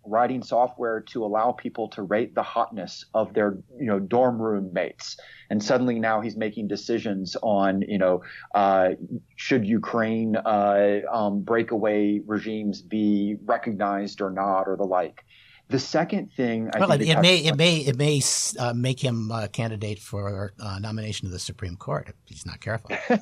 writing 0.06 0.42
software 0.42 1.00
to 1.00 1.24
allow 1.24 1.52
people 1.52 1.88
to 1.88 2.02
rate 2.02 2.34
the 2.34 2.42
hotness 2.42 3.04
of 3.14 3.34
their 3.34 3.58
you 3.78 3.86
know 3.86 3.98
dorm 3.98 4.40
room 4.40 4.70
mates 4.72 5.16
and 5.50 5.62
suddenly 5.62 5.98
now 5.98 6.20
he's 6.20 6.36
making 6.36 6.68
decisions 6.68 7.36
on 7.42 7.82
you 7.82 7.98
know 7.98 8.22
uh, 8.54 8.90
should 9.36 9.66
ukraine 9.66 10.36
uh, 10.36 11.00
um, 11.10 11.40
breakaway 11.40 12.20
regimes 12.26 12.82
be 12.82 13.36
recognized 13.44 14.20
or 14.20 14.30
not 14.30 14.68
or 14.68 14.76
the 14.76 14.84
like 14.84 15.24
the 15.68 15.78
second 15.80 16.30
thing, 16.32 16.70
I 16.74 16.78
well, 16.78 16.92
it, 16.92 17.02
it 17.02 17.20
may 17.20 17.38
it 17.38 17.56
may 17.56 17.78
it 17.78 17.96
may 17.96 18.22
uh, 18.58 18.72
make 18.72 19.00
him 19.00 19.32
a 19.32 19.48
candidate 19.48 19.98
for 19.98 20.52
uh, 20.60 20.78
nomination 20.78 21.26
to 21.26 21.32
the 21.32 21.40
Supreme 21.40 21.76
Court 21.76 22.08
if 22.08 22.14
he's 22.24 22.46
not 22.46 22.60
careful. 22.60 22.92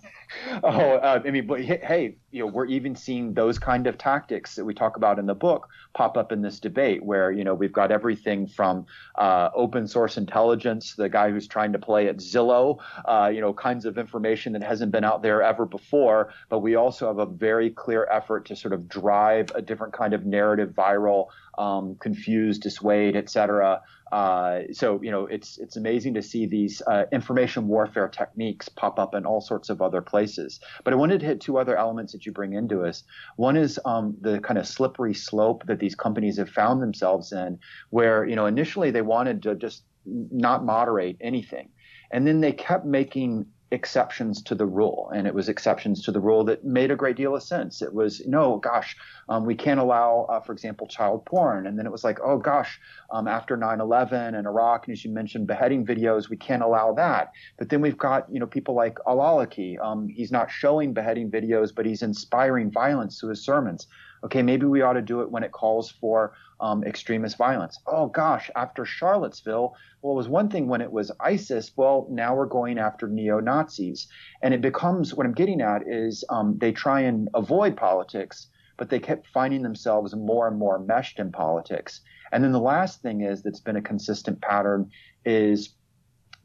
oh, 0.62 0.68
uh, 0.68 1.22
I 1.24 1.30
mean, 1.30 1.46
but 1.46 1.62
hey, 1.62 2.16
you 2.34 2.40
know, 2.40 2.46
we're 2.48 2.66
even 2.66 2.96
seeing 2.96 3.32
those 3.32 3.60
kind 3.60 3.86
of 3.86 3.96
tactics 3.96 4.56
that 4.56 4.64
we 4.64 4.74
talk 4.74 4.96
about 4.96 5.20
in 5.20 5.26
the 5.26 5.36
book 5.36 5.68
pop 5.94 6.16
up 6.16 6.32
in 6.32 6.42
this 6.42 6.58
debate, 6.58 7.04
where 7.04 7.30
you 7.30 7.44
know 7.44 7.54
we've 7.54 7.72
got 7.72 7.92
everything 7.92 8.48
from 8.48 8.86
uh, 9.14 9.50
open 9.54 9.86
source 9.86 10.16
intelligence, 10.16 10.96
the 10.96 11.08
guy 11.08 11.30
who's 11.30 11.46
trying 11.46 11.72
to 11.72 11.78
play 11.78 12.08
at 12.08 12.16
Zillow, 12.16 12.80
uh, 13.04 13.30
you 13.32 13.40
know, 13.40 13.54
kinds 13.54 13.84
of 13.84 13.98
information 13.98 14.52
that 14.54 14.64
hasn't 14.64 14.90
been 14.90 15.04
out 15.04 15.22
there 15.22 15.42
ever 15.42 15.64
before. 15.64 16.34
But 16.48 16.58
we 16.58 16.74
also 16.74 17.06
have 17.06 17.18
a 17.18 17.26
very 17.26 17.70
clear 17.70 18.04
effort 18.10 18.46
to 18.46 18.56
sort 18.56 18.74
of 18.74 18.88
drive 18.88 19.52
a 19.54 19.62
different 19.62 19.92
kind 19.92 20.12
of 20.12 20.26
narrative 20.26 20.70
viral, 20.70 21.28
um, 21.56 21.94
confuse, 22.00 22.58
dissuade, 22.58 23.14
et 23.14 23.30
cetera. 23.30 23.80
Uh, 24.12 24.60
so 24.72 25.00
you 25.02 25.10
know 25.10 25.26
it's 25.26 25.58
it's 25.58 25.76
amazing 25.76 26.14
to 26.14 26.22
see 26.22 26.46
these 26.46 26.82
uh, 26.86 27.04
information 27.10 27.66
warfare 27.66 28.08
techniques 28.08 28.68
pop 28.68 28.98
up 28.98 29.14
in 29.14 29.24
all 29.24 29.40
sorts 29.40 29.70
of 29.70 29.80
other 29.80 30.02
places. 30.02 30.60
But 30.84 30.92
I 30.92 30.96
wanted 30.96 31.20
to 31.20 31.26
hit 31.26 31.40
two 31.40 31.58
other 31.58 31.76
elements 31.76 32.12
that 32.12 32.26
you 32.26 32.32
bring 32.32 32.52
into 32.52 32.84
us. 32.84 33.04
One 33.36 33.56
is 33.56 33.80
um, 33.84 34.16
the 34.20 34.40
kind 34.40 34.58
of 34.58 34.66
slippery 34.66 35.14
slope 35.14 35.66
that 35.66 35.80
these 35.80 35.94
companies 35.94 36.36
have 36.36 36.50
found 36.50 36.82
themselves 36.82 37.32
in, 37.32 37.58
where 37.90 38.24
you 38.26 38.36
know 38.36 38.46
initially 38.46 38.90
they 38.90 39.02
wanted 39.02 39.42
to 39.44 39.54
just 39.54 39.84
not 40.04 40.64
moderate 40.64 41.16
anything, 41.20 41.70
and 42.10 42.26
then 42.26 42.40
they 42.40 42.52
kept 42.52 42.84
making 42.84 43.46
exceptions 43.74 44.42
to 44.44 44.54
the 44.54 44.64
rule. 44.64 45.10
And 45.14 45.26
it 45.26 45.34
was 45.34 45.48
exceptions 45.48 46.02
to 46.04 46.12
the 46.12 46.20
rule 46.20 46.44
that 46.44 46.64
made 46.64 46.90
a 46.90 46.96
great 46.96 47.16
deal 47.16 47.36
of 47.36 47.42
sense. 47.42 47.82
It 47.82 47.92
was, 47.92 48.26
no, 48.26 48.56
gosh, 48.56 48.96
um, 49.28 49.44
we 49.44 49.54
can't 49.54 49.80
allow, 49.80 50.26
uh, 50.30 50.40
for 50.40 50.52
example, 50.52 50.86
child 50.86 51.26
porn. 51.26 51.66
And 51.66 51.78
then 51.78 51.84
it 51.84 51.92
was 51.92 52.04
like, 52.04 52.18
oh, 52.24 52.38
gosh, 52.38 52.80
um, 53.10 53.28
after 53.28 53.56
9 53.56 53.80
11 53.80 54.34
and 54.34 54.46
Iraq, 54.46 54.86
and 54.86 54.92
as 54.92 55.04
you 55.04 55.10
mentioned, 55.10 55.46
beheading 55.46 55.84
videos, 55.84 56.30
we 56.30 56.36
can't 56.36 56.62
allow 56.62 56.94
that. 56.94 57.32
But 57.58 57.68
then 57.68 57.82
we've 57.82 57.98
got, 57.98 58.32
you 58.32 58.40
know, 58.40 58.46
people 58.46 58.74
like 58.74 58.98
Al-Awlaki. 59.06 59.78
Um, 59.78 60.08
he's 60.08 60.32
not 60.32 60.50
showing 60.50 60.94
beheading 60.94 61.30
videos, 61.30 61.74
but 61.74 61.84
he's 61.84 62.02
inspiring 62.02 62.70
violence 62.70 63.20
through 63.20 63.30
his 63.30 63.44
sermons. 63.44 63.86
Okay, 64.24 64.40
maybe 64.40 64.64
we 64.64 64.80
ought 64.80 64.94
to 64.94 65.02
do 65.02 65.20
it 65.20 65.30
when 65.30 65.42
it 65.42 65.52
calls 65.52 65.90
for 65.90 66.32
um, 66.60 66.84
extremist 66.84 67.36
violence. 67.36 67.78
Oh 67.86 68.06
gosh, 68.06 68.50
after 68.56 68.84
Charlottesville, 68.84 69.74
well, 70.02 70.12
it 70.12 70.16
was 70.16 70.28
one 70.28 70.48
thing 70.48 70.68
when 70.68 70.80
it 70.80 70.92
was 70.92 71.10
ISIS. 71.20 71.72
Well, 71.76 72.06
now 72.10 72.34
we're 72.34 72.46
going 72.46 72.78
after 72.78 73.08
neo 73.08 73.40
Nazis. 73.40 74.08
And 74.42 74.54
it 74.54 74.60
becomes 74.60 75.14
what 75.14 75.26
I'm 75.26 75.34
getting 75.34 75.60
at 75.60 75.86
is 75.86 76.24
um, 76.28 76.58
they 76.58 76.72
try 76.72 77.00
and 77.00 77.28
avoid 77.34 77.76
politics, 77.76 78.48
but 78.76 78.90
they 78.90 78.98
kept 78.98 79.26
finding 79.28 79.62
themselves 79.62 80.14
more 80.14 80.48
and 80.48 80.58
more 80.58 80.78
meshed 80.78 81.18
in 81.18 81.32
politics. 81.32 82.00
And 82.32 82.42
then 82.42 82.52
the 82.52 82.60
last 82.60 83.02
thing 83.02 83.22
is 83.22 83.42
that's 83.42 83.60
been 83.60 83.76
a 83.76 83.82
consistent 83.82 84.40
pattern 84.40 84.90
is 85.24 85.74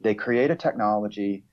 they 0.00 0.14
create 0.14 0.50
a 0.50 0.56
technology, 0.56 1.44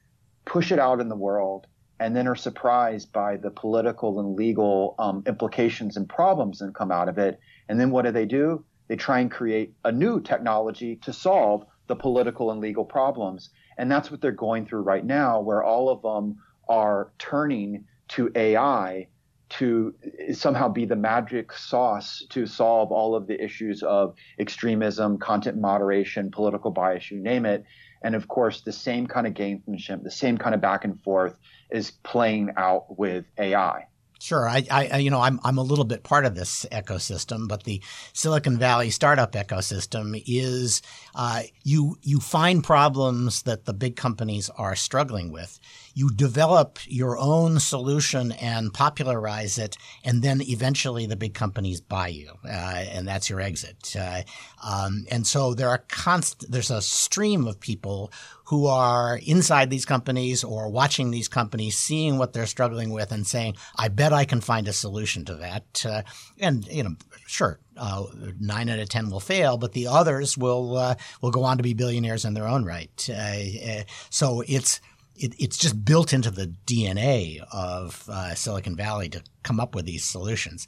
push 0.46 0.72
it 0.72 0.80
out 0.80 1.02
in 1.02 1.10
the 1.10 1.16
world, 1.16 1.68
and 2.00 2.16
then 2.16 2.28
are 2.28 2.36
surprised 2.36 3.12
by 3.12 3.38
the 3.38 3.50
political 3.50 4.20
and 4.20 4.36
legal 4.36 4.96
um, 5.00 5.24
implications 5.26 5.98
and 5.98 6.08
problems 6.08 6.60
that 6.60 6.74
come 6.76 6.92
out 6.92 7.10
of 7.10 7.18
it. 7.18 7.40
And 7.70 7.80
then 7.80 7.92
what 7.92 8.06
do 8.06 8.12
they 8.12 8.26
do? 8.26 8.64
They 8.88 8.96
try 8.96 9.20
and 9.20 9.30
create 9.30 9.74
a 9.84 9.92
new 9.92 10.22
technology 10.22 10.96
to 10.98 11.12
solve 11.12 11.66
the 11.88 11.96
political 11.96 12.52
and 12.52 12.62
legal 12.62 12.86
problems. 12.86 13.50
And 13.78 13.92
that's 13.92 14.10
what 14.12 14.22
they're 14.22 14.32
going 14.32 14.66
through 14.66 14.82
right 14.82 15.06
now, 15.06 15.40
where 15.40 15.64
all 15.64 15.90
of 15.90 16.02
them 16.02 16.38
are 16.70 17.12
turning 17.18 17.86
to 18.10 18.32
AI 18.36 19.08
to 19.50 19.94
somehow 20.34 20.68
be 20.68 20.86
the 20.86 20.96
magic 20.96 21.54
sauce 21.54 22.26
to 22.30 22.46
solve 22.46 22.92
all 22.92 23.16
of 23.16 23.28
the 23.28 23.42
issues 23.42 23.82
of 23.84 24.16
extremism, 24.40 25.18
content 25.18 25.58
moderation, 25.58 26.30
political 26.32 26.72
bias, 26.72 27.10
you 27.10 27.20
name 27.20 27.46
it. 27.46 27.64
And 28.02 28.14
of 28.14 28.28
course, 28.28 28.62
the 28.62 28.74
same 28.74 29.08
kind 29.08 29.26
of 29.26 29.34
gamesmanship, 29.34 30.04
the 30.04 30.12
same 30.12 30.38
kind 30.38 30.54
of 30.54 30.62
back 30.62 30.84
and 30.84 31.02
forth 31.02 31.38
is 31.72 31.92
playing 32.04 32.52
out 32.58 32.98
with 32.98 33.26
AI. 33.38 33.88
Sure, 34.20 34.48
I, 34.50 34.66
I, 34.72 34.98
you 34.98 35.12
know, 35.12 35.22
I'm 35.22 35.40
I'm 35.44 35.58
a 35.58 35.64
little 35.64 35.86
bit 35.86 36.04
part 36.04 36.26
of 36.26 36.36
this 36.36 36.66
ecosystem, 36.72 37.48
but 37.48 37.64
the 37.64 37.82
Silicon 38.14 38.58
Valley 38.58 38.90
startup 38.90 39.34
ecosystem 39.34 40.22
is 40.26 40.82
uh, 41.16 41.44
you 41.64 41.98
you 42.02 42.20
find 42.20 42.64
problems 42.64 43.44
that 43.44 43.66
the 43.66 43.74
big 43.74 43.96
companies 43.96 44.50
are 44.58 44.76
struggling 44.76 45.32
with. 45.32 45.60
You 45.98 46.12
develop 46.12 46.78
your 46.86 47.18
own 47.18 47.60
solution 47.60 48.32
and 48.34 48.72
popularize 48.72 49.58
it, 49.58 49.78
and 50.04 50.22
then 50.22 50.44
eventually 50.44 51.08
the 51.08 51.16
big 51.16 51.34
companies 51.34 51.82
buy 51.82 52.10
you, 52.10 52.34
uh, 52.46 52.86
and 52.94 53.08
that's 53.08 53.32
your 53.32 53.42
exit. 53.42 53.96
Uh, 54.00 54.22
um, 54.64 55.08
and 55.10 55.26
so 55.26 55.56
there 55.56 55.70
are 55.70 55.84
const- 55.90 56.52
there's 56.52 56.70
a 56.70 56.84
stream 56.84 57.48
of 57.48 57.60
people 57.60 58.12
who 58.44 58.68
are 58.68 59.20
inside 59.26 59.72
these 59.72 59.86
companies 59.86 60.44
or 60.44 60.70
watching 60.70 61.10
these 61.10 61.28
companies, 61.28 61.76
seeing 61.76 62.20
what 62.20 62.32
they're 62.32 62.46
struggling 62.46 62.92
with, 62.92 63.12
and 63.12 63.26
saying, 63.26 63.56
"I 63.76 63.88
bet 63.88 64.14
I 64.14 64.26
can 64.26 64.40
find 64.40 64.68
a 64.68 64.74
solution 64.74 65.26
to 65.26 65.36
that." 65.38 65.84
Uh, 65.84 66.04
and 66.38 66.68
you 66.68 66.84
know, 66.84 66.96
sure, 67.26 67.60
uh, 67.76 68.04
nine 68.40 68.70
out 68.70 68.78
of 68.78 68.90
ten 68.90 69.10
will 69.10 69.20
fail, 69.20 69.58
but 69.58 69.74
the 69.74 69.88
others 69.88 70.38
will 70.38 70.78
uh, 70.78 70.96
will 71.24 71.32
go 71.32 71.44
on 71.44 71.58
to 71.58 71.64
be 71.64 71.74
billionaires 71.74 72.24
in 72.24 72.36
their 72.36 72.48
own 72.48 72.66
right. 72.66 73.10
Uh, 73.10 73.14
uh, 73.14 73.84
so 74.12 74.44
it's 74.48 74.80
it, 75.18 75.36
it's 75.40 75.58
just 75.58 75.84
built 75.84 76.14
into 76.14 76.32
the 76.32 76.54
DNA 76.66 77.40
of 77.52 78.08
uh, 78.10 78.36
Silicon 78.36 78.76
Valley 78.76 79.10
to 79.10 79.22
come 79.44 79.60
up 79.60 79.76
with 79.76 79.86
these 79.86 80.04
solutions. 80.04 80.68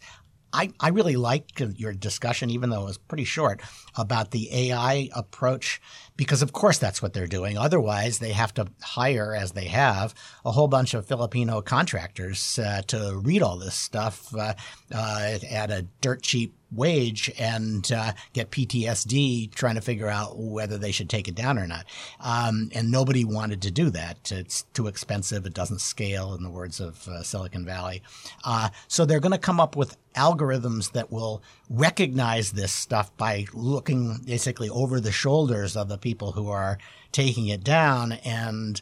I, 0.51 0.71
I 0.79 0.89
really 0.89 1.15
like 1.15 1.59
your 1.59 1.93
discussion, 1.93 2.49
even 2.49 2.69
though 2.69 2.81
it 2.81 2.85
was 2.85 2.97
pretty 2.97 3.23
short, 3.23 3.61
about 3.95 4.31
the 4.31 4.49
AI 4.71 5.09
approach, 5.13 5.79
because 6.17 6.41
of 6.41 6.53
course 6.53 6.79
that's 6.79 7.01
what 7.01 7.13
they're 7.13 7.27
doing. 7.27 7.57
Otherwise, 7.57 8.19
they 8.19 8.31
have 8.31 8.53
to 8.55 8.67
hire, 8.81 9.35
as 9.35 9.51
they 9.51 9.65
have, 9.65 10.15
a 10.43 10.51
whole 10.51 10.67
bunch 10.67 10.93
of 10.93 11.05
Filipino 11.05 11.61
contractors 11.61 12.57
uh, 12.57 12.81
to 12.87 13.19
read 13.23 13.43
all 13.43 13.57
this 13.57 13.75
stuff 13.75 14.33
uh, 14.35 14.53
uh, 14.93 15.37
at 15.51 15.69
a 15.69 15.85
dirt 16.01 16.23
cheap 16.23 16.55
wage 16.71 17.31
and 17.39 17.91
uh, 17.91 18.11
get 18.33 18.51
PTSD 18.51 19.53
trying 19.53 19.75
to 19.75 19.81
figure 19.81 20.07
out 20.07 20.37
whether 20.37 20.77
they 20.77 20.91
should 20.91 21.09
take 21.09 21.27
it 21.27 21.35
down 21.35 21.57
or 21.57 21.67
not. 21.67 21.85
Um, 22.19 22.69
and 22.73 22.91
nobody 22.91 23.25
wanted 23.25 23.61
to 23.63 23.71
do 23.71 23.89
that. 23.91 24.31
It's 24.31 24.63
too 24.73 24.87
expensive. 24.87 25.45
It 25.45 25.53
doesn't 25.53 25.81
scale, 25.81 26.33
in 26.33 26.43
the 26.43 26.49
words 26.49 26.79
of 26.79 27.07
uh, 27.07 27.23
Silicon 27.23 27.65
Valley. 27.65 28.01
Uh, 28.43 28.69
so 28.87 29.05
they're 29.05 29.19
going 29.19 29.31
to 29.31 29.37
come 29.37 29.59
up 29.59 29.75
with 29.75 29.97
algorithms 30.15 30.91
that 30.91 31.11
will 31.11 31.41
recognize 31.69 32.51
this 32.51 32.73
stuff 32.73 33.15
by 33.17 33.45
looking 33.53 34.19
basically 34.25 34.69
over 34.69 34.99
the 34.99 35.11
shoulders 35.11 35.75
of 35.75 35.89
the 35.89 35.97
people 35.97 36.33
who 36.33 36.49
are 36.49 36.77
taking 37.11 37.47
it 37.47 37.63
down 37.63 38.13
and 38.25 38.81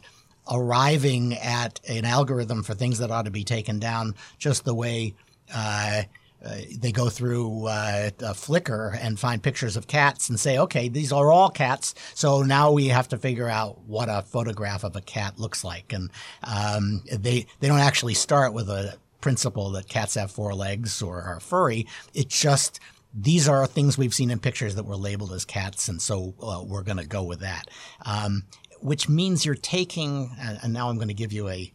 arriving 0.50 1.34
at 1.34 1.80
an 1.88 2.04
algorithm 2.04 2.62
for 2.62 2.74
things 2.74 2.98
that 2.98 3.10
ought 3.10 3.26
to 3.26 3.30
be 3.30 3.44
taken 3.44 3.78
down 3.78 4.14
just 4.38 4.64
the 4.64 4.74
way 4.74 5.14
uh, 5.54 6.02
uh, 6.44 6.58
they 6.78 6.92
go 6.92 7.08
through 7.08 7.66
uh, 7.66 8.10
Flickr 8.10 8.96
and 9.00 9.18
find 9.18 9.42
pictures 9.42 9.76
of 9.76 9.86
cats 9.86 10.28
and 10.28 10.38
say, 10.38 10.58
okay, 10.58 10.88
these 10.88 11.12
are 11.12 11.32
all 11.32 11.50
cats. 11.50 11.94
So 12.14 12.42
now 12.42 12.70
we 12.70 12.88
have 12.88 13.08
to 13.08 13.18
figure 13.18 13.48
out 13.48 13.80
what 13.86 14.08
a 14.08 14.22
photograph 14.22 14.84
of 14.84 14.94
a 14.94 15.00
cat 15.00 15.38
looks 15.38 15.64
like. 15.64 15.92
And 15.92 16.10
um, 16.44 17.02
they 17.12 17.46
they 17.60 17.68
don't 17.68 17.80
actually 17.80 18.14
start 18.14 18.52
with 18.52 18.68
a 18.68 18.96
principle 19.20 19.70
that 19.72 19.88
cats 19.88 20.14
have 20.14 20.30
four 20.30 20.54
legs 20.54 21.02
or 21.02 21.20
are 21.22 21.40
furry. 21.40 21.86
It's 22.14 22.40
just 22.40 22.78
these 23.12 23.48
are 23.48 23.66
things 23.66 23.98
we've 23.98 24.14
seen 24.14 24.30
in 24.30 24.38
pictures 24.38 24.76
that 24.76 24.84
were 24.84 24.96
labeled 24.96 25.32
as 25.32 25.44
cats, 25.44 25.88
and 25.88 26.00
so 26.00 26.34
uh, 26.40 26.62
we're 26.64 26.82
going 26.82 26.98
to 26.98 27.06
go 27.06 27.22
with 27.22 27.40
that. 27.40 27.68
Um, 28.04 28.44
which 28.80 29.08
means 29.08 29.44
you're 29.44 29.56
taking, 29.56 30.30
and 30.38 30.72
now 30.72 30.88
I'm 30.88 30.96
going 30.96 31.08
to 31.08 31.14
give 31.14 31.32
you 31.32 31.48
a 31.48 31.72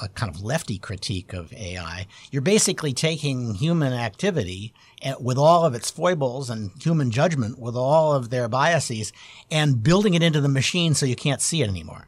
a 0.00 0.08
kind 0.08 0.34
of 0.34 0.42
lefty 0.42 0.78
critique 0.78 1.32
of 1.32 1.52
AI. 1.52 2.06
You're 2.30 2.42
basically 2.42 2.92
taking 2.92 3.54
human 3.54 3.92
activity 3.92 4.72
with 5.20 5.38
all 5.38 5.64
of 5.64 5.74
its 5.74 5.90
foibles 5.90 6.48
and 6.48 6.70
human 6.80 7.10
judgment 7.10 7.58
with 7.58 7.76
all 7.76 8.12
of 8.12 8.30
their 8.30 8.48
biases 8.48 9.12
and 9.50 9.82
building 9.82 10.14
it 10.14 10.22
into 10.22 10.40
the 10.40 10.48
machine 10.48 10.94
so 10.94 11.06
you 11.06 11.16
can't 11.16 11.40
see 11.40 11.62
it 11.62 11.68
anymore. 11.68 12.06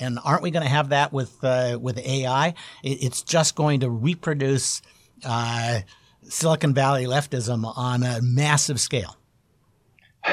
And 0.00 0.18
aren't 0.24 0.42
we 0.42 0.50
going 0.50 0.64
to 0.64 0.68
have 0.68 0.88
that 0.88 1.12
with 1.12 1.42
uh, 1.44 1.78
with 1.80 1.98
AI? 1.98 2.54
It's 2.82 3.22
just 3.22 3.54
going 3.54 3.80
to 3.80 3.90
reproduce 3.90 4.82
uh, 5.24 5.80
Silicon 6.24 6.74
Valley 6.74 7.04
leftism 7.04 7.72
on 7.76 8.02
a 8.02 8.20
massive 8.20 8.80
scale. 8.80 9.16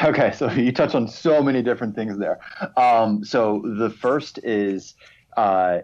Okay, 0.03 0.31
so 0.31 0.49
you 0.51 0.71
touch 0.71 0.95
on 0.95 1.07
so 1.07 1.41
many 1.41 1.61
different 1.61 1.95
things 1.95 2.17
there. 2.17 2.39
Um, 2.77 3.23
so 3.23 3.61
the 3.77 3.89
first 3.89 4.39
is 4.43 4.95
uh, 5.37 5.79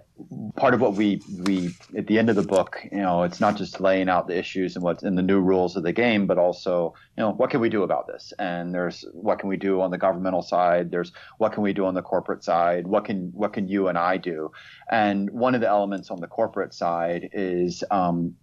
part 0.55 0.73
of 0.73 0.81
what 0.81 0.95
we 0.95 1.21
we 1.45 1.69
at 1.97 2.07
the 2.07 2.19
end 2.19 2.29
of 2.29 2.35
the 2.35 2.43
book, 2.43 2.79
you 2.91 2.97
know, 2.97 3.23
it's 3.23 3.39
not 3.39 3.55
just 3.55 3.79
laying 3.79 4.09
out 4.09 4.27
the 4.27 4.37
issues 4.37 4.75
and 4.75 4.83
what's 4.83 5.03
in 5.03 5.15
the 5.15 5.21
new 5.21 5.39
rules 5.39 5.75
of 5.75 5.83
the 5.83 5.93
game, 5.93 6.27
but 6.27 6.37
also, 6.37 6.93
you 7.15 7.23
know, 7.23 7.31
what 7.31 7.49
can 7.49 7.61
we 7.61 7.69
do 7.69 7.83
about 7.83 8.07
this? 8.07 8.33
And 8.39 8.73
there's 8.73 9.05
what 9.13 9.39
can 9.39 9.47
we 9.47 9.57
do 9.57 9.81
on 9.81 9.91
the 9.91 9.97
governmental 9.97 10.41
side? 10.41 10.91
There's 10.91 11.11
what 11.37 11.53
can 11.53 11.63
we 11.63 11.71
do 11.71 11.85
on 11.85 11.93
the 11.93 12.01
corporate 12.01 12.43
side? 12.43 12.87
What 12.87 13.05
can 13.05 13.31
what 13.33 13.53
can 13.53 13.67
you 13.67 13.87
and 13.87 13.97
I 13.97 14.17
do? 14.17 14.51
And 14.91 15.29
one 15.29 15.55
of 15.55 15.61
the 15.61 15.67
elements 15.67 16.11
on 16.11 16.19
the 16.19 16.27
corporate 16.27 16.73
side 16.73 17.29
is 17.31 17.83
um, 17.89 18.35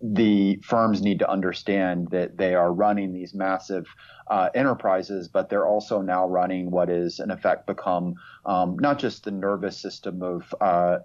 the 0.00 0.56
firms 0.62 1.02
need 1.02 1.18
to 1.20 1.30
understand 1.30 2.08
that 2.10 2.36
they 2.36 2.54
are 2.54 2.72
running 2.72 3.12
these 3.12 3.34
massive 3.34 3.86
uh, 4.30 4.50
enterprises, 4.54 5.28
but 5.28 5.48
they're 5.48 5.66
also 5.66 6.00
now 6.00 6.26
running 6.26 6.70
what 6.70 6.90
is 6.90 7.20
in 7.20 7.30
effect 7.30 7.66
become 7.66 8.14
um, 8.44 8.76
not 8.78 8.98
just 8.98 9.24
the 9.24 9.30
nervous 9.30 9.80
system 9.80 10.22
of 10.22 10.54
uh, 10.60 10.98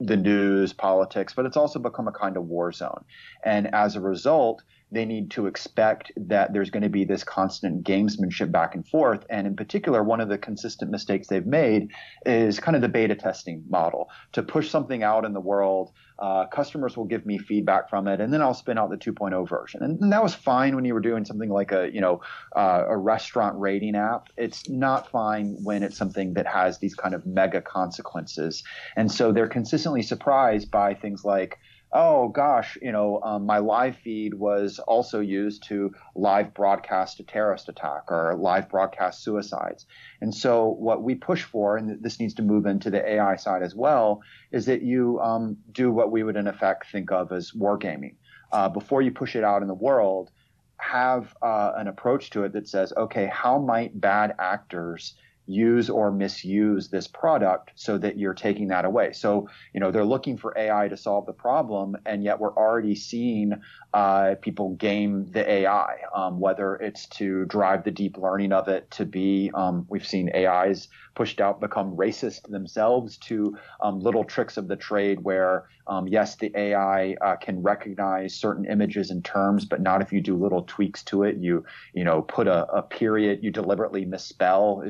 the 0.00 0.16
news, 0.16 0.72
politics, 0.72 1.34
but 1.34 1.46
it's 1.46 1.56
also 1.56 1.78
become 1.78 2.08
a 2.08 2.12
kind 2.12 2.36
of 2.36 2.44
war 2.44 2.72
zone. 2.72 3.04
And 3.44 3.72
as 3.74 3.96
a 3.96 4.00
result, 4.00 4.62
they 4.90 5.04
need 5.04 5.30
to 5.32 5.46
expect 5.46 6.12
that 6.16 6.52
there's 6.52 6.70
going 6.70 6.82
to 6.82 6.88
be 6.88 7.04
this 7.04 7.24
constant 7.24 7.84
gamesmanship 7.84 8.52
back 8.52 8.74
and 8.74 8.86
forth. 8.86 9.24
And 9.28 9.46
in 9.46 9.56
particular, 9.56 10.02
one 10.02 10.20
of 10.20 10.28
the 10.28 10.38
consistent 10.38 10.90
mistakes 10.90 11.28
they've 11.28 11.46
made 11.46 11.90
is 12.26 12.60
kind 12.60 12.76
of 12.76 12.82
the 12.82 12.88
beta 12.88 13.14
testing 13.14 13.64
model 13.68 14.08
to 14.32 14.42
push 14.42 14.70
something 14.70 15.02
out 15.02 15.24
in 15.24 15.32
the 15.32 15.40
world. 15.40 15.92
Uh, 16.18 16.46
customers 16.46 16.96
will 16.96 17.04
give 17.04 17.26
me 17.26 17.38
feedback 17.38 17.90
from 17.90 18.06
it, 18.06 18.20
and 18.20 18.32
then 18.32 18.40
I'll 18.40 18.54
spin 18.54 18.78
out 18.78 18.90
the 18.90 18.96
2.0 18.96 19.48
version. 19.48 19.82
And, 19.82 20.00
and 20.00 20.12
that 20.12 20.22
was 20.22 20.34
fine 20.34 20.76
when 20.76 20.84
you 20.84 20.94
were 20.94 21.00
doing 21.00 21.24
something 21.24 21.50
like 21.50 21.72
a, 21.72 21.90
you 21.92 22.00
know, 22.00 22.20
uh, 22.54 22.84
a 22.88 22.96
restaurant 22.96 23.58
rating 23.58 23.96
app. 23.96 24.28
It's 24.36 24.68
not 24.68 25.10
fine 25.10 25.56
when 25.62 25.82
it's 25.82 25.96
something 25.96 26.34
that 26.34 26.46
has 26.46 26.78
these 26.78 26.94
kind 26.94 27.14
of 27.14 27.26
mega 27.26 27.60
consequences. 27.60 28.62
And 28.96 29.10
so 29.10 29.32
they're 29.32 29.48
consistently 29.48 30.02
surprised 30.02 30.70
by 30.70 30.94
things 30.94 31.24
like, 31.24 31.58
oh 31.94 32.28
gosh, 32.28 32.76
you 32.82 32.90
know, 32.90 33.20
um, 33.22 33.46
my 33.46 33.58
live 33.58 33.96
feed 33.96 34.34
was 34.34 34.80
also 34.80 35.20
used 35.20 35.62
to 35.68 35.94
live 36.16 36.52
broadcast 36.52 37.20
a 37.20 37.22
terrorist 37.22 37.68
attack 37.68 38.10
or 38.10 38.34
live 38.36 38.68
broadcast 38.68 39.22
suicides. 39.22 39.86
And 40.20 40.34
so 40.34 40.68
what 40.68 41.04
we 41.04 41.14
push 41.14 41.44
for, 41.44 41.76
and 41.76 42.02
this 42.02 42.18
needs 42.18 42.34
to 42.34 42.42
move 42.42 42.66
into 42.66 42.90
the 42.90 43.08
AI 43.08 43.36
side 43.36 43.62
as 43.62 43.76
well, 43.76 44.22
is 44.50 44.66
that 44.66 44.82
you 44.82 45.20
um, 45.20 45.56
do 45.70 45.92
what 45.92 46.10
we 46.10 46.24
would 46.24 46.36
in 46.36 46.48
effect 46.48 46.90
think 46.90 47.12
of 47.12 47.30
as 47.30 47.52
wargaming. 47.52 48.16
Uh, 48.52 48.68
before 48.68 49.00
you 49.00 49.12
push 49.12 49.36
it 49.36 49.44
out 49.44 49.62
in 49.62 49.68
the 49.68 49.74
world, 49.74 50.30
have 50.78 51.34
uh, 51.42 51.72
an 51.76 51.86
approach 51.86 52.30
to 52.30 52.42
it 52.42 52.52
that 52.52 52.68
says, 52.68 52.92
okay, 52.96 53.30
how 53.32 53.58
might 53.58 53.98
bad 53.98 54.34
actors 54.40 55.14
use 55.46 55.90
or 55.90 56.10
misuse 56.10 56.88
this 56.88 57.06
product 57.06 57.72
so 57.74 57.98
that 57.98 58.18
you're 58.18 58.34
taking 58.34 58.68
that 58.68 58.84
away. 58.84 59.12
So, 59.12 59.48
you 59.72 59.80
know, 59.80 59.90
they're 59.90 60.04
looking 60.04 60.36
for 60.36 60.56
AI 60.56 60.88
to 60.88 60.96
solve 60.96 61.26
the 61.26 61.32
problem, 61.32 61.96
and 62.06 62.24
yet 62.24 62.40
we're 62.40 62.54
already 62.56 62.94
seeing 62.94 63.54
uh, 63.94 64.34
people 64.40 64.74
game 64.76 65.26
the 65.32 65.48
AI, 65.50 65.96
um, 66.14 66.40
whether 66.40 66.76
it's 66.76 67.06
to 67.08 67.44
drive 67.46 67.84
the 67.84 67.90
deep 67.90 68.16
learning 68.18 68.52
of 68.52 68.68
it 68.68 68.90
to 68.92 69.04
be, 69.04 69.50
um, 69.54 69.86
we've 69.88 70.06
seen 70.06 70.30
AIs 70.34 70.88
pushed 71.14 71.40
out 71.40 71.60
become 71.60 71.96
racist 71.96 72.42
themselves 72.50 73.16
to 73.18 73.56
um, 73.80 74.00
little 74.00 74.24
tricks 74.24 74.56
of 74.56 74.68
the 74.68 74.76
trade 74.76 75.20
where, 75.22 75.66
um, 75.86 76.08
yes, 76.08 76.36
the 76.36 76.50
AI 76.58 77.14
uh, 77.20 77.36
can 77.36 77.62
recognize 77.62 78.34
certain 78.34 78.64
images 78.66 79.10
and 79.10 79.24
terms, 79.24 79.64
but 79.64 79.80
not 79.80 80.02
if 80.02 80.12
you 80.12 80.20
do 80.20 80.36
little 80.36 80.62
tweaks 80.62 81.02
to 81.04 81.22
it. 81.24 81.36
You, 81.36 81.64
you 81.94 82.04
know, 82.04 82.22
put 82.22 82.46
a, 82.48 82.66
a 82.72 82.82
period, 82.82 83.40
you 83.42 83.50
deliberately 83.50 84.04
misspell. 84.04 84.82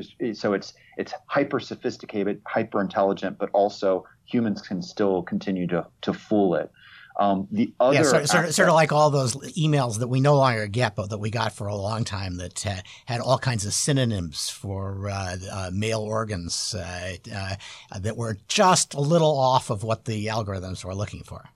So 0.44 0.52
it's 0.52 0.74
it's 0.98 1.14
hyper 1.24 1.58
sophisticated, 1.58 2.42
hyper 2.46 2.78
intelligent, 2.82 3.38
but 3.38 3.48
also 3.54 4.04
humans 4.26 4.60
can 4.60 4.82
still 4.82 5.22
continue 5.22 5.66
to 5.68 5.86
to 6.02 6.12
fool 6.12 6.54
it. 6.56 6.70
Um, 7.18 7.48
the 7.50 7.72
other 7.80 7.94
yeah, 7.94 8.02
sort, 8.02 8.28
sort, 8.28 8.52
sort, 8.52 8.68
of 8.68 8.74
like 8.74 8.92
all 8.92 9.08
those 9.08 9.36
emails 9.56 10.00
that 10.00 10.08
we 10.08 10.20
no 10.20 10.36
longer 10.36 10.66
get, 10.66 10.96
but 10.96 11.08
that 11.08 11.16
we 11.16 11.30
got 11.30 11.52
for 11.54 11.66
a 11.68 11.74
long 11.74 12.04
time 12.04 12.36
that 12.36 12.66
uh, 12.66 12.74
had 13.06 13.22
all 13.22 13.38
kinds 13.38 13.64
of 13.64 13.72
synonyms 13.72 14.50
for 14.50 15.08
uh, 15.08 15.36
uh, 15.50 15.70
male 15.72 16.02
organs 16.02 16.74
uh, 16.74 17.14
uh, 17.34 17.54
that 17.98 18.18
were 18.18 18.36
just 18.46 18.92
a 18.92 19.00
little 19.00 19.38
off 19.38 19.70
of 19.70 19.82
what 19.82 20.04
the 20.04 20.26
algorithms 20.26 20.84
were 20.84 20.94
looking 20.94 21.22
for. 21.22 21.48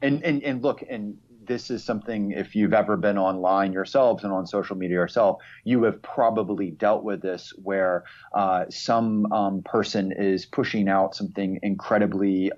And 0.00 0.24
and, 0.24 0.42
and 0.42 0.62
look, 0.62 0.82
and 0.88 1.18
this 1.50 1.68
is 1.68 1.82
something 1.82 2.30
if 2.30 2.54
you've 2.54 2.72
ever 2.72 2.96
been 2.96 3.18
online 3.18 3.72
yourselves 3.72 4.22
and 4.22 4.32
on 4.32 4.46
social 4.46 4.76
media 4.76 4.94
yourself, 4.96 5.42
you 5.64 5.82
have 5.82 6.00
probably 6.00 6.70
dealt 6.70 7.02
with 7.02 7.20
this 7.22 7.52
where 7.60 8.04
uh, 8.36 8.66
some 8.70 9.30
um, 9.32 9.60
person 9.64 10.12
is 10.16 10.46
pushing 10.46 10.88
out 10.88 11.12
something 11.16 11.58
incredibly 11.64 12.52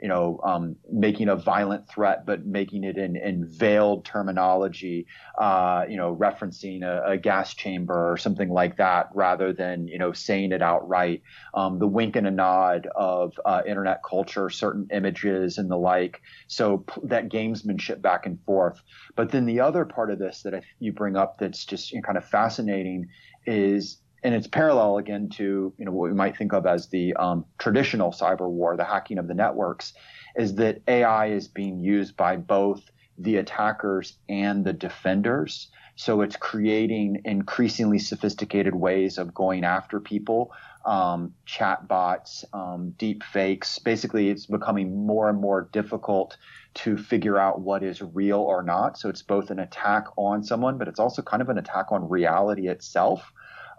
you 0.00 0.08
know, 0.08 0.40
um, 0.44 0.76
making 0.90 1.28
a 1.28 1.36
violent 1.36 1.88
threat, 1.88 2.24
but 2.24 2.46
making 2.46 2.84
it 2.84 2.96
in, 2.96 3.16
in 3.16 3.46
veiled 3.46 4.04
terminology, 4.04 5.06
uh, 5.38 5.84
you 5.88 5.96
know, 5.96 6.16
referencing 6.16 6.82
a, 6.82 7.12
a, 7.12 7.18
gas 7.18 7.54
chamber 7.54 8.10
or 8.10 8.16
something 8.16 8.48
like 8.48 8.78
that, 8.78 9.10
rather 9.14 9.52
than 9.52 9.86
you 9.88 9.98
know 9.98 10.12
saying 10.12 10.52
it 10.52 10.62
outright. 10.62 11.22
Um, 11.54 11.78
the 11.78 11.86
wink 11.86 12.16
and 12.16 12.26
a 12.26 12.30
nod 12.30 12.88
of 12.94 13.38
uh, 13.44 13.62
internet 13.66 14.00
culture, 14.08 14.48
certain 14.48 14.88
images 14.92 15.58
and 15.58 15.70
the 15.70 15.76
like. 15.76 16.22
So 16.46 16.78
p- 16.78 17.02
that 17.04 17.28
gamesmanship 17.28 18.00
back 18.00 18.26
and 18.26 18.42
forth. 18.44 18.82
But 19.16 19.30
then 19.30 19.44
the 19.44 19.60
other 19.60 19.84
part 19.84 20.10
of 20.10 20.18
this 20.18 20.42
that 20.42 20.54
I, 20.54 20.62
you 20.78 20.92
bring 20.92 21.16
up 21.16 21.38
that's 21.38 21.64
just 21.64 21.92
you 21.92 21.98
know, 21.98 22.02
kind 22.02 22.16
of 22.16 22.24
fascinating 22.24 23.08
is 23.46 23.98
and 24.22 24.34
it's 24.34 24.46
parallel 24.46 24.98
again 24.98 25.28
to 25.30 25.72
you 25.76 25.84
know 25.84 25.92
what 25.92 26.10
we 26.10 26.14
might 26.14 26.36
think 26.36 26.52
of 26.52 26.66
as 26.66 26.88
the 26.88 27.14
um, 27.14 27.44
traditional 27.58 28.12
cyber 28.12 28.48
war, 28.48 28.76
the 28.76 28.84
hacking 28.84 29.18
of 29.18 29.28
the 29.28 29.34
networks, 29.34 29.92
is 30.36 30.54
that 30.56 30.82
AI 30.88 31.26
is 31.26 31.48
being 31.48 31.80
used 31.80 32.16
by 32.16 32.36
both 32.36 32.82
the 33.18 33.36
attackers 33.36 34.16
and 34.28 34.64
the 34.64 34.72
defenders. 34.72 35.68
So 35.96 36.22
it's 36.22 36.36
creating 36.36 37.20
increasingly 37.26 37.98
sophisticated 37.98 38.74
ways 38.74 39.18
of 39.18 39.34
going 39.34 39.64
after 39.64 40.00
people, 40.00 40.50
um, 40.86 41.34
chatbots, 41.46 42.42
um, 42.54 42.94
deep 42.96 43.22
fakes. 43.22 43.78
Basically, 43.78 44.30
it's 44.30 44.46
becoming 44.46 45.06
more 45.06 45.28
and 45.28 45.38
more 45.38 45.68
difficult 45.72 46.38
to 46.72 46.96
figure 46.96 47.36
out 47.36 47.60
what 47.60 47.82
is 47.82 48.00
real 48.00 48.38
or 48.38 48.62
not. 48.62 48.96
So 48.96 49.10
it's 49.10 49.22
both 49.22 49.50
an 49.50 49.58
attack 49.58 50.06
on 50.16 50.42
someone, 50.42 50.78
but 50.78 50.88
it's 50.88 51.00
also 51.00 51.20
kind 51.20 51.42
of 51.42 51.50
an 51.50 51.58
attack 51.58 51.92
on 51.92 52.08
reality 52.08 52.68
itself. 52.68 53.30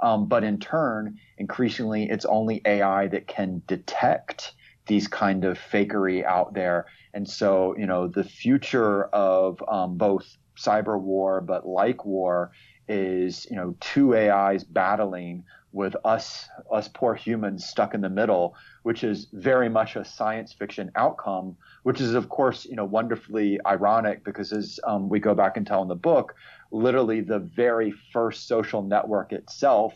Um, 0.02 0.28
but 0.28 0.44
in 0.44 0.60
turn, 0.60 1.20
increasingly, 1.38 2.10
it's 2.10 2.26
only 2.26 2.62
AI 2.66 3.08
that 3.08 3.28
can 3.28 3.62
detect 3.68 4.54
these 4.88 5.08
kind 5.08 5.46
of 5.46 5.60
fakery 5.60 6.24
out 6.26 6.54
there. 6.54 6.88
And 7.14 7.30
so, 7.30 7.76
you 7.78 7.86
know, 7.86 8.08
the 8.08 8.24
future 8.24 9.06
of 9.06 9.64
um, 9.68 9.98
both 9.98 10.38
cyber 10.58 11.00
war, 11.00 11.42
but 11.42 11.68
like 11.68 12.04
war, 12.06 12.52
is 12.88 13.48
you 13.50 13.56
know 13.56 13.76
two 13.80 14.16
AIs 14.16 14.64
battling 14.64 15.44
with 15.72 15.96
us 16.04 16.50
us 16.72 16.90
poor 16.90 17.16
humans 17.16 17.66
stuck 17.66 17.94
in 17.94 18.02
the 18.02 18.10
middle, 18.10 18.56
which 18.84 19.04
is 19.04 19.28
very 19.32 19.70
much 19.70 19.96
a 19.96 20.04
science 20.04 20.52
fiction 20.52 20.92
outcome, 20.96 21.56
which 21.84 22.02
is 22.02 22.14
of 22.14 22.30
course 22.30 22.66
you 22.66 22.76
know 22.76 22.86
wonderfully 22.86 23.60
ironic 23.66 24.24
because 24.24 24.52
as 24.54 24.80
um, 24.86 25.10
we 25.10 25.20
go 25.20 25.34
back 25.34 25.58
and 25.58 25.66
tell 25.66 25.82
in 25.82 25.88
the 25.88 25.96
book, 25.96 26.36
literally 26.72 27.22
the 27.22 27.40
very 27.40 27.92
first 28.14 28.48
social 28.48 28.82
network 28.82 29.34
itself 29.34 29.94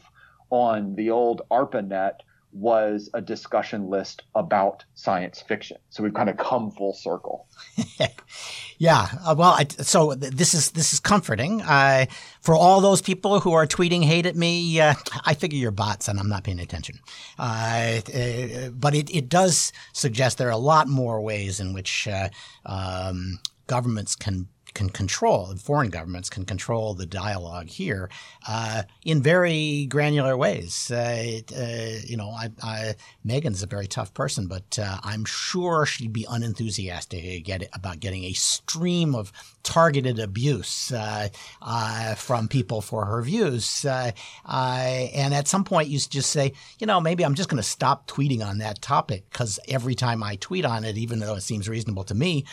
on 0.50 0.96
the 0.96 1.10
old 1.10 1.42
ARPANET 1.52 2.22
was 2.56 3.10
a 3.14 3.22
discussion 3.22 3.89
list 3.89 4.24
about 4.34 4.86
science 4.93 5.41
fiction. 5.41 5.78
So 5.89 6.03
we've 6.03 6.14
kind 6.14 6.30
of 6.30 6.38
come 6.38 6.72
full 6.72 6.93
circle. 6.93 7.47
yeah. 8.78 9.08
Uh, 9.26 9.36
well, 9.38 9.51
I, 9.51 9.68
so 9.70 10.16
th- 10.16 10.32
this 10.32 10.53
is 10.53 10.72
this 10.72 10.93
is 10.93 11.01
comforting. 11.01 11.62
Uh, 11.62 12.06
for 12.41 12.56
all 12.56 12.80
those 12.80 13.01
people 13.01 13.41
who 13.41 13.51
are 13.51 13.68
tweeting 13.68 14.06
hate 14.06 14.26
at 14.26 14.38
me, 14.38 14.80
uh, 14.80 14.93
I 15.26 15.34
figure 15.34 15.60
you're 15.60 15.72
bots 15.72 16.08
and 16.08 16.18
I'm 16.18 16.30
not 16.30 16.45
paying 16.45 16.60
attention. 16.60 16.99
Uh, 17.38 17.99
uh, 18.08 18.70
but 18.72 18.95
it, 18.95 19.14
it 19.14 19.28
does 19.28 19.74
suggest 19.91 20.38
there 20.38 20.47
are 20.47 20.51
a 20.51 20.58
lot 20.58 20.88
more 20.88 21.22
ways 21.22 21.60
in 21.60 21.74
which 21.74 22.08
uh, 22.08 22.30
um, 22.66 23.39
governments 23.68 24.16
can 24.16 24.47
can 24.76 24.89
control, 24.89 25.55
foreign 25.55 25.89
governments 25.89 26.30
can 26.30 26.45
control 26.45 26.93
the 26.93 27.05
dialogue 27.07 27.67
here 27.67 28.09
uh, 28.47 28.84
in 29.03 29.23
very 29.23 29.88
granular 29.88 30.38
ways. 30.38 30.91
Uh, 30.91 31.39
uh, 31.57 31.99
you 32.05 32.17
know, 32.17 32.30
I, 32.30 32.49
I, 32.61 32.95
Megan's 33.23 33.63
a 33.63 33.67
very 33.67 33.88
tough 33.88 34.13
person, 34.13 34.47
but 34.47 34.78
uh, 34.78 34.97
I'm 35.01 35.26
sure 35.26 35.86
she'd 35.88 36.13
be 36.13 36.28
unenthusiastic 36.30 37.49
about 37.73 37.99
getting 38.01 38.26
a 38.26 38.34
stream 38.34 39.15
of 39.15 39.32
targeted 39.63 40.19
abuse 40.19 40.91
uh, 40.91 41.30
uh, 41.61 42.15
from 42.15 42.47
people 42.47 42.82
for 42.82 43.05
her 43.05 43.21
views. 43.21 43.86
and 43.86 45.34
at 45.34 45.47
some 45.47 45.63
point, 45.63 45.88
you 45.88 45.97
just 45.97 46.30
say, 46.30 46.51
you 46.80 46.86
know, 46.86 46.99
maybe 46.99 47.23
I'm 47.23 47.36
just 47.36 47.49
going 47.49 47.63
to 47.63 47.67
stop 47.67 48.07
tweeting 48.07 48.45
on 48.45 48.57
that 48.59 48.82
topic 48.82 49.23
because 49.32 49.57
every 49.69 49.95
time 49.95 50.21
I 50.21 50.36
tweet 50.36 50.65
on 50.65 50.84
it, 50.84 50.97
even 50.97 51.19
though 51.19 51.36
it 51.36 51.41
seems 51.41 51.69
reasonable 51.69 52.03
to 52.03 52.13
me, 52.13 52.45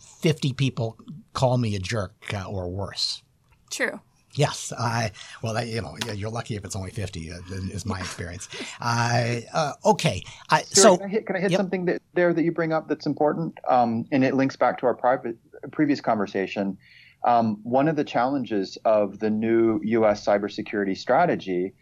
50 0.00 0.52
people 0.54 0.98
call 1.32 1.58
me 1.58 1.74
a 1.76 1.78
jerk 1.78 2.14
uh, 2.34 2.44
or 2.44 2.68
worse. 2.68 3.22
True. 3.70 4.00
Yes, 4.34 4.72
I 4.78 5.12
well, 5.42 5.58
I, 5.58 5.64
you 5.64 5.82
know, 5.82 5.96
you're 6.14 6.30
lucky 6.30 6.56
if 6.56 6.64
it's 6.64 6.74
only 6.74 6.90
fifty. 6.90 7.30
Uh, 7.30 7.38
is 7.50 7.84
my 7.84 7.98
experience. 7.98 8.48
uh, 8.80 9.40
uh, 9.52 9.72
okay, 9.84 10.22
I, 10.48 10.62
so 10.62 10.96
can 10.96 11.06
I 11.06 11.08
hit, 11.08 11.26
can 11.26 11.36
I 11.36 11.40
hit 11.40 11.50
yep. 11.50 11.58
something 11.58 11.84
that, 11.86 12.00
there 12.14 12.32
that 12.32 12.42
you 12.42 12.50
bring 12.50 12.72
up 12.72 12.88
that's 12.88 13.04
important, 13.04 13.58
um, 13.68 14.06
and 14.10 14.24
it 14.24 14.34
links 14.34 14.56
back 14.56 14.78
to 14.78 14.86
our 14.86 14.94
private 14.94 15.36
previous 15.70 16.00
conversation. 16.00 16.78
Um, 17.24 17.58
one 17.62 17.88
of 17.88 17.96
the 17.96 18.04
challenges 18.04 18.78
of 18.84 19.18
the 19.18 19.30
new 19.30 19.80
U.S. 19.84 20.24
cybersecurity 20.24 20.96
strategy 20.96 21.74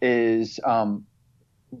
is 0.00 0.58
um, 0.64 1.04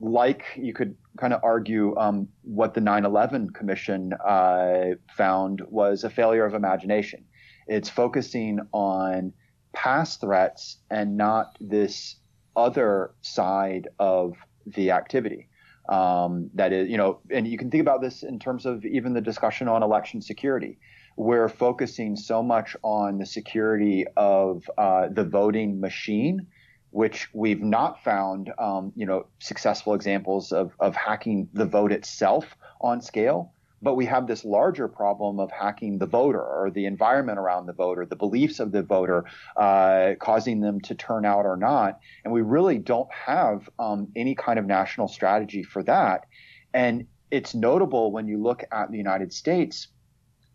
like 0.00 0.44
you 0.56 0.74
could 0.74 0.94
kind 1.18 1.32
of 1.32 1.40
argue 1.42 1.96
um, 1.96 2.28
what 2.42 2.74
the 2.74 2.80
9/11 2.80 3.54
Commission 3.54 4.12
uh, 4.24 4.94
found 5.16 5.62
was 5.68 6.04
a 6.04 6.10
failure 6.10 6.44
of 6.44 6.54
imagination. 6.54 7.24
It's 7.66 7.88
focusing 7.88 8.60
on 8.72 9.32
past 9.72 10.20
threats 10.20 10.78
and 10.90 11.16
not 11.16 11.56
this 11.60 12.16
other 12.56 13.14
side 13.20 13.88
of 13.98 14.34
the 14.66 14.90
activity. 14.90 15.48
Um, 15.88 16.50
that 16.54 16.72
is, 16.72 16.88
you 16.90 16.96
know, 16.96 17.20
and 17.30 17.46
you 17.46 17.56
can 17.56 17.70
think 17.70 17.80
about 17.80 18.02
this 18.02 18.22
in 18.22 18.38
terms 18.38 18.66
of 18.66 18.84
even 18.84 19.14
the 19.14 19.20
discussion 19.20 19.68
on 19.68 19.82
election 19.82 20.20
security. 20.20 20.78
We're 21.16 21.48
focusing 21.48 22.14
so 22.14 22.42
much 22.42 22.76
on 22.82 23.18
the 23.18 23.26
security 23.26 24.04
of 24.16 24.68
uh, 24.76 25.08
the 25.10 25.24
voting 25.24 25.80
machine, 25.80 26.46
which 26.90 27.28
we've 27.32 27.62
not 27.62 28.02
found, 28.02 28.52
um, 28.58 28.92
you 28.96 29.06
know, 29.06 29.26
successful 29.38 29.94
examples 29.94 30.52
of, 30.52 30.72
of 30.80 30.96
hacking 30.96 31.48
the 31.52 31.66
vote 31.66 31.92
itself 31.92 32.56
on 32.80 33.00
scale. 33.00 33.52
But 33.80 33.94
we 33.94 34.06
have 34.06 34.26
this 34.26 34.44
larger 34.44 34.88
problem 34.88 35.38
of 35.38 35.52
hacking 35.52 35.98
the 35.98 36.06
voter 36.06 36.42
or 36.42 36.70
the 36.70 36.86
environment 36.86 37.38
around 37.38 37.66
the 37.66 37.72
voter, 37.72 38.04
the 38.04 38.16
beliefs 38.16 38.58
of 38.58 38.72
the 38.72 38.82
voter, 38.82 39.24
uh, 39.56 40.14
causing 40.18 40.60
them 40.60 40.80
to 40.82 40.96
turn 40.96 41.24
out 41.24 41.46
or 41.46 41.56
not. 41.56 42.00
And 42.24 42.32
we 42.32 42.42
really 42.42 42.78
don't 42.78 43.12
have 43.12 43.68
um, 43.78 44.08
any 44.16 44.34
kind 44.34 44.58
of 44.58 44.66
national 44.66 45.06
strategy 45.06 45.62
for 45.62 45.84
that. 45.84 46.26
And 46.74 47.06
it's 47.30 47.54
notable 47.54 48.10
when 48.10 48.26
you 48.26 48.42
look 48.42 48.64
at 48.72 48.90
the 48.90 48.96
United 48.96 49.32
States, 49.32 49.88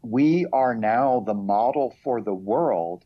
we 0.01 0.45
are 0.51 0.75
now 0.75 1.23
the 1.25 1.33
model 1.33 1.95
for 2.03 2.21
the 2.21 2.33
world 2.33 3.05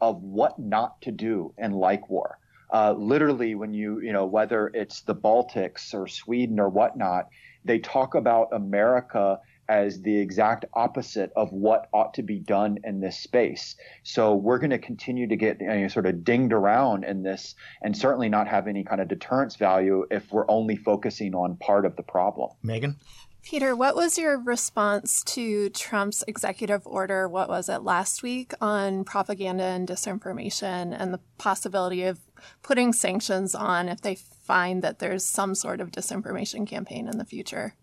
of 0.00 0.20
what 0.22 0.58
not 0.58 1.00
to 1.02 1.12
do 1.12 1.54
in 1.56 1.70
like 1.70 2.10
war. 2.10 2.38
Uh, 2.72 2.94
literally, 2.96 3.54
when 3.54 3.74
you, 3.74 4.00
you 4.00 4.12
know, 4.12 4.24
whether 4.24 4.68
it's 4.68 5.02
the 5.02 5.14
Baltics 5.14 5.92
or 5.92 6.06
Sweden 6.06 6.58
or 6.58 6.70
whatnot, 6.70 7.28
they 7.64 7.78
talk 7.78 8.14
about 8.14 8.48
America 8.52 9.38
as 9.68 10.02
the 10.02 10.16
exact 10.18 10.64
opposite 10.74 11.30
of 11.36 11.52
what 11.52 11.88
ought 11.92 12.14
to 12.14 12.22
be 12.22 12.38
done 12.38 12.78
in 12.84 13.00
this 13.00 13.18
space. 13.18 13.76
So 14.02 14.34
we're 14.34 14.58
going 14.58 14.70
to 14.70 14.78
continue 14.78 15.28
to 15.28 15.36
get 15.36 15.60
you 15.60 15.66
know, 15.66 15.88
sort 15.88 16.06
of 16.06 16.24
dinged 16.24 16.52
around 16.52 17.04
in 17.04 17.22
this 17.22 17.54
and 17.82 17.96
certainly 17.96 18.28
not 18.28 18.48
have 18.48 18.66
any 18.66 18.84
kind 18.84 19.00
of 19.00 19.08
deterrence 19.08 19.56
value 19.56 20.04
if 20.10 20.32
we're 20.32 20.50
only 20.50 20.76
focusing 20.76 21.34
on 21.34 21.56
part 21.56 21.86
of 21.86 21.96
the 21.96 22.02
problem. 22.02 22.50
Megan? 22.62 22.96
Peter, 23.42 23.74
what 23.74 23.96
was 23.96 24.16
your 24.18 24.38
response 24.38 25.24
to 25.24 25.68
Trump's 25.70 26.22
executive 26.28 26.86
order? 26.86 27.28
What 27.28 27.48
was 27.48 27.68
it 27.68 27.82
last 27.82 28.22
week 28.22 28.52
on 28.60 29.04
propaganda 29.04 29.64
and 29.64 29.88
disinformation 29.88 30.94
and 30.96 31.12
the 31.12 31.20
possibility 31.38 32.04
of 32.04 32.20
putting 32.62 32.92
sanctions 32.92 33.54
on 33.54 33.88
if 33.88 34.00
they 34.00 34.14
find 34.14 34.82
that 34.82 34.98
there's 34.98 35.24
some 35.24 35.54
sort 35.54 35.80
of 35.80 35.90
disinformation 35.90 36.66
campaign 36.66 37.08
in 37.08 37.18
the 37.18 37.24
future? 37.24 37.74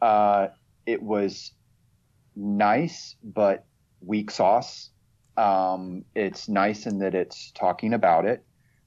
Uh, 0.00 0.48
it 0.86 1.02
was 1.02 1.52
nice, 2.34 3.16
but 3.22 3.66
weak 4.00 4.30
sauce. 4.30 4.90
Um, 5.36 6.04
it's 6.14 6.48
nice 6.48 6.86
in 6.86 6.98
that 6.98 7.14
it's 7.14 7.52
talking 7.52 7.94
about 7.94 8.26
it. 8.26 8.44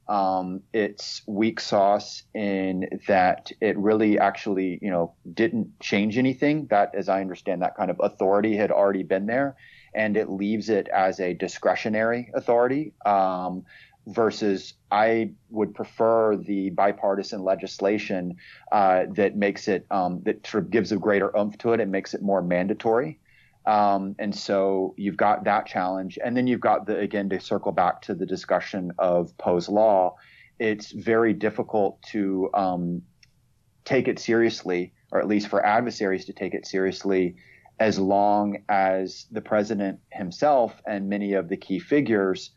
Um, 0.07 0.61
it's 0.73 1.21
weak 1.27 1.61
sauce 1.61 2.23
in 2.33 2.85
that 3.07 3.51
it 3.61 3.77
really 3.77 4.19
actually, 4.19 4.77
you 4.81 4.91
know, 4.91 5.15
didn't 5.33 5.79
change 5.79 6.17
anything. 6.17 6.67
That, 6.69 6.93
as 6.93 7.07
I 7.07 7.21
understand, 7.21 7.61
that 7.61 7.77
kind 7.77 7.89
of 7.89 8.01
authority 8.03 8.55
had 8.57 8.69
already 8.69 9.03
been 9.03 9.27
there, 9.27 9.55
and 9.95 10.17
it 10.17 10.29
leaves 10.29 10.69
it 10.69 10.89
as 10.89 11.21
a 11.21 11.33
discretionary 11.33 12.31
authority. 12.35 12.93
Um, 13.05 13.63
versus 14.07 14.73
I 14.91 15.31
would 15.49 15.73
prefer 15.73 16.35
the 16.35 16.69
bipartisan 16.71 17.43
legislation 17.43 18.35
uh, 18.71 19.05
that 19.11 19.35
makes 19.35 19.67
it 19.67 19.85
um, 19.91 20.21
that 20.23 20.45
sort 20.45 20.65
of 20.65 20.71
gives 20.71 20.91
a 20.91 20.97
greater 20.97 21.35
oomph 21.37 21.57
to 21.59 21.73
it 21.73 21.79
and 21.79 21.91
makes 21.91 22.13
it 22.13 22.21
more 22.21 22.41
mandatory. 22.41 23.19
Um, 23.65 24.15
and 24.19 24.35
so 24.35 24.93
you've 24.97 25.15
got 25.15 25.45
that 25.45 25.65
challenge, 25.65 26.19
and 26.23 26.35
then 26.35 26.47
you've 26.47 26.59
got 26.59 26.85
the 26.85 26.97
again 26.99 27.29
to 27.29 27.39
circle 27.39 27.71
back 27.71 28.01
to 28.03 28.13
the 28.13 28.25
discussion 28.25 28.91
of 28.97 29.37
Poe's 29.37 29.69
law. 29.69 30.15
It's 30.59 30.91
very 30.91 31.33
difficult 31.33 32.01
to 32.11 32.49
um, 32.53 33.01
take 33.85 34.07
it 34.07 34.19
seriously, 34.19 34.93
or 35.11 35.19
at 35.19 35.27
least 35.27 35.47
for 35.47 35.65
adversaries 35.65 36.25
to 36.25 36.33
take 36.33 36.53
it 36.53 36.67
seriously, 36.67 37.35
as 37.79 37.97
long 37.97 38.57
as 38.67 39.27
the 39.31 39.41
president 39.41 39.99
himself 40.11 40.81
and 40.85 41.09
many 41.09 41.33
of 41.33 41.47
the 41.47 41.57
key 41.57 41.79
figures 41.79 42.51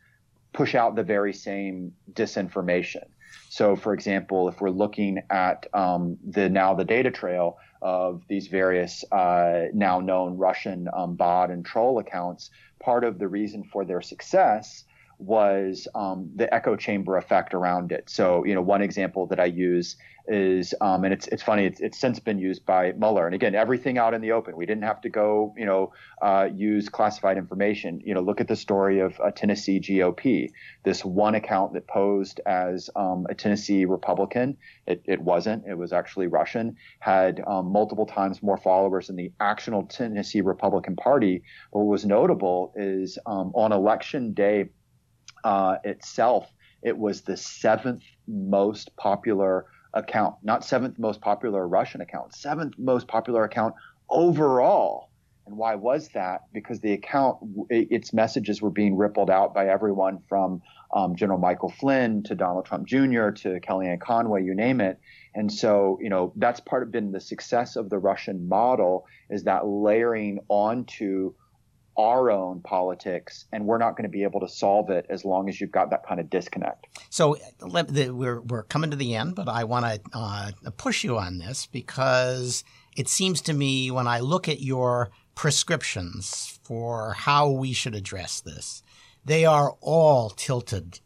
push 0.56 0.74
out 0.74 0.96
the 0.96 1.02
very 1.02 1.32
same 1.32 1.92
disinformation. 2.12 3.04
So, 3.50 3.76
for 3.76 3.92
example, 3.92 4.48
if 4.48 4.60
we're 4.60 4.70
looking 4.70 5.22
at 5.30 5.66
um, 5.72 6.16
the 6.26 6.48
now 6.48 6.74
the 6.74 6.84
data 6.84 7.10
trail 7.10 7.58
of 7.82 8.22
these 8.28 8.48
various 8.48 9.04
uh, 9.12 9.66
now 9.72 10.00
known 10.00 10.36
Russian 10.38 10.88
um, 10.96 11.14
bot 11.14 11.50
and 11.50 11.64
troll 11.64 11.98
accounts, 11.98 12.50
part 12.80 13.04
of 13.04 13.18
the 13.18 13.28
reason 13.28 13.62
for 13.64 13.84
their 13.84 14.00
success 14.00 14.84
was 15.18 15.88
um, 15.94 16.30
the 16.34 16.52
echo 16.52 16.76
chamber 16.76 17.16
effect 17.16 17.54
around 17.54 17.92
it. 17.92 18.08
So, 18.08 18.44
you 18.44 18.54
know, 18.54 18.62
one 18.62 18.82
example 18.82 19.26
that 19.28 19.40
I 19.40 19.46
use 19.46 19.96
is, 20.28 20.74
um, 20.80 21.04
and 21.04 21.12
it's 21.12 21.26
it's 21.28 21.42
funny, 21.42 21.64
it's, 21.66 21.80
it's 21.80 21.98
since 21.98 22.18
been 22.18 22.38
used 22.38 22.66
by 22.66 22.92
Mueller. 22.92 23.26
And 23.26 23.34
again, 23.34 23.54
everything 23.54 23.98
out 23.98 24.14
in 24.14 24.20
the 24.20 24.32
open. 24.32 24.56
We 24.56 24.66
didn't 24.66 24.84
have 24.84 25.00
to 25.02 25.08
go, 25.08 25.54
you 25.56 25.64
know, 25.64 25.92
uh, 26.20 26.48
use 26.54 26.88
classified 26.88 27.38
information. 27.38 28.00
You 28.04 28.14
know, 28.14 28.20
look 28.20 28.40
at 28.40 28.48
the 28.48 28.56
story 28.56 29.00
of 29.00 29.20
a 29.24 29.30
Tennessee 29.30 29.80
GOP. 29.80 30.50
This 30.84 31.04
one 31.04 31.34
account 31.34 31.74
that 31.74 31.86
posed 31.86 32.40
as 32.44 32.90
um, 32.96 33.26
a 33.30 33.34
Tennessee 33.34 33.84
Republican, 33.84 34.56
it, 34.86 35.02
it 35.04 35.20
wasn't. 35.20 35.64
It 35.66 35.78
was 35.78 35.92
actually 35.92 36.26
Russian. 36.26 36.76
Had 36.98 37.42
um, 37.46 37.70
multiple 37.70 38.06
times 38.06 38.42
more 38.42 38.56
followers 38.56 39.06
than 39.06 39.16
the 39.16 39.32
actual 39.40 39.84
Tennessee 39.84 40.40
Republican 40.40 40.96
Party. 40.96 41.42
But 41.72 41.80
what 41.80 41.86
was 41.86 42.04
notable 42.04 42.72
is 42.76 43.18
um, 43.26 43.52
on 43.54 43.72
election 43.72 44.32
day 44.32 44.70
uh, 45.46 45.78
itself, 45.84 46.52
it 46.82 46.98
was 46.98 47.20
the 47.20 47.36
seventh 47.36 48.02
most 48.26 48.96
popular 48.96 49.66
account, 49.94 50.34
not 50.42 50.64
seventh 50.64 50.98
most 50.98 51.20
popular 51.20 51.66
Russian 51.68 52.00
account, 52.00 52.34
seventh 52.34 52.74
most 52.78 53.06
popular 53.06 53.44
account 53.44 53.76
overall. 54.10 55.08
And 55.46 55.56
why 55.56 55.76
was 55.76 56.08
that? 56.14 56.40
Because 56.52 56.80
the 56.80 56.92
account, 56.94 57.38
its 57.70 58.12
messages 58.12 58.60
were 58.60 58.72
being 58.72 58.96
rippled 58.96 59.30
out 59.30 59.54
by 59.54 59.68
everyone 59.68 60.18
from 60.28 60.62
um, 60.92 61.14
General 61.14 61.38
Michael 61.38 61.70
Flynn 61.70 62.24
to 62.24 62.34
Donald 62.34 62.66
Trump 62.66 62.88
Jr. 62.88 63.30
to 63.30 63.60
Kellyanne 63.60 64.00
Conway, 64.00 64.42
you 64.42 64.56
name 64.56 64.80
it. 64.80 64.98
And 65.36 65.52
so, 65.52 66.00
you 66.02 66.10
know, 66.10 66.32
that's 66.34 66.58
part 66.58 66.82
of 66.82 66.90
been 66.90 67.12
the 67.12 67.20
success 67.20 67.76
of 67.76 67.88
the 67.88 67.98
Russian 67.98 68.48
model 68.48 69.06
is 69.30 69.44
that 69.44 69.64
layering 69.64 70.40
onto 70.48 71.34
our 71.98 72.30
own 72.30 72.60
politics, 72.60 73.46
and 73.52 73.64
we're 73.64 73.78
not 73.78 73.96
going 73.96 74.04
to 74.04 74.10
be 74.10 74.22
able 74.22 74.40
to 74.40 74.48
solve 74.48 74.90
it 74.90 75.06
as 75.08 75.24
long 75.24 75.48
as 75.48 75.60
you've 75.60 75.72
got 75.72 75.90
that 75.90 76.06
kind 76.06 76.20
of 76.20 76.28
disconnect. 76.28 76.86
So 77.10 77.36
let, 77.60 77.88
the, 77.88 78.10
we're 78.10 78.40
we're 78.40 78.64
coming 78.64 78.90
to 78.90 78.96
the 78.96 79.14
end, 79.14 79.34
but 79.34 79.48
I 79.48 79.64
want 79.64 79.86
to 79.86 80.00
uh, 80.12 80.50
push 80.76 81.04
you 81.04 81.18
on 81.18 81.38
this 81.38 81.66
because 81.66 82.64
it 82.96 83.08
seems 83.08 83.40
to 83.42 83.52
me 83.52 83.90
when 83.90 84.06
I 84.06 84.20
look 84.20 84.48
at 84.48 84.60
your 84.60 85.10
prescriptions 85.34 86.58
for 86.64 87.12
how 87.12 87.50
we 87.50 87.72
should 87.72 87.94
address 87.94 88.40
this, 88.40 88.82
they 89.24 89.44
are 89.44 89.76
all 89.80 90.30
tilted 90.30 91.00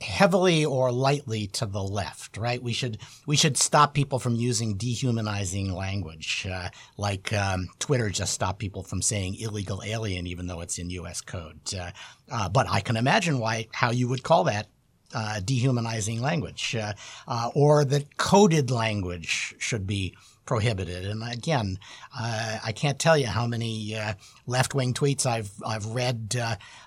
heavily 0.00 0.64
or 0.64 0.90
lightly 0.92 1.46
to 1.48 1.66
the 1.66 1.82
left, 1.82 2.36
right? 2.36 2.62
We 2.62 2.72
should 2.72 2.98
we 3.26 3.36
should 3.36 3.56
stop 3.56 3.94
people 3.94 4.18
from 4.18 4.34
using 4.34 4.76
dehumanizing 4.76 5.72
language, 5.74 6.46
uh, 6.50 6.68
like 6.96 7.32
um, 7.32 7.68
Twitter 7.78 8.10
just 8.10 8.32
stopped 8.32 8.58
people 8.58 8.82
from 8.82 9.02
saying 9.02 9.36
illegal 9.36 9.82
alien, 9.84 10.26
even 10.26 10.46
though 10.46 10.60
it's 10.60 10.78
in 10.78 10.90
U.S. 10.90 11.20
code. 11.20 11.60
Uh, 11.78 11.90
uh, 12.30 12.48
but 12.48 12.66
I 12.68 12.80
can 12.80 12.96
imagine 12.96 13.38
why 13.38 13.68
how 13.72 13.90
you 13.90 14.08
would 14.08 14.22
call 14.22 14.44
that 14.44 14.68
uh, 15.14 15.40
dehumanizing 15.40 16.20
language, 16.20 16.74
uh, 16.76 16.92
uh, 17.28 17.50
or 17.54 17.84
that 17.84 18.16
coded 18.16 18.70
language 18.70 19.54
should 19.58 19.86
be 19.86 20.16
prohibited. 20.44 21.06
And 21.06 21.22
again, 21.22 21.78
uh, 22.18 22.58
I 22.62 22.72
can't 22.72 22.98
tell 22.98 23.16
you 23.16 23.28
how 23.28 23.46
many 23.46 23.96
uh, 23.96 24.14
left 24.46 24.74
wing 24.74 24.92
tweets 24.92 25.24
I've 25.24 25.50
I've 25.64 25.86
read 25.86 26.36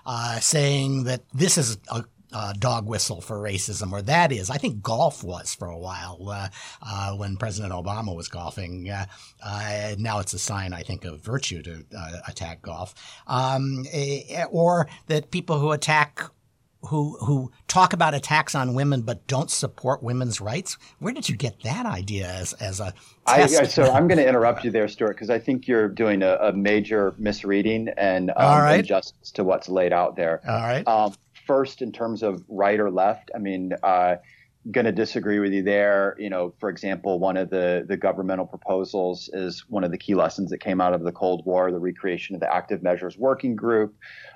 uh, 0.06 0.40
saying 0.40 1.04
that 1.04 1.22
this 1.32 1.58
is 1.58 1.78
a 1.90 2.04
uh, 2.32 2.52
dog 2.52 2.86
whistle 2.86 3.20
for 3.20 3.38
racism, 3.38 3.92
or 3.92 4.02
that 4.02 4.32
is. 4.32 4.50
I 4.50 4.56
think 4.56 4.82
golf 4.82 5.24
was 5.24 5.54
for 5.54 5.68
a 5.68 5.78
while 5.78 6.28
uh, 6.28 6.48
uh, 6.82 7.16
when 7.16 7.36
President 7.36 7.72
Obama 7.72 8.14
was 8.14 8.28
golfing. 8.28 8.88
Uh, 8.90 9.06
uh, 9.42 9.94
now 9.98 10.18
it's 10.18 10.32
a 10.32 10.38
sign, 10.38 10.72
I 10.72 10.82
think, 10.82 11.04
of 11.04 11.20
virtue 11.20 11.62
to 11.62 11.84
uh, 11.96 12.12
attack 12.26 12.62
golf, 12.62 12.94
um, 13.26 13.86
eh, 13.92 14.44
or 14.50 14.88
that 15.06 15.30
people 15.30 15.58
who 15.58 15.72
attack. 15.72 16.20
Who 16.90 17.16
who 17.18 17.50
talk 17.66 17.92
about 17.92 18.14
attacks 18.14 18.54
on 18.54 18.72
women 18.72 19.02
but 19.02 19.26
don't 19.26 19.50
support 19.50 20.00
women's 20.00 20.40
rights? 20.40 20.78
Where 21.00 21.12
did 21.12 21.28
you 21.28 21.34
get 21.34 21.64
that 21.64 21.86
idea 21.86 22.28
as 22.28 22.52
as 22.52 22.78
a 22.78 22.94
I, 23.26 23.46
so 23.46 23.82
I'm 23.92 24.06
going 24.06 24.18
to 24.18 24.26
interrupt 24.26 24.64
you 24.64 24.70
there, 24.70 24.86
Stewart, 24.86 25.16
because 25.16 25.28
I 25.28 25.40
think 25.40 25.66
you're 25.66 25.88
doing 25.88 26.22
a, 26.22 26.36
a 26.36 26.52
major 26.52 27.14
misreading 27.18 27.88
and 27.96 28.30
um, 28.30 28.60
right. 28.60 28.78
injustice 28.78 29.32
to 29.32 29.42
what's 29.42 29.68
laid 29.68 29.92
out 29.92 30.14
there. 30.14 30.40
All 30.48 30.60
right. 30.60 30.86
Um, 30.86 31.14
first 31.48 31.82
in 31.82 31.90
terms 31.90 32.22
of 32.22 32.44
right 32.48 32.78
or 32.78 32.90
left. 32.90 33.32
I 33.34 33.38
mean, 33.38 33.72
uh, 33.82 34.16
going 34.70 34.84
to 34.84 34.92
disagree 34.92 35.38
with 35.38 35.52
you 35.52 35.62
there. 35.62 36.14
You 36.18 36.28
know, 36.28 36.52
for 36.58 36.68
example, 36.68 37.18
one 37.18 37.36
of 37.36 37.50
the 37.50 37.84
the 37.88 37.96
governmental 37.96 38.46
proposals 38.46 39.30
is 39.32 39.64
one 39.68 39.84
of 39.84 39.90
the 39.90 39.98
key 39.98 40.14
lessons 40.14 40.50
that 40.50 40.58
came 40.58 40.80
out 40.80 40.92
of 40.92 41.04
the 41.04 41.12
Cold 41.12 41.46
War, 41.46 41.70
the 41.70 41.78
recreation 41.78 42.34
of 42.34 42.40
the 42.40 42.52
Active 42.52 42.82
Measures 42.82 43.16
Working 43.16 43.56
Group. 43.56 43.94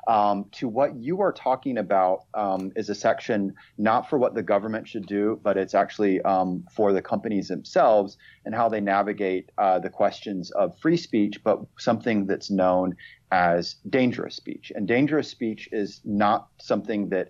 Um, 0.09 0.47
to 0.53 0.69
what 0.69 0.97
you 0.97 1.21
are 1.21 1.33
talking 1.33 1.79
about 1.79 2.25
um, 2.35 2.73
is 2.77 2.89
a 2.89 2.95
section 2.95 3.55
not 3.79 4.09
for 4.09 4.19
what 4.19 4.35
the 4.35 4.43
government 4.43 4.89
should 4.89 5.07
do, 5.07 5.39
but 5.43 5.57
it's 5.57 5.75
actually 5.75 6.21
um, 6.23 6.65
for 6.75 6.93
the 6.93 7.03
companies 7.03 7.49
themselves 7.49 8.17
and 8.45 8.55
how 8.55 8.69
they 8.69 8.81
navigate 8.81 9.51
uh, 9.59 9.79
the 9.79 9.91
questions 9.91 10.51
of 10.53 10.77
free 10.79 10.97
speech, 10.97 11.43
but 11.45 11.61
something 11.79 12.27
that's 12.27 12.51
known 12.51 12.97
as 13.31 13.77
dangerous 13.89 14.35
speech. 14.37 14.73
And 14.75 14.87
dangerous 14.87 15.29
speech 15.29 15.69
is 15.73 16.01
not 16.05 16.49
something 16.59 17.09
that 17.11 17.29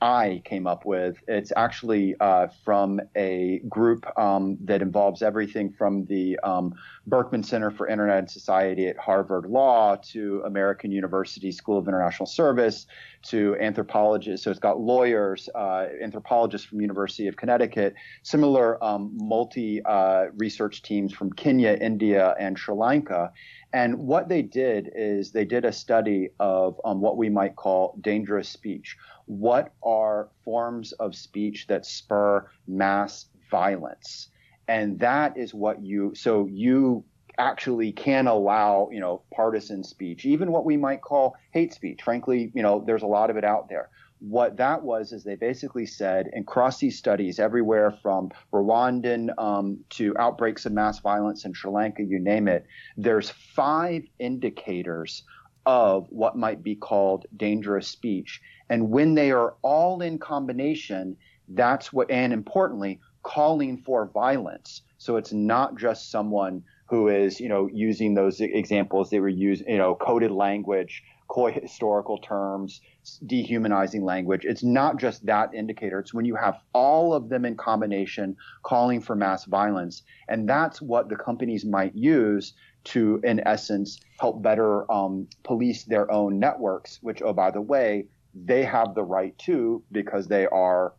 I 0.00 0.42
came 0.44 0.66
up 0.66 0.84
with. 0.84 1.16
It's 1.26 1.52
actually 1.56 2.14
uh, 2.20 2.48
from 2.64 3.00
a 3.16 3.60
group 3.68 4.06
um, 4.18 4.58
that 4.64 4.82
involves 4.82 5.22
everything 5.22 5.72
from 5.72 6.04
the 6.04 6.38
um, 6.42 6.74
Berkman 7.06 7.42
Center 7.42 7.70
for 7.70 7.88
Internet 7.88 8.18
and 8.18 8.30
Society 8.30 8.88
at 8.88 8.98
Harvard 8.98 9.46
Law 9.46 9.96
to 10.10 10.42
American 10.44 10.90
University 10.90 11.50
School 11.50 11.78
of 11.78 11.88
International 11.88 12.26
Service 12.26 12.86
to 13.22 13.56
anthropologists. 13.58 14.44
So 14.44 14.50
it's 14.50 14.60
got 14.60 14.78
lawyers, 14.78 15.48
uh, 15.54 15.86
anthropologists 16.02 16.66
from 16.66 16.80
University 16.80 17.26
of 17.26 17.36
Connecticut, 17.36 17.94
similar 18.22 18.82
um, 18.84 19.12
multi 19.14 19.82
uh, 19.84 20.26
research 20.36 20.82
teams 20.82 21.12
from 21.14 21.32
Kenya, 21.32 21.78
India, 21.80 22.34
and 22.38 22.58
Sri 22.58 22.74
Lanka. 22.74 23.32
And 23.72 23.98
what 23.98 24.28
they 24.28 24.42
did 24.42 24.90
is 24.94 25.32
they 25.32 25.44
did 25.44 25.64
a 25.64 25.72
study 25.72 26.30
of 26.38 26.80
um, 26.84 27.00
what 27.00 27.16
we 27.16 27.28
might 27.28 27.56
call 27.56 27.98
dangerous 28.00 28.48
speech 28.48 28.96
what 29.26 29.74
are 29.82 30.28
forms 30.44 30.92
of 30.92 31.14
speech 31.14 31.66
that 31.68 31.84
spur 31.84 32.48
mass 32.66 33.26
violence? 33.50 34.28
And 34.68 34.98
that 35.00 35.36
is 35.36 35.54
what 35.54 35.82
you, 35.82 36.14
so 36.14 36.46
you 36.46 37.04
actually 37.38 37.92
can 37.92 38.26
allow, 38.26 38.88
you 38.90 39.00
know, 39.00 39.22
partisan 39.34 39.84
speech, 39.84 40.24
even 40.24 40.50
what 40.50 40.64
we 40.64 40.76
might 40.76 41.02
call 41.02 41.36
hate 41.52 41.72
speech. 41.72 42.02
Frankly, 42.02 42.50
you 42.54 42.62
know, 42.62 42.82
there's 42.86 43.02
a 43.02 43.06
lot 43.06 43.30
of 43.30 43.36
it 43.36 43.44
out 43.44 43.68
there. 43.68 43.90
What 44.18 44.56
that 44.56 44.82
was 44.82 45.12
is 45.12 45.24
they 45.24 45.34
basically 45.34 45.84
said, 45.84 46.30
and 46.32 46.42
across 46.42 46.78
these 46.78 46.98
studies, 46.98 47.38
everywhere 47.38 47.90
from 48.02 48.30
Rwandan 48.52 49.28
um, 49.38 49.78
to 49.90 50.16
outbreaks 50.18 50.64
of 50.64 50.72
mass 50.72 51.00
violence 51.00 51.44
in 51.44 51.52
Sri 51.52 51.70
Lanka, 51.70 52.02
you 52.02 52.18
name 52.18 52.48
it, 52.48 52.66
there's 52.96 53.28
five 53.28 54.04
indicators 54.18 55.22
of 55.66 56.06
what 56.10 56.36
might 56.36 56.62
be 56.62 56.76
called 56.76 57.26
dangerous 57.36 57.88
speech. 57.88 58.40
And 58.70 58.90
when 58.90 59.14
they 59.14 59.32
are 59.32 59.54
all 59.62 60.00
in 60.00 60.18
combination, 60.18 61.16
that's 61.48 61.92
what, 61.92 62.10
and 62.10 62.32
importantly, 62.32 63.00
calling 63.22 63.78
for 63.78 64.06
violence. 64.14 64.82
So 64.98 65.16
it's 65.16 65.32
not 65.32 65.76
just 65.76 66.10
someone 66.10 66.62
who 66.88 67.08
is, 67.08 67.40
you 67.40 67.48
know, 67.48 67.68
using 67.72 68.14
those 68.14 68.40
examples 68.40 69.10
they 69.10 69.18
were 69.18 69.28
using, 69.28 69.68
you 69.68 69.78
know, 69.78 69.96
coded 69.96 70.30
language, 70.30 71.02
coy 71.28 71.50
historical 71.50 72.18
terms, 72.18 72.80
dehumanizing 73.26 74.04
language. 74.04 74.44
It's 74.44 74.62
not 74.62 74.98
just 74.98 75.26
that 75.26 75.52
indicator. 75.54 75.98
It's 75.98 76.14
when 76.14 76.24
you 76.24 76.36
have 76.36 76.58
all 76.72 77.12
of 77.12 77.28
them 77.28 77.44
in 77.44 77.56
combination 77.56 78.36
calling 78.62 79.00
for 79.00 79.16
mass 79.16 79.44
violence. 79.44 80.02
And 80.28 80.48
that's 80.48 80.80
what 80.80 81.08
the 81.08 81.16
companies 81.16 81.64
might 81.64 81.94
use 81.96 82.54
to, 82.86 83.20
in 83.24 83.46
essence, 83.46 84.00
help 84.18 84.42
better 84.42 84.90
um, 84.90 85.28
police 85.42 85.84
their 85.84 86.10
own 86.10 86.38
networks, 86.38 86.98
which, 87.02 87.22
oh, 87.22 87.32
by 87.32 87.50
the 87.50 87.60
way, 87.60 88.06
they 88.34 88.64
have 88.64 88.94
the 88.94 89.02
right 89.02 89.36
to 89.38 89.82
because 89.92 90.28
they 90.28 90.46
are 90.46 90.94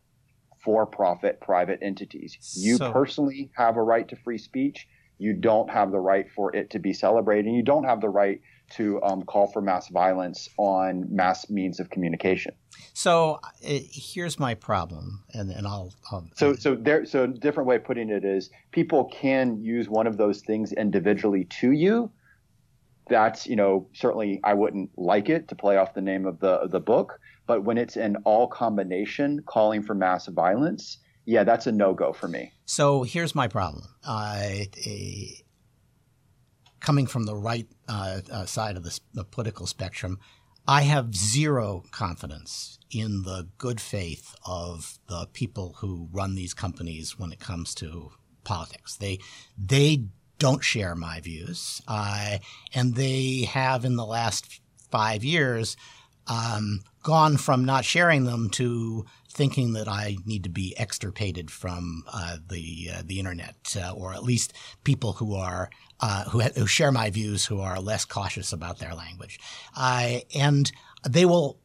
for 0.63 0.85
profit 0.85 1.39
private 1.39 1.79
entities. 1.81 2.38
You 2.57 2.77
so, 2.77 2.91
personally 2.91 3.51
have 3.55 3.77
a 3.77 3.83
right 3.83 4.07
to 4.09 4.15
free 4.17 4.38
speech. 4.38 4.88
You 5.17 5.33
don't 5.33 5.69
have 5.69 5.91
the 5.91 5.99
right 5.99 6.29
for 6.35 6.55
it 6.55 6.71
to 6.71 6.79
be 6.79 6.93
celebrated. 6.93 7.45
And 7.45 7.55
you 7.55 7.63
don't 7.63 7.85
have 7.85 8.01
the 8.01 8.09
right 8.09 8.41
to 8.72 9.01
um, 9.03 9.24
call 9.24 9.47
for 9.47 9.61
mass 9.61 9.88
violence 9.89 10.49
on 10.57 11.05
mass 11.09 11.49
means 11.49 11.80
of 11.80 11.89
communication. 11.89 12.53
So 12.93 13.39
uh, 13.43 13.80
here's 13.91 14.39
my 14.39 14.53
problem, 14.53 15.24
and, 15.34 15.51
and 15.51 15.65
I'll, 15.65 15.93
I'll. 16.11 16.28
so 16.36 16.55
so 16.55 16.76
there. 16.76 17.05
So 17.05 17.24
a 17.24 17.28
different 17.28 17.68
way 17.68 17.78
of 17.78 17.84
putting 17.84 18.09
it 18.09 18.26
is, 18.26 18.49
people 18.72 19.05
can 19.05 19.61
use 19.61 19.89
one 19.89 20.07
of 20.07 20.18
those 20.18 20.41
things 20.41 20.74
individually 20.74 21.45
to 21.61 21.72
you, 21.72 22.11
that's 23.09 23.47
you 23.47 23.55
know 23.55 23.88
certainly 23.93 24.39
I 24.43 24.53
wouldn't 24.53 24.91
like 24.97 25.30
it 25.30 25.47
to 25.49 25.55
play 25.55 25.78
off 25.78 25.93
the 25.93 26.01
name 26.01 26.26
of 26.26 26.39
the 26.39 26.68
the 26.68 26.80
book, 26.80 27.20
but 27.45 27.63
when 27.63 27.78
it's 27.78 27.95
an 27.95 28.18
all 28.26 28.47
combination 28.47 29.41
calling 29.45 29.84
for 29.84 29.93
mass 29.93 30.28
violence, 30.28 30.99
yeah, 31.26 31.43
that's 31.43 31.68
a 31.68 31.72
no 31.72 31.93
go 31.93 32.13
for 32.13 32.28
me. 32.28 32.51
So 32.65 33.03
here's 33.03 33.36
my 33.36 33.47
problem. 33.47 33.84
Uh, 34.05 34.39
coming 36.80 37.07
from 37.07 37.25
the 37.25 37.36
right 37.36 37.67
uh, 37.88 38.21
uh, 38.32 38.45
side 38.45 38.78
of 38.78 38.84
the, 38.84 38.99
the 39.13 39.23
political 39.23 39.67
spectrum, 39.67 40.19
I 40.67 40.82
have 40.82 41.15
zero 41.15 41.84
confidence 41.91 42.78
in 42.91 43.23
the 43.23 43.47
good 43.57 43.80
faith 43.80 44.36
of 44.45 44.99
the 45.07 45.28
people 45.32 45.78
who 45.80 46.09
run 46.11 46.36
these 46.36 46.53
companies 46.53 47.17
when 47.17 47.32
it 47.32 47.39
comes 47.39 47.73
to 47.75 48.11
politics. 48.43 48.95
They 48.95 49.19
they 49.57 50.05
don't 50.39 50.63
share 50.63 50.95
my 50.95 51.19
views, 51.21 51.82
uh, 51.88 52.38
and 52.73 52.95
they 52.95 53.47
have 53.49 53.86
in 53.86 53.95
the 53.95 54.05
last 54.05 54.61
five 54.91 55.23
years 55.23 55.78
um, 56.28 56.82
gone 57.03 57.38
from 57.38 57.65
not 57.65 57.86
sharing 57.86 58.25
them 58.25 58.49
to 58.51 59.05
thinking 59.30 59.73
that 59.73 59.88
I 59.88 60.17
need 60.25 60.43
to 60.43 60.49
be 60.49 60.73
extirpated 60.78 61.51
from 61.51 62.03
uh, 62.11 62.38
the 62.49 62.89
uh, 62.93 63.01
the 63.05 63.19
internet, 63.19 63.78
uh, 63.80 63.91
or 63.91 64.13
at 64.13 64.23
least 64.23 64.53
people 64.84 65.13
who 65.13 65.36
are 65.36 65.69
uh, 65.99 66.25
who, 66.25 66.41
ha- 66.41 66.49
who 66.55 66.67
share 66.67 66.91
my 66.91 67.09
views, 67.09 67.45
who 67.45 67.59
are 67.59 67.79
less 67.79 68.05
cautious 68.05 68.53
about 68.53 68.79
their 68.79 68.93
language, 68.93 69.39
and 69.75 70.71
they 71.07 71.25
will 71.25 71.59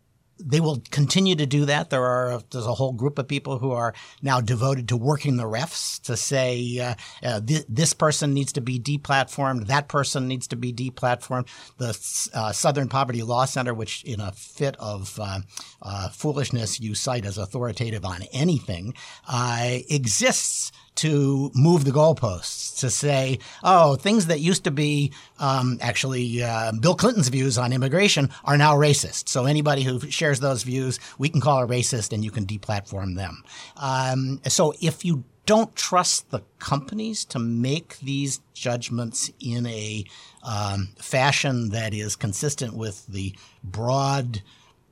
they 0.44 0.60
will 0.60 0.82
continue 0.90 1.34
to 1.36 1.46
do 1.46 1.66
that. 1.66 1.90
There 1.90 2.04
are 2.04 2.42
there's 2.50 2.66
a 2.66 2.74
whole 2.74 2.92
group 2.92 3.18
of 3.18 3.28
people 3.28 3.58
who 3.58 3.72
are 3.72 3.94
now 4.22 4.40
devoted 4.40 4.88
to 4.88 4.96
working 4.96 5.36
the 5.36 5.44
refs 5.44 6.00
to 6.02 6.16
say 6.16 6.78
uh, 6.78 6.94
uh, 7.22 7.40
th- 7.40 7.64
this 7.68 7.92
person 7.92 8.34
needs 8.34 8.52
to 8.54 8.60
be 8.60 8.78
deplatformed, 8.78 9.66
that 9.66 9.88
person 9.88 10.28
needs 10.28 10.48
to 10.48 10.56
be 10.56 10.72
deplatformed. 10.72 11.48
The 11.78 11.90
uh, 12.34 12.52
Southern 12.52 12.88
Poverty 12.88 13.22
Law 13.22 13.44
Center, 13.44 13.74
which 13.74 14.02
in 14.04 14.20
a 14.20 14.32
fit 14.32 14.76
of 14.78 15.18
uh, 15.20 15.40
uh, 15.80 16.08
foolishness 16.10 16.80
you 16.80 16.94
cite 16.94 17.24
as 17.24 17.38
authoritative 17.38 18.04
on 18.04 18.22
anything, 18.32 18.94
uh, 19.28 19.78
exists 19.88 20.72
to 20.96 21.50
move 21.54 21.84
the 21.84 21.90
goalposts 21.90 22.80
to 22.80 22.90
say, 22.90 23.38
oh, 23.64 23.96
things 23.96 24.26
that 24.26 24.40
used 24.40 24.64
to 24.64 24.70
be 24.70 25.12
um, 25.38 25.78
actually 25.80 26.42
uh, 26.42 26.72
Bill 26.72 26.94
Clinton's 26.94 27.28
views 27.28 27.58
on 27.58 27.72
immigration 27.72 28.30
are 28.44 28.56
now 28.56 28.74
racist. 28.74 29.28
So 29.28 29.46
anybody 29.46 29.82
who 29.82 30.00
shares 30.10 30.40
those 30.40 30.62
views, 30.62 31.00
we 31.18 31.28
can 31.28 31.40
call 31.40 31.62
a 31.62 31.66
racist 31.66 32.12
and 32.12 32.24
you 32.24 32.30
can 32.30 32.46
deplatform 32.46 33.16
them. 33.16 33.42
Um, 33.76 34.40
so 34.46 34.74
if 34.80 35.04
you 35.04 35.24
don't 35.46 35.74
trust 35.74 36.30
the 36.30 36.40
companies 36.58 37.24
to 37.24 37.38
make 37.38 37.98
these 37.98 38.40
judgments 38.54 39.30
in 39.40 39.66
a 39.66 40.04
um, 40.44 40.90
fashion 40.98 41.70
that 41.70 41.92
is 41.92 42.14
consistent 42.16 42.74
with 42.74 43.06
the 43.06 43.34
broad 43.64 44.42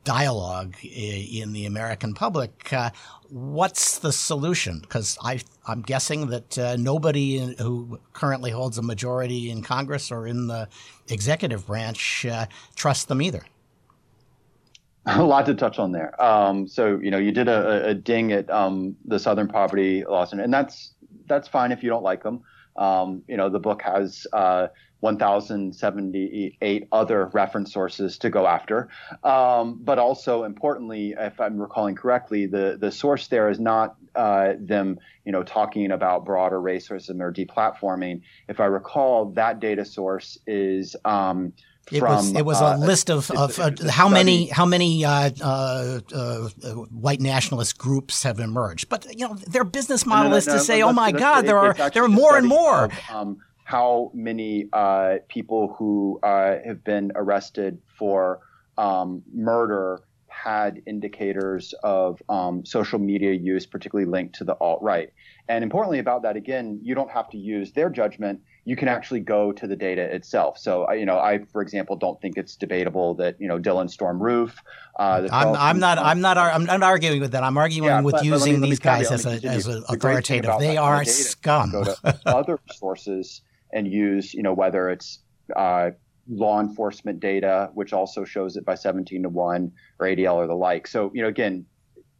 dialogue 0.04 0.74
in 0.82 1.52
the 1.52 1.66
American 1.66 2.14
public. 2.14 2.72
Uh, 2.72 2.90
what's 3.28 3.98
the 3.98 4.12
solution? 4.12 4.80
Because 4.80 5.18
I'm 5.66 5.82
guessing 5.82 6.28
that 6.28 6.58
uh, 6.58 6.76
nobody 6.76 7.54
who 7.58 8.00
currently 8.12 8.50
holds 8.50 8.78
a 8.78 8.82
majority 8.82 9.50
in 9.50 9.62
Congress 9.62 10.10
or 10.10 10.26
in 10.26 10.46
the 10.46 10.68
executive 11.08 11.66
branch 11.66 12.26
uh, 12.26 12.46
trusts 12.74 13.04
them 13.04 13.22
either. 13.22 13.44
A 15.06 15.22
lot 15.22 15.46
to 15.46 15.54
touch 15.54 15.78
on 15.78 15.92
there. 15.92 16.20
Um, 16.22 16.68
so 16.68 16.98
you 17.02 17.10
know, 17.10 17.18
you 17.18 17.32
did 17.32 17.48
a, 17.48 17.88
a 17.88 17.94
ding 17.94 18.32
at 18.32 18.50
um, 18.50 18.96
the 19.06 19.18
Southern 19.18 19.48
Poverty 19.48 20.04
Law 20.04 20.26
Center, 20.26 20.42
and 20.42 20.52
that's 20.52 20.92
that's 21.26 21.48
fine 21.48 21.72
if 21.72 21.82
you 21.82 21.88
don't 21.88 22.02
like 22.02 22.22
them. 22.22 22.42
Um, 22.76 23.22
you 23.26 23.38
know, 23.38 23.48
the 23.48 23.58
book 23.58 23.80
has 23.82 24.26
uh, 24.34 24.68
1,078 25.00 26.88
other 26.92 27.26
reference 27.32 27.72
sources 27.72 28.18
to 28.18 28.30
go 28.30 28.46
after. 28.46 28.88
Um, 29.24 29.80
but 29.82 29.98
also 29.98 30.44
importantly, 30.44 31.14
if 31.18 31.40
I'm 31.40 31.58
recalling 31.58 31.94
correctly, 31.94 32.46
the, 32.46 32.76
the 32.80 32.92
source 32.92 33.28
there 33.28 33.48
is 33.50 33.58
not 33.58 33.96
uh, 34.14 34.54
them, 34.58 34.98
you 35.24 35.32
know, 35.32 35.42
talking 35.42 35.90
about 35.90 36.24
broader 36.24 36.60
racism 36.60 37.20
or 37.20 37.32
deplatforming. 37.32 38.22
If 38.48 38.60
I 38.60 38.66
recall, 38.66 39.30
that 39.32 39.60
data 39.60 39.84
source 39.84 40.38
is 40.46 40.96
um, 41.04 41.52
it 41.90 42.00
from, 42.00 42.16
was 42.16 42.32
it 42.34 42.44
was 42.44 42.60
a 42.60 42.66
uh, 42.66 42.76
list 42.76 43.10
of, 43.10 43.30
of 43.32 43.58
uh, 43.58 43.70
how 43.88 44.08
many 44.08 44.46
how 44.46 44.66
many 44.66 45.04
uh, 45.04 45.30
uh, 45.40 46.00
uh, 46.14 46.48
white 46.90 47.20
nationalist 47.20 47.78
groups 47.78 48.22
have 48.22 48.38
emerged, 48.38 48.88
but 48.88 49.06
you 49.18 49.26
know 49.26 49.34
their 49.34 49.64
business 49.64 50.06
model 50.06 50.24
no, 50.24 50.30
no, 50.30 50.36
is 50.36 50.46
no, 50.46 50.54
to 50.54 50.60
say, 50.60 50.82
"Oh 50.82 50.92
my 50.92 51.10
God, 51.10 51.46
there 51.46 51.58
are 51.58 51.74
there 51.90 52.04
are 52.04 52.08
more 52.08 52.36
and 52.36 52.46
more." 52.46 52.84
Of, 52.84 52.92
um, 53.10 53.38
how 53.70 54.10
many 54.12 54.68
uh, 54.72 55.18
people 55.28 55.76
who 55.78 56.18
uh, 56.24 56.56
have 56.66 56.82
been 56.82 57.12
arrested 57.14 57.78
for 57.96 58.40
um, 58.76 59.22
murder 59.32 60.02
had 60.26 60.82
indicators 60.86 61.72
of 61.84 62.20
um, 62.28 62.64
social 62.64 62.98
media 62.98 63.32
use, 63.32 63.66
particularly 63.66 64.10
linked 64.10 64.34
to 64.34 64.42
the 64.42 64.54
alt 64.54 64.82
right. 64.82 65.12
And 65.48 65.62
importantly 65.62 66.00
about 66.00 66.22
that, 66.22 66.34
again, 66.34 66.80
you 66.82 66.96
don't 66.96 67.12
have 67.12 67.28
to 67.30 67.38
use 67.38 67.70
their 67.70 67.90
judgment. 67.90 68.40
You 68.64 68.74
can 68.74 68.88
actually 68.88 69.20
go 69.20 69.52
to 69.52 69.68
the 69.68 69.76
data 69.76 70.02
itself. 70.02 70.58
So, 70.58 70.90
you 70.92 71.06
know, 71.06 71.20
I, 71.20 71.44
for 71.52 71.62
example, 71.62 71.94
don't 71.94 72.20
think 72.20 72.36
it's 72.36 72.56
debatable 72.56 73.14
that 73.14 73.36
you 73.38 73.46
know 73.46 73.58
Dylann 73.58 73.88
Storm 73.88 74.20
Roof. 74.20 74.56
Uh, 74.98 75.28
I'm, 75.30 75.54
I'm, 75.54 75.78
not. 75.78 75.98
I'm 75.98 76.20
not. 76.20 76.38
I'm 76.38 76.64
not 76.64 76.82
arguing 76.82 77.20
with 77.20 77.32
that. 77.32 77.44
I'm 77.44 77.56
arguing 77.56 77.88
yeah, 77.88 78.00
with 78.00 78.14
but, 78.16 78.24
using 78.24 78.54
but 78.54 78.62
me, 78.62 78.70
these 78.70 78.80
guys 78.80 79.12
as, 79.12 79.26
a, 79.26 79.46
as 79.46 79.68
a 79.68 79.82
authoritative. 79.88 80.58
They 80.58 80.76
are 80.76 81.04
scum. 81.04 81.70
go 81.70 81.84
to 81.84 82.20
other 82.26 82.58
sources 82.72 83.42
and 83.72 83.86
use, 83.86 84.34
you 84.34 84.42
know, 84.42 84.52
whether 84.52 84.88
it's 84.88 85.20
uh, 85.56 85.90
law 86.28 86.60
enforcement 86.60 87.20
data, 87.20 87.70
which 87.74 87.92
also 87.92 88.24
shows 88.24 88.56
it 88.56 88.64
by 88.64 88.74
17 88.74 89.22
to 89.22 89.28
1 89.28 89.72
or 89.98 90.06
ADL 90.06 90.34
or 90.34 90.46
the 90.46 90.54
like. 90.54 90.86
So, 90.86 91.10
you 91.14 91.22
know, 91.22 91.28
again, 91.28 91.66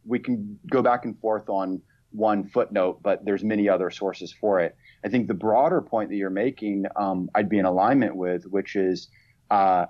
we 0.05 0.19
can 0.19 0.59
go 0.69 0.81
back 0.81 1.05
and 1.05 1.17
forth 1.19 1.49
on 1.49 1.81
one 2.11 2.43
footnote, 2.43 2.99
but 3.01 3.23
there's 3.23 3.43
many 3.43 3.69
other 3.69 3.89
sources 3.89 4.33
for 4.33 4.59
it. 4.59 4.75
I 5.05 5.09
think 5.09 5.27
the 5.27 5.33
broader 5.33 5.81
point 5.81 6.09
that 6.09 6.17
you're 6.17 6.29
making, 6.29 6.85
um, 6.95 7.29
I'd 7.33 7.49
be 7.49 7.57
in 7.57 7.65
alignment 7.65 8.15
with, 8.15 8.43
which 8.45 8.75
is 8.75 9.07
uh, 9.49 9.85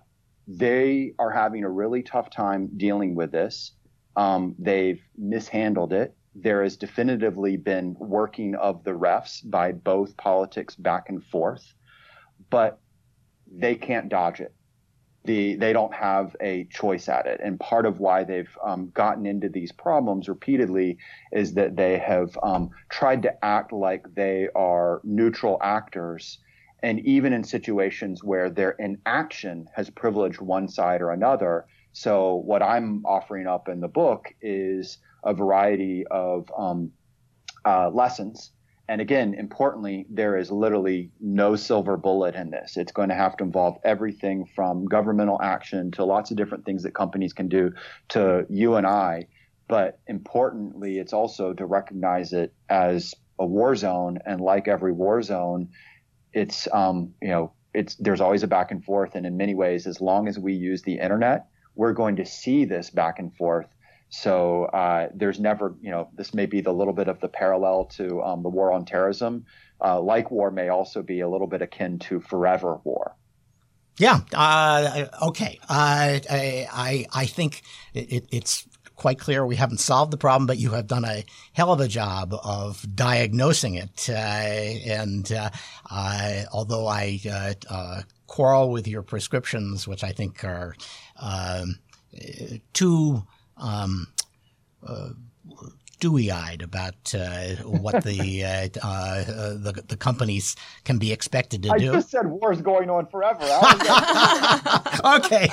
they 0.47 1.14
are 1.18 1.32
having 1.32 1.64
a 1.64 1.70
really 1.70 2.03
tough 2.03 2.30
time 2.30 2.70
dealing 2.78 3.16
with 3.16 3.32
this. 3.32 3.72
Um, 4.16 4.55
they've 4.59 5.01
mishandled 5.18 5.93
it. 5.93 6.16
There 6.34 6.63
has 6.63 6.77
definitively 6.77 7.57
been 7.57 7.95
working 7.99 8.55
of 8.55 8.84
the 8.84 8.91
refs 8.91 9.41
by 9.49 9.73
both 9.73 10.15
politics 10.15 10.75
back 10.75 11.09
and 11.09 11.23
forth, 11.25 11.73
but 12.49 12.79
they 13.51 13.75
can't 13.75 14.09
dodge 14.09 14.39
it. 14.39 14.53
The, 15.23 15.55
they 15.55 15.71
don't 15.71 15.93
have 15.93 16.36
a 16.41 16.63
choice 16.71 17.07
at 17.07 17.27
it. 17.27 17.41
And 17.43 17.59
part 17.59 17.86
of 17.86 17.99
why 17.99 18.23
they've 18.23 18.57
um, 18.65 18.89
gotten 18.95 19.25
into 19.25 19.49
these 19.49 19.71
problems 19.71 20.27
repeatedly 20.27 20.97
is 21.32 21.53
that 21.53 21.75
they 21.75 21.99
have 21.99 22.36
um, 22.41 22.71
tried 22.89 23.21
to 23.23 23.45
act 23.45 23.71
like 23.71 24.05
they 24.15 24.47
are 24.55 25.01
neutral 25.03 25.59
actors. 25.61 26.39
And 26.82 26.99
even 27.01 27.34
in 27.34 27.43
situations 27.43 28.23
where 28.23 28.49
their 28.49 28.71
inaction 28.71 29.67
has 29.75 29.91
privileged 29.91 30.41
one 30.41 30.67
side 30.67 31.01
or 31.01 31.11
another. 31.11 31.67
So, 31.93 32.36
what 32.36 32.63
I'm 32.63 33.05
offering 33.05 33.45
up 33.45 33.69
in 33.69 33.82
the 33.82 33.88
book 33.88 34.34
is 34.41 34.97
a 35.24 35.34
variety 35.34 36.05
of 36.09 36.51
um, 36.57 36.91
uh, 37.65 37.89
lessons 37.89 38.51
and 38.91 38.99
again, 38.99 39.36
importantly, 39.36 40.05
there 40.09 40.36
is 40.36 40.51
literally 40.51 41.11
no 41.22 41.55
silver 41.55 41.95
bullet 41.95 42.36
in 42.36 42.49
this. 42.49 42.76
It's 42.76 42.91
going 42.91 43.07
to 43.07 43.15
have 43.15 43.38
to 43.38 43.45
involve 43.45 43.78
everything 43.86 44.45
from 44.53 44.84
governmental 44.84 45.41
action 45.41 45.91
to 45.91 46.03
lots 46.03 46.30
of 46.30 46.36
different 46.36 46.65
things 46.65 46.84
that 46.84 46.93
companies 46.93 47.32
can 47.32 47.47
do 47.47 47.72
to 48.09 48.45
you 48.49 48.76
and 48.76 48.86
I. 48.86 49.28
But 49.69 49.99
importantly, 50.07 50.97
it's 50.97 51.13
also 51.13 51.53
to 51.53 51.65
recognize 51.65 52.34
it 52.34 52.53
as 52.67 53.15
a 53.39 53.45
war 53.45 53.78
zone. 53.78 54.19
And 54.26 54.41
like 54.41 54.67
every 54.67 54.91
war 54.91 55.22
zone, 55.22 55.69
it's, 56.34 56.67
um, 56.74 57.13
you 57.22 57.30
know, 57.30 57.53
it's, 57.74 57.95
there's 57.95 58.19
always 58.19 58.43
a 58.43 58.47
back 58.47 58.72
and 58.72 58.84
forth. 58.84 59.15
And 59.15 59.26
in 59.26 59.38
many 59.38 59.55
ways, 59.55 59.88
as 59.88 60.01
long 60.01 60.28
as 60.28 60.38
we 60.38 60.51
use 60.51 60.82
the 60.82 60.99
internet, 60.99 61.45
we're 61.76 61.93
going 61.93 62.17
to 62.17 62.26
see 62.26 62.65
this 62.65 62.89
back 62.89 63.19
and 63.19 63.34
forth 63.38 63.67
so 64.12 64.66
uh, 64.66 65.07
there's 65.16 65.39
never, 65.39 65.74
you 65.82 65.89
know, 65.89 66.09
this 66.14 66.34
may 66.34 66.45
be 66.45 66.59
the 66.59 66.74
little 66.74 66.91
bit 66.91 67.07
of 67.07 67.22
the 67.22 67.30
parallel 67.30 67.86
to 67.86 68.22
um, 68.22 68.43
the 68.43 68.49
war 68.49 68.74
on 68.74 68.84
terrorism. 68.84 69.45
Uh, 69.84 70.01
like 70.01 70.30
war 70.30 70.51
may 70.51 70.68
also 70.68 71.01
be 71.01 71.22
a 71.22 71.30
little 71.30 71.47
bit 71.47 71.62
akin 71.62 71.97
to 71.97 72.20
forever 72.20 72.82
war. 72.84 73.16
Yeah. 73.97 74.20
Uh, 74.34 75.05
okay. 75.30 75.59
I, 75.70 76.22
I 76.30 77.05
I 77.14 77.26
think 77.26 77.62
it, 77.93 78.26
it's 78.32 78.68
quite 78.97 79.18
clear 79.18 79.45
we 79.45 79.55
haven't 79.55 79.80
solved 79.80 80.12
the 80.12 80.18
problem, 80.18 80.45
but 80.45 80.57
you 80.57 80.72
have 80.72 80.88
done 80.88 81.05
a 81.05 81.24
hell 81.53 81.72
of 81.72 81.80
a 81.80 81.88
job 81.88 82.34
of 82.43 82.86
diagnosing 82.93 83.76
it. 83.76 84.09
Uh, 84.09 84.14
and 84.14 85.32
uh, 85.32 86.43
although 86.51 86.88
I 86.88 87.20
uh, 87.70 88.01
quarrel 88.28 88.72
with 88.72 88.89
your 88.89 89.03
prescriptions, 89.03 89.88
which 89.88 90.03
I 90.03 90.12
think 90.12 90.43
are 90.43 90.76
um, 91.18 91.80
too 92.74 93.24
um, 93.62 94.07
uh, 94.86 95.09
dewy-eyed 96.01 96.62
about 96.62 97.16
uh, 97.16 97.55
what 97.64 98.03
the, 98.03 98.43
uh, 98.84 98.86
uh, 98.86 99.24
the, 99.53 99.84
the 99.88 99.95
companies 99.95 100.57
can 100.84 100.97
be 100.97 101.14
expected 101.14 101.64
to 101.64 101.72
I 101.72 101.78
do. 101.78 101.91
I 101.91 101.95
just 101.95 102.09
said 102.09 102.28
war's 102.28 102.62
going 102.62 102.89
on 102.89 103.05
forever. 103.05 103.39
okay. 105.16 105.47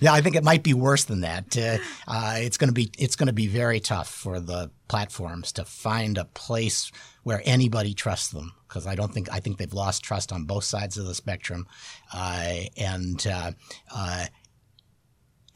yeah, 0.00 0.12
I 0.12 0.20
think 0.22 0.36
it 0.36 0.44
might 0.44 0.62
be 0.62 0.74
worse 0.74 1.04
than 1.04 1.22
that. 1.22 1.56
Uh, 1.56 1.78
uh, 2.06 2.36
it's 2.36 2.56
going 2.56 2.68
to 2.68 2.74
be 2.74 2.92
it's 2.98 3.16
going 3.16 3.26
to 3.26 3.32
be 3.32 3.48
very 3.48 3.80
tough 3.80 4.08
for 4.08 4.38
the 4.38 4.70
platforms 4.86 5.50
to 5.52 5.64
find 5.64 6.18
a 6.18 6.26
place 6.26 6.92
where 7.24 7.42
anybody 7.44 7.94
trusts 7.94 8.28
them 8.28 8.52
because 8.68 8.86
I 8.86 8.94
don't 8.94 9.12
think 9.12 9.32
I 9.32 9.40
think 9.40 9.56
they've 9.56 9.72
lost 9.72 10.04
trust 10.04 10.32
on 10.32 10.44
both 10.44 10.64
sides 10.64 10.98
of 10.98 11.06
the 11.06 11.14
spectrum, 11.14 11.66
and 12.14 13.26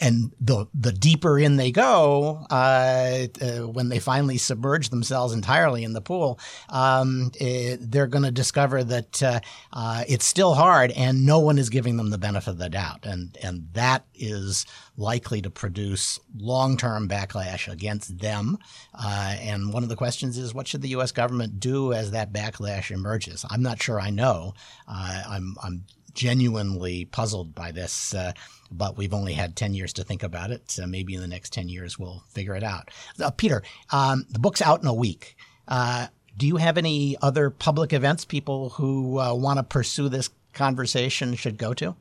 and 0.01 0.33
the 0.41 0.67
the 0.75 0.93
deeper 0.93 1.39
in 1.39 1.57
they 1.57 1.71
go, 1.71 2.47
uh, 2.51 3.27
uh, 3.41 3.69
when 3.69 3.91
they 3.91 3.99
finally 3.99 4.39
submerge 4.39 4.89
themselves 4.89 5.35
entirely 5.35 5.85
in 5.85 5.93
the 5.93 6.01
pool, 6.01 6.41
um, 6.71 7.31
it, 7.39 7.75
eh, 7.75 7.77
they're 7.81 8.07
going 8.07 8.25
to 8.25 8.31
discover 8.31 8.83
that 8.83 9.23
uh, 9.23 9.41
uh, 9.73 10.05
it's 10.09 10.25
still 10.25 10.55
hard, 10.55 10.91
and 10.93 11.27
no 11.27 11.39
one 11.39 11.59
is 11.59 11.69
giving 11.69 11.97
them 11.97 12.11
the 12.11 12.19
benefit 12.19 12.51
of 12.51 12.59
the 12.59 12.71
doubt, 12.71 13.05
and 13.05 13.37
and 13.43 13.69
that 13.75 14.07
is 14.15 14.65
likely 14.97 15.41
to 15.43 15.51
produce 15.51 16.19
long 16.37 16.77
term 16.77 17.09
backlash 17.09 17.71
against 17.71 18.19
them. 18.19 18.59
Uh, 18.95 19.37
and 19.41 19.73
one 19.73 19.83
of 19.83 19.89
the 19.89 19.97
questions 19.97 20.37
is, 20.39 20.55
what 20.55 20.69
should 20.69 20.83
the 20.83 20.91
U.S. 20.91 21.13
government 21.13 21.61
do 21.61 21.93
as 21.93 22.11
that 22.11 22.33
backlash 22.33 22.91
emerges? 22.91 23.45
I'm 23.51 23.63
not 23.63 23.83
sure 23.83 24.01
I 24.01 24.11
know. 24.11 24.55
Uh, 24.89 25.23
I'm 25.29 25.57
I'm 25.63 25.85
genuinely 26.15 27.05
puzzled 27.07 27.55
by 27.55 27.73
this, 27.73 28.15
uh, 28.15 28.33
but 28.71 28.97
we've 28.97 29.15
only 29.15 29.35
had 29.35 29.57
10 29.57 29.75
years 29.75 29.93
to 29.95 30.05
think 30.05 30.23
about 30.23 30.51
it. 30.51 30.71
So 30.71 30.87
maybe 30.87 31.15
in 31.15 31.21
the 31.21 31.29
next 31.29 31.53
10 31.53 31.69
years 31.69 31.99
we'll 31.99 32.23
figure 32.29 32.55
it 32.55 32.63
out. 32.63 32.91
Uh, 33.23 33.31
Peter, 33.31 33.63
um, 33.91 34.27
the 34.31 34.39
book's 34.39 34.63
out 34.63 34.83
in 34.83 34.89
a 34.89 34.95
week. 34.95 35.37
Uh, 35.69 36.09
do 36.37 36.47
you 36.47 36.57
have 36.57 36.79
any 36.79 37.17
other 37.21 37.51
public 37.51 37.93
events 37.93 38.25
people 38.25 38.71
who 38.71 39.19
uh, 39.19 39.35
want 39.35 39.59
to 39.59 39.63
pursue 39.63 40.09
this 40.09 40.31
conversation 40.53 41.35
should 41.35 41.59
go 41.59 41.75
to? 41.75 41.95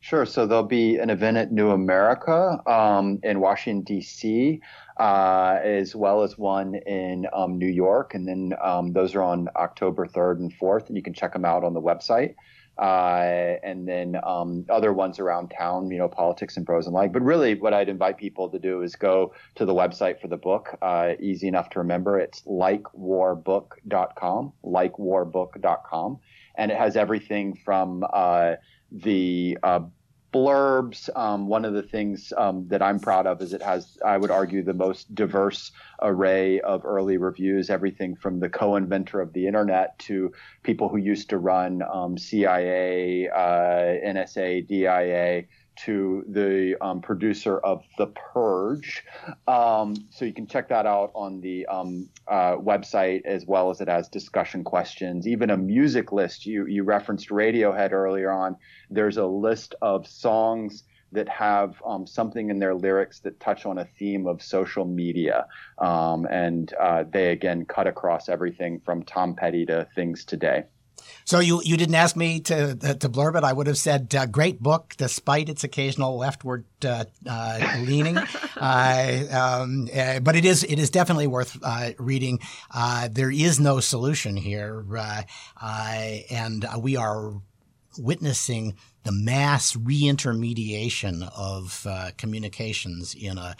Sure. 0.00 0.26
So 0.26 0.46
there'll 0.46 0.64
be 0.64 0.98
an 0.98 1.08
event 1.08 1.38
at 1.38 1.50
New 1.50 1.70
America 1.70 2.60
um, 2.70 3.20
in 3.22 3.40
Washington, 3.40 3.84
D.C., 3.84 4.60
uh, 4.98 5.58
as 5.62 5.96
well 5.96 6.22
as 6.22 6.36
one 6.36 6.74
in 6.74 7.26
um, 7.32 7.56
New 7.56 7.70
York. 7.70 8.14
And 8.14 8.28
then 8.28 8.52
um, 8.62 8.92
those 8.92 9.14
are 9.14 9.22
on 9.22 9.48
October 9.56 10.06
3rd 10.06 10.40
and 10.40 10.52
4th, 10.52 10.88
and 10.88 10.96
you 10.96 11.02
can 11.02 11.14
check 11.14 11.32
them 11.32 11.46
out 11.46 11.64
on 11.64 11.72
the 11.72 11.80
website 11.80 12.34
uh, 12.78 13.56
and 13.62 13.86
then 13.86 14.16
um, 14.24 14.66
other 14.68 14.92
ones 14.92 15.18
around 15.18 15.48
town, 15.48 15.90
you 15.90 15.98
know, 15.98 16.08
Politics 16.08 16.56
and 16.56 16.66
Prose 16.66 16.86
and 16.86 16.94
like. 16.94 17.12
But 17.12 17.22
really, 17.22 17.54
what 17.54 17.72
I'd 17.72 17.88
invite 17.88 18.18
people 18.18 18.48
to 18.50 18.58
do 18.58 18.82
is 18.82 18.96
go 18.96 19.32
to 19.54 19.64
the 19.64 19.74
website 19.74 20.20
for 20.20 20.28
the 20.28 20.36
book. 20.36 20.76
Uh, 20.82 21.12
easy 21.20 21.48
enough 21.48 21.70
to 21.70 21.78
remember. 21.78 22.18
It's 22.18 22.42
likewarbook.com, 22.42 24.52
likewarbook.com, 24.64 26.18
and 26.56 26.70
it 26.70 26.78
has 26.78 26.96
everything 26.96 27.58
from 27.64 28.04
uh, 28.12 28.54
the 28.90 29.58
uh, 29.62 29.80
blurbs. 30.34 31.08
Um, 31.16 31.46
one 31.46 31.64
of 31.64 31.74
the 31.74 31.82
things 31.82 32.32
um, 32.36 32.66
that 32.68 32.82
I'm 32.82 32.98
proud 32.98 33.26
of 33.26 33.40
is 33.40 33.52
it 33.52 33.62
has, 33.62 33.96
I 34.04 34.18
would 34.18 34.32
argue, 34.32 34.64
the 34.64 34.74
most 34.74 35.14
diverse 35.14 35.70
array 36.02 36.60
of 36.60 36.84
early 36.84 37.16
reviews, 37.18 37.70
everything 37.70 38.16
from 38.16 38.40
the 38.40 38.48
co-inventor 38.48 39.20
of 39.20 39.32
the 39.32 39.46
internet 39.46 39.96
to 40.00 40.32
people 40.64 40.88
who 40.88 40.96
used 40.96 41.30
to 41.30 41.38
run 41.38 41.82
um, 41.82 42.18
CIA, 42.18 43.28
uh, 43.28 43.36
NSA, 44.04 44.66
DIA 44.66 45.44
to 45.76 46.24
the 46.28 46.76
um, 46.80 47.00
producer 47.00 47.58
of 47.58 47.82
The 47.98 48.06
Purge. 48.08 49.04
Um, 49.46 49.94
so 50.10 50.24
you 50.24 50.32
can 50.32 50.46
check 50.46 50.68
that 50.68 50.86
out 50.86 51.10
on 51.14 51.40
the 51.40 51.66
um, 51.66 52.08
uh, 52.28 52.56
website 52.56 53.24
as 53.24 53.46
well 53.46 53.70
as 53.70 53.80
it 53.80 53.88
has 53.88 54.08
discussion 54.08 54.64
questions, 54.64 55.26
even 55.26 55.50
a 55.50 55.56
music 55.56 56.12
list. 56.12 56.46
You, 56.46 56.66
you 56.66 56.84
referenced 56.84 57.28
Radiohead 57.28 57.92
earlier 57.92 58.30
on. 58.30 58.56
There's 58.90 59.16
a 59.16 59.26
list 59.26 59.74
of 59.82 60.06
songs 60.06 60.84
that 61.12 61.28
have 61.28 61.80
um, 61.86 62.06
something 62.06 62.50
in 62.50 62.58
their 62.58 62.74
lyrics 62.74 63.20
that 63.20 63.38
touch 63.40 63.66
on 63.66 63.78
a 63.78 63.84
theme 63.84 64.26
of 64.26 64.42
social 64.42 64.84
media. 64.84 65.46
Um, 65.78 66.26
and 66.26 66.72
uh, 66.80 67.04
they, 67.08 67.30
again, 67.30 67.64
cut 67.64 67.86
across 67.86 68.28
everything 68.28 68.80
from 68.84 69.04
Tom 69.04 69.34
Petty 69.34 69.64
to 69.66 69.86
things 69.94 70.24
today. 70.24 70.64
So 71.24 71.40
you, 71.40 71.62
you 71.64 71.76
didn't 71.76 71.94
ask 71.94 72.16
me 72.16 72.40
to 72.40 72.74
to 72.74 73.08
blurb 73.08 73.36
it. 73.36 73.44
I 73.44 73.52
would 73.52 73.66
have 73.66 73.78
said 73.78 74.14
uh, 74.14 74.26
great 74.26 74.62
book, 74.62 74.94
despite 74.96 75.48
its 75.48 75.64
occasional 75.64 76.18
leftward 76.18 76.64
uh, 76.84 77.04
uh, 77.28 77.76
leaning. 77.80 78.18
Uh, 78.56 79.24
um, 79.32 79.88
uh, 79.94 80.20
but 80.20 80.36
it 80.36 80.44
is 80.44 80.62
it 80.62 80.78
is 80.78 80.88
definitely 80.88 81.26
worth 81.26 81.58
uh, 81.62 81.90
reading. 81.98 82.38
there 83.10 83.30
is 83.30 83.58
no 83.58 83.80
solution 83.80 84.36
here, 84.36 84.84
and 85.60 86.64
we 86.78 86.96
are 86.96 87.34
witnessing 87.98 88.74
the 89.04 89.12
mass 89.12 89.74
reintermediation 89.74 91.30
of 91.36 91.86
uh, 91.88 92.10
communications 92.16 93.14
in 93.14 93.38
a 93.38 93.56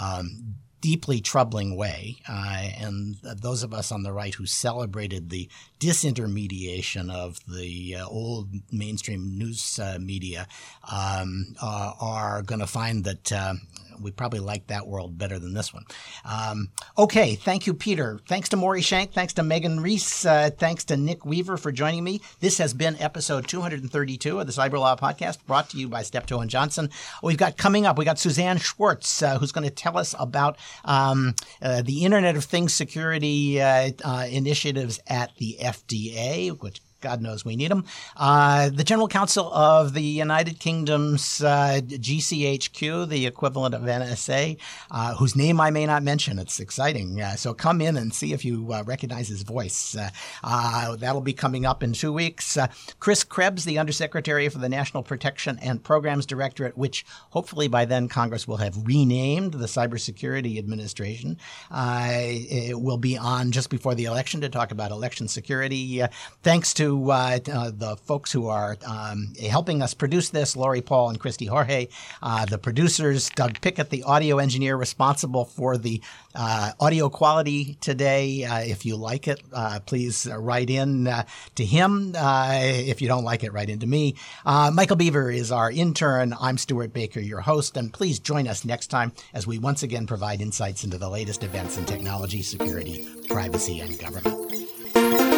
um, 0.00 0.56
deeply 0.82 1.20
troubling 1.20 1.76
way. 1.76 2.16
Uh, 2.28 2.68
and 2.78 3.14
those 3.22 3.62
of 3.62 3.72
us 3.72 3.90
on 3.90 4.02
the 4.02 4.12
right 4.12 4.34
who 4.34 4.44
celebrated 4.44 5.30
the 5.30 5.48
disintermediation 5.80 7.10
of 7.10 7.38
the 7.46 7.96
uh, 7.96 8.06
old 8.06 8.48
mainstream 8.70 9.38
news 9.38 9.78
uh, 9.78 9.96
media 10.00 10.46
um, 10.92 11.54
uh, 11.62 11.92
are 12.00 12.42
going 12.42 12.58
to 12.60 12.66
find 12.66 13.04
that 13.04 13.32
uh, 13.32 13.54
we 14.02 14.10
probably 14.10 14.40
like 14.40 14.66
that 14.68 14.86
world 14.86 15.18
better 15.18 15.38
than 15.38 15.54
this 15.54 15.72
one. 15.72 15.84
Um, 16.24 16.70
okay, 16.96 17.34
thank 17.34 17.66
you, 17.66 17.74
Peter. 17.74 18.18
Thanks 18.28 18.48
to 18.50 18.56
Maury 18.56 18.80
Shenk. 18.80 19.12
Thanks 19.12 19.32
to 19.34 19.42
Megan 19.42 19.80
Reiss. 19.80 20.24
Uh, 20.24 20.50
thanks 20.56 20.84
to 20.84 20.96
Nick 20.96 21.24
Weaver 21.24 21.56
for 21.56 21.72
joining 21.72 22.04
me. 22.04 22.20
This 22.40 22.58
has 22.58 22.74
been 22.74 23.00
episode 23.00 23.48
232 23.48 24.40
of 24.40 24.46
the 24.46 24.52
Cyber 24.52 24.78
Law 24.78 24.96
Podcast, 24.96 25.44
brought 25.46 25.70
to 25.70 25.78
you 25.78 25.88
by 25.88 26.02
Steptoe 26.02 26.40
and 26.40 26.50
Johnson. 26.50 26.90
We've 27.22 27.36
got 27.36 27.56
coming 27.56 27.86
up, 27.86 27.98
we 27.98 28.04
got 28.04 28.18
Suzanne 28.18 28.58
Schwartz, 28.58 29.22
uh, 29.22 29.38
who's 29.38 29.52
going 29.52 29.68
to 29.68 29.74
tell 29.74 29.96
us 29.98 30.14
about 30.18 30.58
um, 30.84 31.34
uh, 31.60 31.82
the 31.82 32.04
Internet 32.04 32.36
of 32.36 32.44
Things 32.44 32.74
security 32.74 33.60
uh, 33.60 33.90
uh, 34.04 34.26
initiatives 34.30 35.00
at 35.06 35.34
the 35.36 35.58
FDA, 35.60 36.50
which 36.60 36.80
God 37.02 37.20
knows 37.20 37.44
we 37.44 37.56
need 37.56 37.70
them. 37.70 37.84
Uh, 38.16 38.70
the 38.70 38.84
General 38.84 39.08
Counsel 39.08 39.52
of 39.52 39.92
the 39.92 40.02
United 40.02 40.60
Kingdom's 40.60 41.42
uh, 41.42 41.80
GCHQ, 41.82 43.08
the 43.08 43.26
equivalent 43.26 43.74
of 43.74 43.82
NSA, 43.82 44.56
uh, 44.90 45.14
whose 45.16 45.34
name 45.34 45.60
I 45.60 45.70
may 45.70 45.84
not 45.84 46.02
mention. 46.02 46.38
It's 46.38 46.60
exciting. 46.60 47.20
Uh, 47.20 47.34
so 47.34 47.52
come 47.52 47.80
in 47.80 47.96
and 47.96 48.14
see 48.14 48.32
if 48.32 48.44
you 48.44 48.72
uh, 48.72 48.84
recognize 48.84 49.28
his 49.28 49.42
voice. 49.42 49.96
Uh, 50.44 50.96
that'll 50.96 51.20
be 51.20 51.32
coming 51.32 51.66
up 51.66 51.82
in 51.82 51.92
two 51.92 52.12
weeks. 52.12 52.56
Chris 53.00 53.24
Krebs, 53.24 53.64
the 53.64 53.78
Undersecretary 53.78 54.48
for 54.48 54.58
the 54.58 54.68
National 54.68 55.02
Protection 55.02 55.58
and 55.60 55.82
Programs 55.82 56.24
Directorate, 56.24 56.78
which 56.78 57.04
hopefully 57.30 57.66
by 57.66 57.84
then 57.84 58.08
Congress 58.08 58.46
will 58.46 58.58
have 58.58 58.76
renamed 58.86 59.54
the 59.54 59.66
Cybersecurity 59.66 60.56
Administration, 60.58 61.36
will 61.72 62.96
be 62.96 63.18
on 63.18 63.50
just 63.50 63.70
before 63.70 63.96
the 63.96 64.04
election 64.04 64.40
to 64.40 64.48
talk 64.48 64.70
about 64.70 64.92
election 64.92 65.26
security. 65.26 66.02
thanks 66.42 66.72
to 66.74 66.91
uh, 67.10 67.38
uh, 67.52 67.70
the 67.70 67.96
folks 67.96 68.32
who 68.32 68.48
are 68.48 68.76
um, 68.86 69.32
helping 69.40 69.82
us 69.82 69.94
produce 69.94 70.30
this, 70.30 70.56
Laurie 70.56 70.80
Paul 70.80 71.10
and 71.10 71.18
Christy 71.18 71.46
Jorge, 71.46 71.88
uh, 72.22 72.44
the 72.46 72.58
producers, 72.58 73.30
Doug 73.30 73.60
Pickett, 73.60 73.90
the 73.90 74.02
audio 74.02 74.38
engineer 74.38 74.76
responsible 74.76 75.44
for 75.44 75.76
the 75.76 76.00
uh, 76.34 76.72
audio 76.80 77.08
quality 77.08 77.76
today. 77.80 78.44
Uh, 78.44 78.60
if 78.60 78.84
you 78.84 78.96
like 78.96 79.28
it, 79.28 79.40
uh, 79.52 79.80
please 79.86 80.28
write 80.36 80.70
in 80.70 81.04
to 81.54 81.64
him. 81.64 82.14
if 82.16 83.00
you 83.02 83.08
don't 83.08 83.24
like 83.24 83.44
it, 83.44 83.52
write 83.52 83.68
in 83.68 83.78
to 83.80 83.86
me. 83.86 84.16
Michael 84.44 84.96
Beaver 84.96 85.30
is 85.30 85.52
our 85.52 85.70
intern. 85.70 86.34
I'm 86.40 86.58
Stewart 86.58 86.92
Baker, 86.92 87.20
your 87.20 87.40
host, 87.40 87.76
and 87.76 87.92
please 87.92 88.18
join 88.18 88.48
us 88.48 88.64
next 88.64 88.88
time 88.88 89.12
as 89.34 89.46
we 89.46 89.58
once 89.58 89.82
again 89.82 90.06
provide 90.06 90.40
insights 90.40 90.84
into 90.84 90.98
the 90.98 91.08
latest 91.08 91.44
events 91.44 91.76
in 91.78 91.84
technology, 91.84 92.42
security, 92.42 93.08
privacy, 93.28 93.80
and 93.80 93.98
government. 93.98 95.31